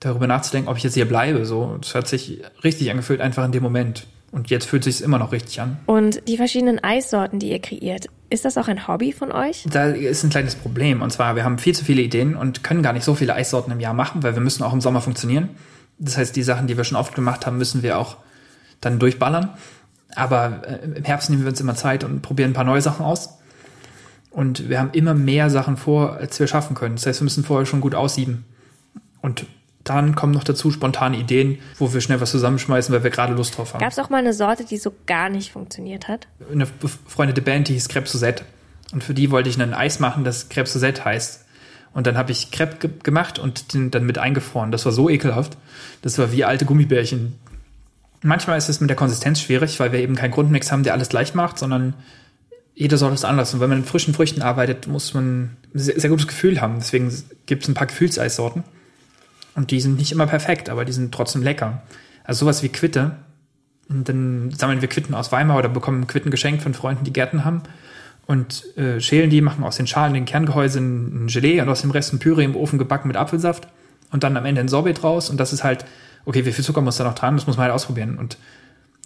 darüber 0.00 0.26
nachzudenken, 0.26 0.68
ob 0.68 0.76
ich 0.76 0.82
jetzt 0.82 0.94
hier 0.94 1.06
bleibe. 1.06 1.46
So, 1.46 1.78
es 1.80 1.94
hat 1.94 2.08
sich 2.08 2.42
richtig 2.64 2.90
angefühlt, 2.90 3.20
einfach 3.20 3.44
in 3.44 3.52
dem 3.52 3.62
Moment. 3.62 4.08
Und 4.32 4.50
jetzt 4.50 4.66
fühlt 4.66 4.82
sich 4.82 5.00
immer 5.02 5.20
noch 5.20 5.30
richtig 5.30 5.60
an. 5.60 5.76
Und 5.86 6.26
die 6.26 6.36
verschiedenen 6.36 6.82
Eissorten, 6.82 7.38
die 7.38 7.50
ihr 7.50 7.60
kreiert, 7.60 8.08
ist 8.30 8.44
das 8.44 8.56
auch 8.56 8.68
ein 8.68 8.86
Hobby 8.86 9.12
von 9.12 9.32
euch? 9.32 9.66
Da 9.70 9.86
ist 9.86 10.22
ein 10.22 10.30
kleines 10.30 10.54
Problem. 10.54 11.02
Und 11.02 11.12
zwar, 11.12 11.36
wir 11.36 11.44
haben 11.44 11.58
viel 11.58 11.74
zu 11.74 11.84
viele 11.84 12.00
Ideen 12.00 12.36
und 12.36 12.62
können 12.62 12.82
gar 12.82 12.92
nicht 12.92 13.04
so 13.04 13.14
viele 13.14 13.34
Eissorten 13.34 13.72
im 13.72 13.80
Jahr 13.80 13.92
machen, 13.92 14.22
weil 14.22 14.34
wir 14.34 14.40
müssen 14.40 14.62
auch 14.62 14.72
im 14.72 14.80
Sommer 14.80 15.00
funktionieren. 15.00 15.50
Das 15.98 16.16
heißt, 16.16 16.34
die 16.34 16.42
Sachen, 16.42 16.66
die 16.66 16.76
wir 16.76 16.84
schon 16.84 16.96
oft 16.96 17.14
gemacht 17.14 17.44
haben, 17.44 17.58
müssen 17.58 17.82
wir 17.82 17.98
auch 17.98 18.16
dann 18.80 18.98
durchballern. 18.98 19.50
Aber 20.14 20.62
äh, 20.66 20.98
im 20.98 21.04
Herbst 21.04 21.28
nehmen 21.28 21.42
wir 21.42 21.50
uns 21.50 21.60
immer 21.60 21.74
Zeit 21.74 22.04
und 22.04 22.22
probieren 22.22 22.50
ein 22.50 22.54
paar 22.54 22.64
neue 22.64 22.80
Sachen 22.80 23.04
aus. 23.04 23.38
Und 24.30 24.68
wir 24.68 24.78
haben 24.78 24.90
immer 24.92 25.14
mehr 25.14 25.50
Sachen 25.50 25.76
vor, 25.76 26.14
als 26.14 26.38
wir 26.38 26.46
schaffen 26.46 26.76
können. 26.76 26.94
Das 26.94 27.06
heißt, 27.06 27.20
wir 27.20 27.24
müssen 27.24 27.44
vorher 27.44 27.66
schon 27.66 27.80
gut 27.80 27.96
aussieben. 27.96 28.44
Und 29.20 29.44
dann 29.96 30.14
kommen 30.14 30.32
noch 30.32 30.44
dazu 30.44 30.70
spontane 30.70 31.16
Ideen, 31.18 31.58
wo 31.78 31.92
wir 31.92 32.00
schnell 32.00 32.20
was 32.20 32.30
zusammenschmeißen, 32.30 32.94
weil 32.94 33.02
wir 33.02 33.10
gerade 33.10 33.34
Lust 33.34 33.56
drauf 33.56 33.74
haben. 33.74 33.80
Gab 33.80 33.92
es 33.92 33.98
auch 33.98 34.10
mal 34.10 34.18
eine 34.18 34.32
Sorte, 34.32 34.64
die 34.64 34.76
so 34.76 34.92
gar 35.06 35.28
nicht 35.28 35.52
funktioniert 35.52 36.08
hat? 36.08 36.28
Eine 36.52 36.66
befreundete 36.66 37.42
Band, 37.42 37.68
die 37.68 37.74
hieß 37.74 37.88
Crepe 37.88 38.08
Suzette. 38.08 38.44
Und 38.92 39.04
für 39.04 39.14
die 39.14 39.30
wollte 39.30 39.48
ich 39.48 39.60
ein 39.60 39.74
Eis 39.74 40.00
machen, 40.00 40.24
das 40.24 40.48
Crepe 40.48 40.68
Suzette 40.68 41.04
heißt. 41.04 41.44
Und 41.92 42.06
dann 42.06 42.16
habe 42.16 42.32
ich 42.32 42.50
Crepe 42.50 42.76
ge 42.76 42.90
gemacht 43.02 43.38
und 43.38 43.74
den 43.74 43.90
dann 43.90 44.04
mit 44.04 44.18
eingefroren. 44.18 44.70
Das 44.70 44.84
war 44.84 44.92
so 44.92 45.10
ekelhaft. 45.10 45.56
Das 46.02 46.18
war 46.18 46.32
wie 46.32 46.44
alte 46.44 46.64
Gummibärchen. 46.64 47.38
Manchmal 48.22 48.58
ist 48.58 48.68
es 48.68 48.80
mit 48.80 48.90
der 48.90 48.96
Konsistenz 48.96 49.40
schwierig, 49.40 49.80
weil 49.80 49.92
wir 49.92 50.00
eben 50.00 50.14
keinen 50.14 50.30
Grundmix 50.30 50.70
haben, 50.70 50.82
der 50.82 50.92
alles 50.92 51.12
leicht 51.12 51.34
macht, 51.34 51.58
sondern 51.58 51.94
jede 52.74 52.96
Sorte 52.96 53.14
ist 53.14 53.24
anders. 53.24 53.54
Und 53.54 53.60
wenn 53.60 53.70
man 53.70 53.80
mit 53.80 53.88
frischen 53.88 54.14
Früchten 54.14 54.42
arbeitet, 54.42 54.86
muss 54.86 55.14
man 55.14 55.42
ein 55.42 55.56
sehr, 55.74 55.98
sehr 55.98 56.10
gutes 56.10 56.28
Gefühl 56.28 56.60
haben. 56.60 56.76
Deswegen 56.78 57.12
gibt 57.46 57.64
es 57.64 57.68
ein 57.68 57.74
paar 57.74 57.86
Gefühlseissorten. 57.86 58.64
Und 59.54 59.70
die 59.70 59.80
sind 59.80 59.98
nicht 59.98 60.12
immer 60.12 60.26
perfekt, 60.26 60.68
aber 60.68 60.84
die 60.84 60.92
sind 60.92 61.12
trotzdem 61.12 61.42
lecker. 61.42 61.82
Also 62.24 62.44
sowas 62.44 62.62
wie 62.62 62.68
Quitte. 62.68 63.16
Und 63.88 64.08
dann 64.08 64.52
sammeln 64.56 64.80
wir 64.80 64.88
Quitten 64.88 65.14
aus 65.14 65.32
Weimar 65.32 65.58
oder 65.58 65.68
bekommen 65.68 66.06
Quitten 66.06 66.30
geschenkt 66.30 66.62
von 66.62 66.74
Freunden, 66.74 67.04
die 67.04 67.12
Gärten 67.12 67.44
haben. 67.44 67.62
Und 68.26 68.76
äh, 68.76 69.00
schälen 69.00 69.30
die, 69.30 69.40
machen 69.40 69.64
aus 69.64 69.76
den 69.76 69.88
Schalen, 69.88 70.14
den 70.14 70.24
Kerngehäusen 70.24 71.24
ein 71.24 71.26
Gelee 71.26 71.60
und 71.60 71.68
aus 71.68 71.80
dem 71.80 71.90
Rest 71.90 72.12
ein 72.12 72.20
Püree 72.20 72.44
im 72.44 72.54
Ofen 72.54 72.78
gebacken 72.78 73.08
mit 73.08 73.16
Apfelsaft. 73.16 73.66
Und 74.12 74.22
dann 74.22 74.36
am 74.36 74.46
Ende 74.46 74.60
ein 74.60 74.68
Sorbet 74.68 75.02
draus. 75.02 75.30
Und 75.30 75.38
das 75.38 75.52
ist 75.52 75.64
halt 75.64 75.84
okay, 76.24 76.44
wie 76.44 76.52
viel 76.52 76.64
Zucker 76.64 76.80
muss 76.80 76.96
da 76.96 77.04
noch 77.04 77.14
dran? 77.14 77.36
Das 77.36 77.46
muss 77.46 77.56
man 77.56 77.64
halt 77.64 77.74
ausprobieren. 77.74 78.18
Und 78.18 78.38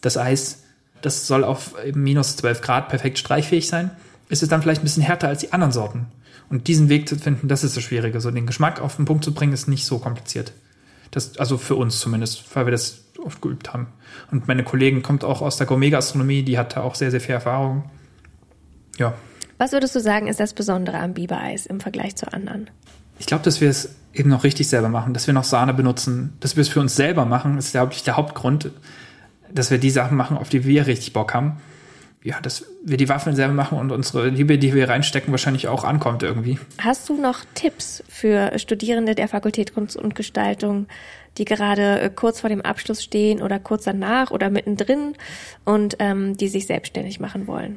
das 0.01 0.17
Eis, 0.17 0.65
das 1.01 1.27
soll 1.27 1.45
auf 1.45 1.75
minus 1.95 2.37
12 2.37 2.61
Grad 2.61 2.89
perfekt 2.89 3.19
streichfähig 3.19 3.69
sein. 3.69 3.91
Ist 4.29 4.43
es 4.43 4.49
dann 4.49 4.63
vielleicht 4.63 4.83
ein 4.83 4.85
bisschen 4.85 5.03
härter 5.03 5.29
als 5.29 5.41
die 5.41 5.53
anderen 5.53 5.73
Sorten. 5.73 6.07
Und 6.49 6.69
diesen 6.69 6.89
Weg 6.89 7.09
zu 7.09 7.17
finden, 7.17 7.49
das 7.49 7.65
ist 7.65 7.77
das 7.77 7.83
Schwierige. 7.83 8.21
So 8.21 8.31
den 8.31 8.47
Geschmack 8.47 8.81
auf 8.81 8.97
den 8.97 9.05
Punkt 9.05 9.25
zu 9.25 9.35
bringen, 9.35 9.53
ist 9.53 9.69
nicht 9.69 9.87
so 9.87 9.99
kompliziert. 9.99 10.53
Das, 11.11 11.39
also 11.39 11.59
für 11.59 11.77
uns 11.77 12.01
zumindest, 12.01 12.55
weil 12.55 12.67
wir 12.67 12.73
das 12.73 13.05
oft 13.25 13.41
geübt 13.41 13.73
haben. 13.73 13.89
Und 14.31 14.49
meine 14.49 14.65
Kollegin 14.65 15.03
kommt 15.03 15.25
auch 15.25 15.43
aus 15.43 15.57
der 15.57 15.67
Gourmet-Gastronomie, 15.67 16.43
die 16.43 16.59
hat 16.59 16.77
da 16.77 16.83
auch 16.83 16.95
sehr, 16.95 17.11
sehr 17.11 17.21
viel 17.21 17.35
Erfahrung. 17.35 17.85
Ja. 18.99 19.15
Was 19.59 19.73
würdest 19.73 19.95
du 19.95 20.01
sagen, 20.01 20.27
ist 20.27 20.41
das 20.41 20.53
Besondere 20.53 20.99
am 20.99 21.15
Biber-Eis 21.15 21.67
im 21.67 21.81
Vergleich 21.81 22.17
zu 22.17 22.33
anderen? 22.33 22.69
Ich 23.19 23.27
glaube, 23.27 23.45
dass 23.45 23.61
wir 23.61 23.71
es 23.71 23.95
eben 24.13 24.31
noch 24.31 24.45
richtig 24.45 24.69
selber 24.69 24.89
machen, 24.89 25.15
dass 25.15 25.27
wir 25.27 25.35
noch 25.35 25.45
Sahne 25.45 25.75
benutzen, 25.75 26.35
dass 26.41 26.57
wir 26.57 26.63
es 26.63 26.69
für 26.69 26.81
uns 26.81 26.97
selber 26.97 27.25
machen, 27.25 27.59
ist, 27.59 27.73
glaube 27.73 27.93
ich, 27.93 28.03
der 28.03 28.17
Hauptgrund, 28.17 28.71
dass 29.53 29.71
wir 29.71 29.79
die 29.79 29.91
Sachen 29.91 30.17
machen, 30.17 30.37
auf 30.37 30.49
die 30.49 30.65
wir 30.65 30.87
richtig 30.87 31.13
Bock 31.13 31.35
haben. 31.35 31.61
Ja, 32.25 32.41
dass 32.41 32.65
wir 32.83 32.97
die 32.97 33.11
Waffeln 33.11 33.37
selber 33.37 33.53
machen 33.53 33.79
und 33.79 33.93
unsere 33.93 34.31
Liebe, 34.31 34.57
die 34.57 34.73
wir 34.73 34.89
reinstecken, 34.89 35.31
wahrscheinlich 35.31 35.69
auch 35.69 35.85
ankommt 35.85 36.23
irgendwie. 36.23 36.59
Hast 36.79 37.07
du 37.11 37.21
noch 37.21 37.41
Tipps 37.55 38.03
für 38.09 38.59
Studierende 38.59 39.15
der 39.15 39.29
Fakultät 39.29 39.75
Kunst 39.75 39.95
und 39.95 40.15
Gestaltung, 40.15 40.87
die 41.37 41.45
gerade 41.45 42.01
äh, 42.01 42.11
kurz 42.11 42.41
vor 42.41 42.49
dem 42.49 42.63
Abschluss 42.63 43.05
stehen 43.05 43.43
oder 43.43 43.59
kurz 43.59 43.85
danach 43.85 44.31
oder 44.31 44.49
mittendrin 44.49 45.13
und 45.65 45.97
ähm, 45.99 46.35
die 46.35 46.49
sich 46.49 46.67
selbstständig 46.67 47.21
machen 47.21 47.47
wollen? 47.47 47.77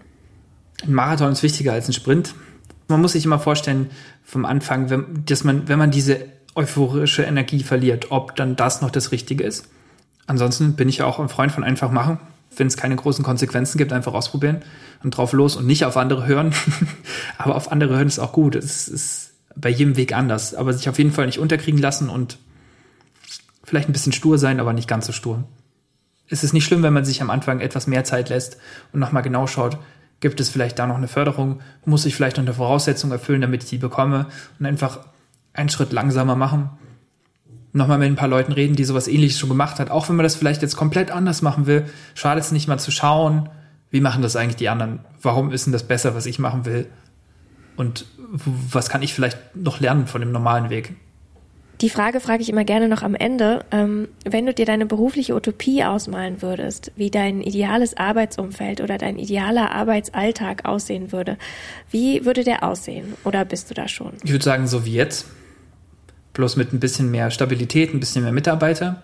Ein 0.81 0.93
Marathon 0.93 1.33
ist 1.33 1.43
wichtiger 1.43 1.73
als 1.73 1.89
ein 1.89 1.93
Sprint. 1.93 2.33
Man 2.87 3.01
muss 3.01 3.11
sich 3.11 3.25
immer 3.25 3.39
vorstellen, 3.39 3.89
vom 4.23 4.45
Anfang, 4.45 4.89
wenn, 4.89 5.25
dass 5.25 5.43
man, 5.43 5.67
wenn 5.67 5.77
man 5.77 5.91
diese 5.91 6.25
euphorische 6.55 7.23
Energie 7.23 7.63
verliert, 7.63 8.11
ob 8.11 8.37
dann 8.37 8.55
das 8.55 8.81
noch 8.81 8.91
das 8.91 9.11
Richtige 9.11 9.43
ist. 9.43 9.67
Ansonsten 10.25 10.77
bin 10.77 10.87
ich 10.87 11.01
auch 11.01 11.19
ein 11.19 11.27
Freund 11.27 11.51
von 11.51 11.65
einfach 11.65 11.91
machen. 11.91 12.19
Wenn 12.57 12.67
es 12.67 12.77
keine 12.77 12.95
großen 12.95 13.23
Konsequenzen 13.23 13.77
gibt, 13.77 13.93
einfach 13.93 14.13
ausprobieren 14.13 14.61
und 15.03 15.11
drauf 15.11 15.33
los 15.33 15.55
und 15.55 15.65
nicht 15.65 15.85
auf 15.85 15.97
andere 15.97 16.25
hören. 16.25 16.53
aber 17.37 17.55
auf 17.55 17.71
andere 17.71 17.95
hören 17.95 18.07
ist 18.07 18.19
auch 18.19 18.31
gut. 18.31 18.55
Es 18.55 18.87
ist 18.87 19.33
bei 19.55 19.69
jedem 19.69 19.95
Weg 19.95 20.13
anders. 20.13 20.53
Aber 20.53 20.73
sich 20.73 20.89
auf 20.89 20.97
jeden 20.97 21.11
Fall 21.11 21.25
nicht 21.25 21.39
unterkriegen 21.39 21.79
lassen 21.79 22.09
und 22.09 22.37
vielleicht 23.63 23.89
ein 23.89 23.93
bisschen 23.93 24.13
stur 24.13 24.37
sein, 24.37 24.59
aber 24.59 24.73
nicht 24.73 24.87
ganz 24.87 25.05
so 25.05 25.11
stur. 25.11 25.43
Es 26.29 26.43
ist 26.43 26.53
nicht 26.53 26.65
schlimm, 26.65 26.83
wenn 26.83 26.93
man 26.93 27.05
sich 27.05 27.21
am 27.21 27.29
Anfang 27.29 27.59
etwas 27.59 27.87
mehr 27.87 28.03
Zeit 28.03 28.29
lässt 28.29 28.57
und 28.91 28.99
nochmal 28.99 29.23
genau 29.23 29.47
schaut, 29.47 29.77
gibt 30.19 30.39
es 30.39 30.49
vielleicht 30.49 30.79
da 30.79 30.87
noch 30.87 30.97
eine 30.97 31.07
Förderung, 31.07 31.61
muss 31.85 32.05
ich 32.05 32.15
vielleicht 32.15 32.37
noch 32.37 32.43
eine 32.43 32.53
Voraussetzung 32.53 33.11
erfüllen, 33.11 33.41
damit 33.41 33.63
ich 33.63 33.69
die 33.69 33.77
bekomme 33.77 34.27
und 34.59 34.65
einfach 34.65 35.01
einen 35.53 35.69
Schritt 35.69 35.93
langsamer 35.93 36.35
machen. 36.35 36.69
Nochmal 37.77 37.99
mit 37.99 38.07
ein 38.07 38.15
paar 38.15 38.27
Leuten 38.27 38.51
reden, 38.51 38.75
die 38.75 38.83
sowas 38.83 39.07
ähnliches 39.07 39.39
schon 39.39 39.49
gemacht 39.49 39.79
hat. 39.79 39.91
Auch 39.91 40.09
wenn 40.09 40.15
man 40.15 40.23
das 40.23 40.35
vielleicht 40.35 40.61
jetzt 40.61 40.75
komplett 40.75 41.11
anders 41.11 41.41
machen 41.41 41.67
will, 41.67 41.85
schadet 42.15 42.43
es 42.43 42.51
nicht 42.51 42.67
mal 42.67 42.79
zu 42.79 42.91
schauen, 42.91 43.49
wie 43.91 44.01
machen 44.01 44.21
das 44.21 44.35
eigentlich 44.35 44.55
die 44.55 44.67
anderen? 44.67 44.99
Warum 45.21 45.51
ist 45.51 45.65
denn 45.65 45.73
das 45.73 45.83
besser, 45.83 46.15
was 46.15 46.25
ich 46.25 46.39
machen 46.39 46.65
will? 46.65 46.87
Und 47.75 48.05
was 48.35 48.89
kann 48.89 49.03
ich 49.03 49.13
vielleicht 49.13 49.37
noch 49.55 49.79
lernen 49.79 50.07
von 50.07 50.21
dem 50.21 50.31
normalen 50.31 50.69
Weg? 50.69 50.95
Die 51.81 51.91
Frage 51.91 52.19
frage 52.19 52.41
ich 52.41 52.49
immer 52.49 52.63
gerne 52.63 52.87
noch 52.87 53.03
am 53.03 53.13
Ende. 53.13 53.63
Ähm, 53.71 54.07
wenn 54.25 54.47
du 54.47 54.53
dir 54.53 54.65
deine 54.65 54.87
berufliche 54.87 55.35
Utopie 55.35 55.83
ausmalen 55.83 56.41
würdest, 56.41 56.91
wie 56.95 57.11
dein 57.11 57.41
ideales 57.41 57.95
Arbeitsumfeld 57.95 58.81
oder 58.81 58.97
dein 58.97 59.19
idealer 59.19 59.71
Arbeitsalltag 59.71 60.65
aussehen 60.65 61.11
würde, 61.11 61.37
wie 61.91 62.25
würde 62.25 62.43
der 62.43 62.63
aussehen? 62.63 63.13
Oder 63.23 63.45
bist 63.45 63.69
du 63.69 63.75
da 63.75 63.87
schon? 63.87 64.13
Ich 64.23 64.31
würde 64.31 64.43
sagen, 64.43 64.65
so 64.65 64.85
wie 64.85 64.93
jetzt. 64.93 65.27
Bloß 66.37 66.55
mit 66.55 66.71
ein 66.71 66.79
bisschen 66.79 67.09
mehr 67.09 67.31
Stabilität, 67.31 67.95
ein 67.95 67.99
bisschen 67.99 68.21
mehr 68.21 68.31
Mitarbeiter. 68.31 69.01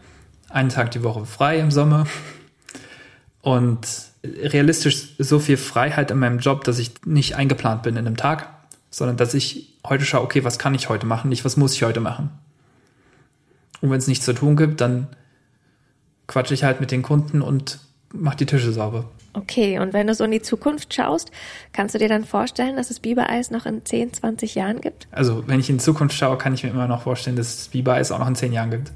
Einen 0.49 0.69
Tag 0.69 0.91
die 0.91 1.01
Woche 1.01 1.25
frei 1.25 1.59
im 1.59 1.71
Sommer. 1.71 2.05
Und 3.41 3.87
realistisch 4.23 5.15
so 5.17 5.39
viel 5.39 5.57
Freiheit 5.57 6.11
in 6.11 6.19
meinem 6.19 6.37
Job, 6.37 6.63
dass 6.63 6.77
ich 6.77 6.91
nicht 7.05 7.35
eingeplant 7.35 7.81
bin 7.81 7.97
in 7.97 8.05
einem 8.05 8.17
Tag, 8.17 8.49
sondern 8.91 9.17
dass 9.17 9.33
ich 9.33 9.79
heute 9.83 10.05
schaue, 10.05 10.21
okay, 10.21 10.43
was 10.43 10.59
kann 10.59 10.75
ich 10.75 10.89
heute 10.89 11.07
machen, 11.07 11.29
nicht 11.29 11.43
was 11.43 11.57
muss 11.57 11.73
ich 11.73 11.81
heute 11.81 12.01
machen. 12.01 12.29
Und 13.81 13.89
wenn 13.89 13.97
es 13.97 14.07
nichts 14.07 14.25
zu 14.25 14.33
tun 14.33 14.55
gibt, 14.55 14.79
dann 14.79 15.07
quatsche 16.27 16.53
ich 16.53 16.63
halt 16.63 16.81
mit 16.81 16.91
den 16.91 17.01
Kunden 17.01 17.41
und 17.41 17.79
mache 18.13 18.37
die 18.37 18.45
Tische 18.45 18.71
sauber. 18.71 19.09
Okay, 19.33 19.79
und 19.79 19.93
wenn 19.93 20.05
du 20.05 20.13
so 20.13 20.23
in 20.23 20.31
die 20.31 20.41
Zukunft 20.41 20.93
schaust, 20.93 21.31
kannst 21.71 21.95
du 21.95 21.99
dir 21.99 22.07
dann 22.07 22.23
vorstellen, 22.23 22.75
dass 22.75 22.91
es 22.91 22.99
Bibereis 22.99 23.49
noch 23.49 23.65
in 23.65 23.83
10, 23.83 24.13
20 24.13 24.53
Jahren 24.53 24.79
gibt? 24.79 25.07
Also, 25.11 25.47
wenn 25.47 25.59
ich 25.59 25.69
in 25.69 25.77
die 25.77 25.83
Zukunft 25.83 26.15
schaue, 26.15 26.37
kann 26.37 26.53
ich 26.53 26.63
mir 26.63 26.69
immer 26.69 26.87
noch 26.87 27.01
vorstellen, 27.01 27.35
dass 27.35 27.61
es 27.61 27.67
Bibereis 27.69 28.11
auch 28.11 28.19
noch 28.19 28.27
in 28.27 28.35
10 28.35 28.53
Jahren 28.53 28.69
gibt. 28.69 28.91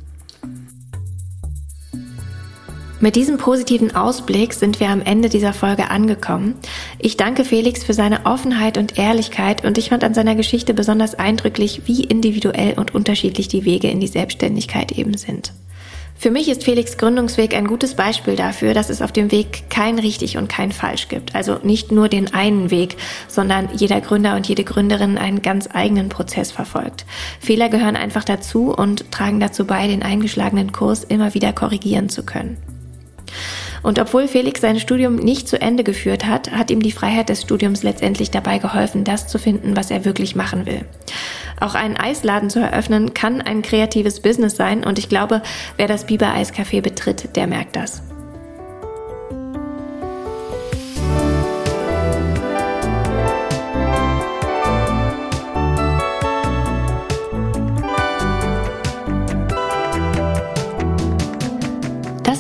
Mit 2.99 3.15
diesem 3.15 3.37
positiven 3.37 3.95
Ausblick 3.95 4.53
sind 4.53 4.79
wir 4.79 4.89
am 4.89 5.03
Ende 5.03 5.29
dieser 5.29 5.53
Folge 5.53 5.91
angekommen. 5.91 6.55
Ich 6.97 7.15
danke 7.15 7.45
Felix 7.45 7.83
für 7.83 7.93
seine 7.93 8.25
Offenheit 8.25 8.79
und 8.79 8.97
Ehrlichkeit 8.97 9.63
und 9.63 9.77
ich 9.77 9.89
fand 9.89 10.03
an 10.03 10.15
seiner 10.15 10.33
Geschichte 10.33 10.73
besonders 10.73 11.13
eindrücklich, 11.13 11.83
wie 11.85 12.03
individuell 12.03 12.73
und 12.73 12.95
unterschiedlich 12.95 13.47
die 13.47 13.65
Wege 13.65 13.89
in 13.89 13.99
die 13.99 14.07
Selbstständigkeit 14.07 14.91
eben 14.93 15.15
sind. 15.15 15.53
Für 16.19 16.31
mich 16.31 16.49
ist 16.49 16.63
Felix 16.63 16.97
Gründungsweg 16.97 17.55
ein 17.55 17.67
gutes 17.67 17.93
Beispiel 17.93 18.35
dafür, 18.35 18.73
dass 18.73 18.89
es 18.89 19.03
auf 19.03 19.11
dem 19.11 19.31
Weg 19.31 19.69
kein 19.69 19.99
richtig 19.99 20.37
und 20.37 20.49
kein 20.49 20.71
falsch 20.71 21.09
gibt. 21.09 21.35
Also 21.35 21.59
nicht 21.61 21.91
nur 21.91 22.09
den 22.09 22.33
einen 22.33 22.71
Weg, 22.71 22.97
sondern 23.27 23.69
jeder 23.75 24.01
Gründer 24.01 24.35
und 24.35 24.47
jede 24.47 24.63
Gründerin 24.63 25.19
einen 25.19 25.43
ganz 25.43 25.69
eigenen 25.71 26.09
Prozess 26.09 26.51
verfolgt. 26.51 27.05
Fehler 27.39 27.69
gehören 27.69 27.95
einfach 27.95 28.23
dazu 28.23 28.73
und 28.73 29.11
tragen 29.11 29.39
dazu 29.39 29.65
bei, 29.65 29.87
den 29.87 30.01
eingeschlagenen 30.01 30.71
Kurs 30.71 31.03
immer 31.03 31.35
wieder 31.35 31.53
korrigieren 31.53 32.09
zu 32.09 32.23
können. 32.23 32.57
Und 33.87 33.99
obwohl 33.99 34.27
Felix 34.27 34.59
sein 34.59 34.81
Studium 34.81 35.15
nicht 35.15 35.47
zu 35.47 35.61
Ende 35.61 35.85
geführt 35.85 36.25
hat, 36.25 36.51
hat 36.51 36.71
ihm 36.71 36.81
die 36.81 36.91
Freiheit 36.91 37.29
des 37.29 37.43
Studiums 37.43 37.83
letztendlich 37.83 38.29
dabei 38.29 38.57
geholfen, 38.57 39.05
das 39.05 39.29
zu 39.29 39.39
finden, 39.39 39.77
was 39.77 39.91
er 39.91 40.03
wirklich 40.03 40.35
machen 40.35 40.65
will. 40.65 40.81
Auch 41.61 41.73
einen 41.73 41.95
Eisladen 41.95 42.49
zu 42.49 42.59
eröffnen 42.59 43.13
kann 43.13 43.39
ein 43.39 43.61
kreatives 43.61 44.19
Business 44.19 44.57
sein 44.57 44.83
und 44.83 44.99
ich 44.99 45.07
glaube, 45.07 45.41
wer 45.77 45.87
das 45.87 46.05
Biber 46.05 46.35
Eiscafé 46.35 46.81
betritt, 46.81 47.37
der 47.37 47.47
merkt 47.47 47.77
das. 47.77 48.01
Das 48.01 48.06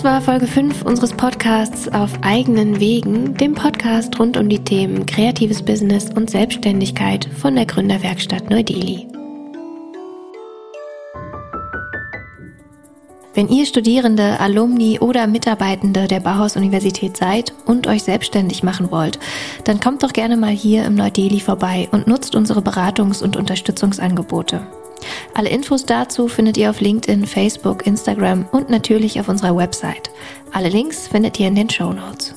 war 0.07 0.21
Folge 0.21 0.47
5 0.47 0.83
unseres 0.83 1.11
Podcasts 1.11 1.89
auf 1.89 2.13
eigenen 2.21 2.79
Wegen, 2.79 3.33
dem 3.33 3.55
Podcast 3.55 4.17
rund 4.17 4.37
um 4.37 4.47
die 4.47 4.63
Themen 4.63 5.05
kreatives 5.05 5.61
Business 5.61 6.09
und 6.15 6.29
Selbstständigkeit 6.29 7.27
von 7.37 7.57
der 7.57 7.65
Gründerwerkstatt 7.65 8.49
Neu-Delhi. 8.49 9.05
Wenn 13.33 13.49
ihr 13.49 13.65
Studierende, 13.65 14.39
Alumni 14.39 14.97
oder 15.01 15.27
Mitarbeitende 15.27 16.07
der 16.07 16.21
Bauhaus-Universität 16.21 17.17
seid 17.17 17.53
und 17.65 17.85
euch 17.87 18.03
selbstständig 18.03 18.63
machen 18.63 18.91
wollt, 18.91 19.19
dann 19.65 19.81
kommt 19.81 20.03
doch 20.03 20.13
gerne 20.13 20.37
mal 20.37 20.51
hier 20.51 20.85
im 20.85 20.95
Neu-Delhi 20.95 21.41
vorbei 21.41 21.89
und 21.91 22.07
nutzt 22.07 22.33
unsere 22.33 22.61
Beratungs- 22.61 23.21
und 23.21 23.35
Unterstützungsangebote. 23.35 24.61
Alle 25.33 25.49
Infos 25.49 25.85
dazu 25.85 26.27
findet 26.27 26.57
ihr 26.57 26.69
auf 26.69 26.81
LinkedIn, 26.81 27.25
Facebook, 27.25 27.85
Instagram 27.85 28.47
und 28.51 28.69
natürlich 28.69 29.19
auf 29.19 29.29
unserer 29.29 29.55
Website. 29.55 30.09
Alle 30.51 30.69
Links 30.69 31.07
findet 31.07 31.39
ihr 31.39 31.47
in 31.47 31.55
den 31.55 31.69
Show 31.69 31.93
Notes. 31.93 32.35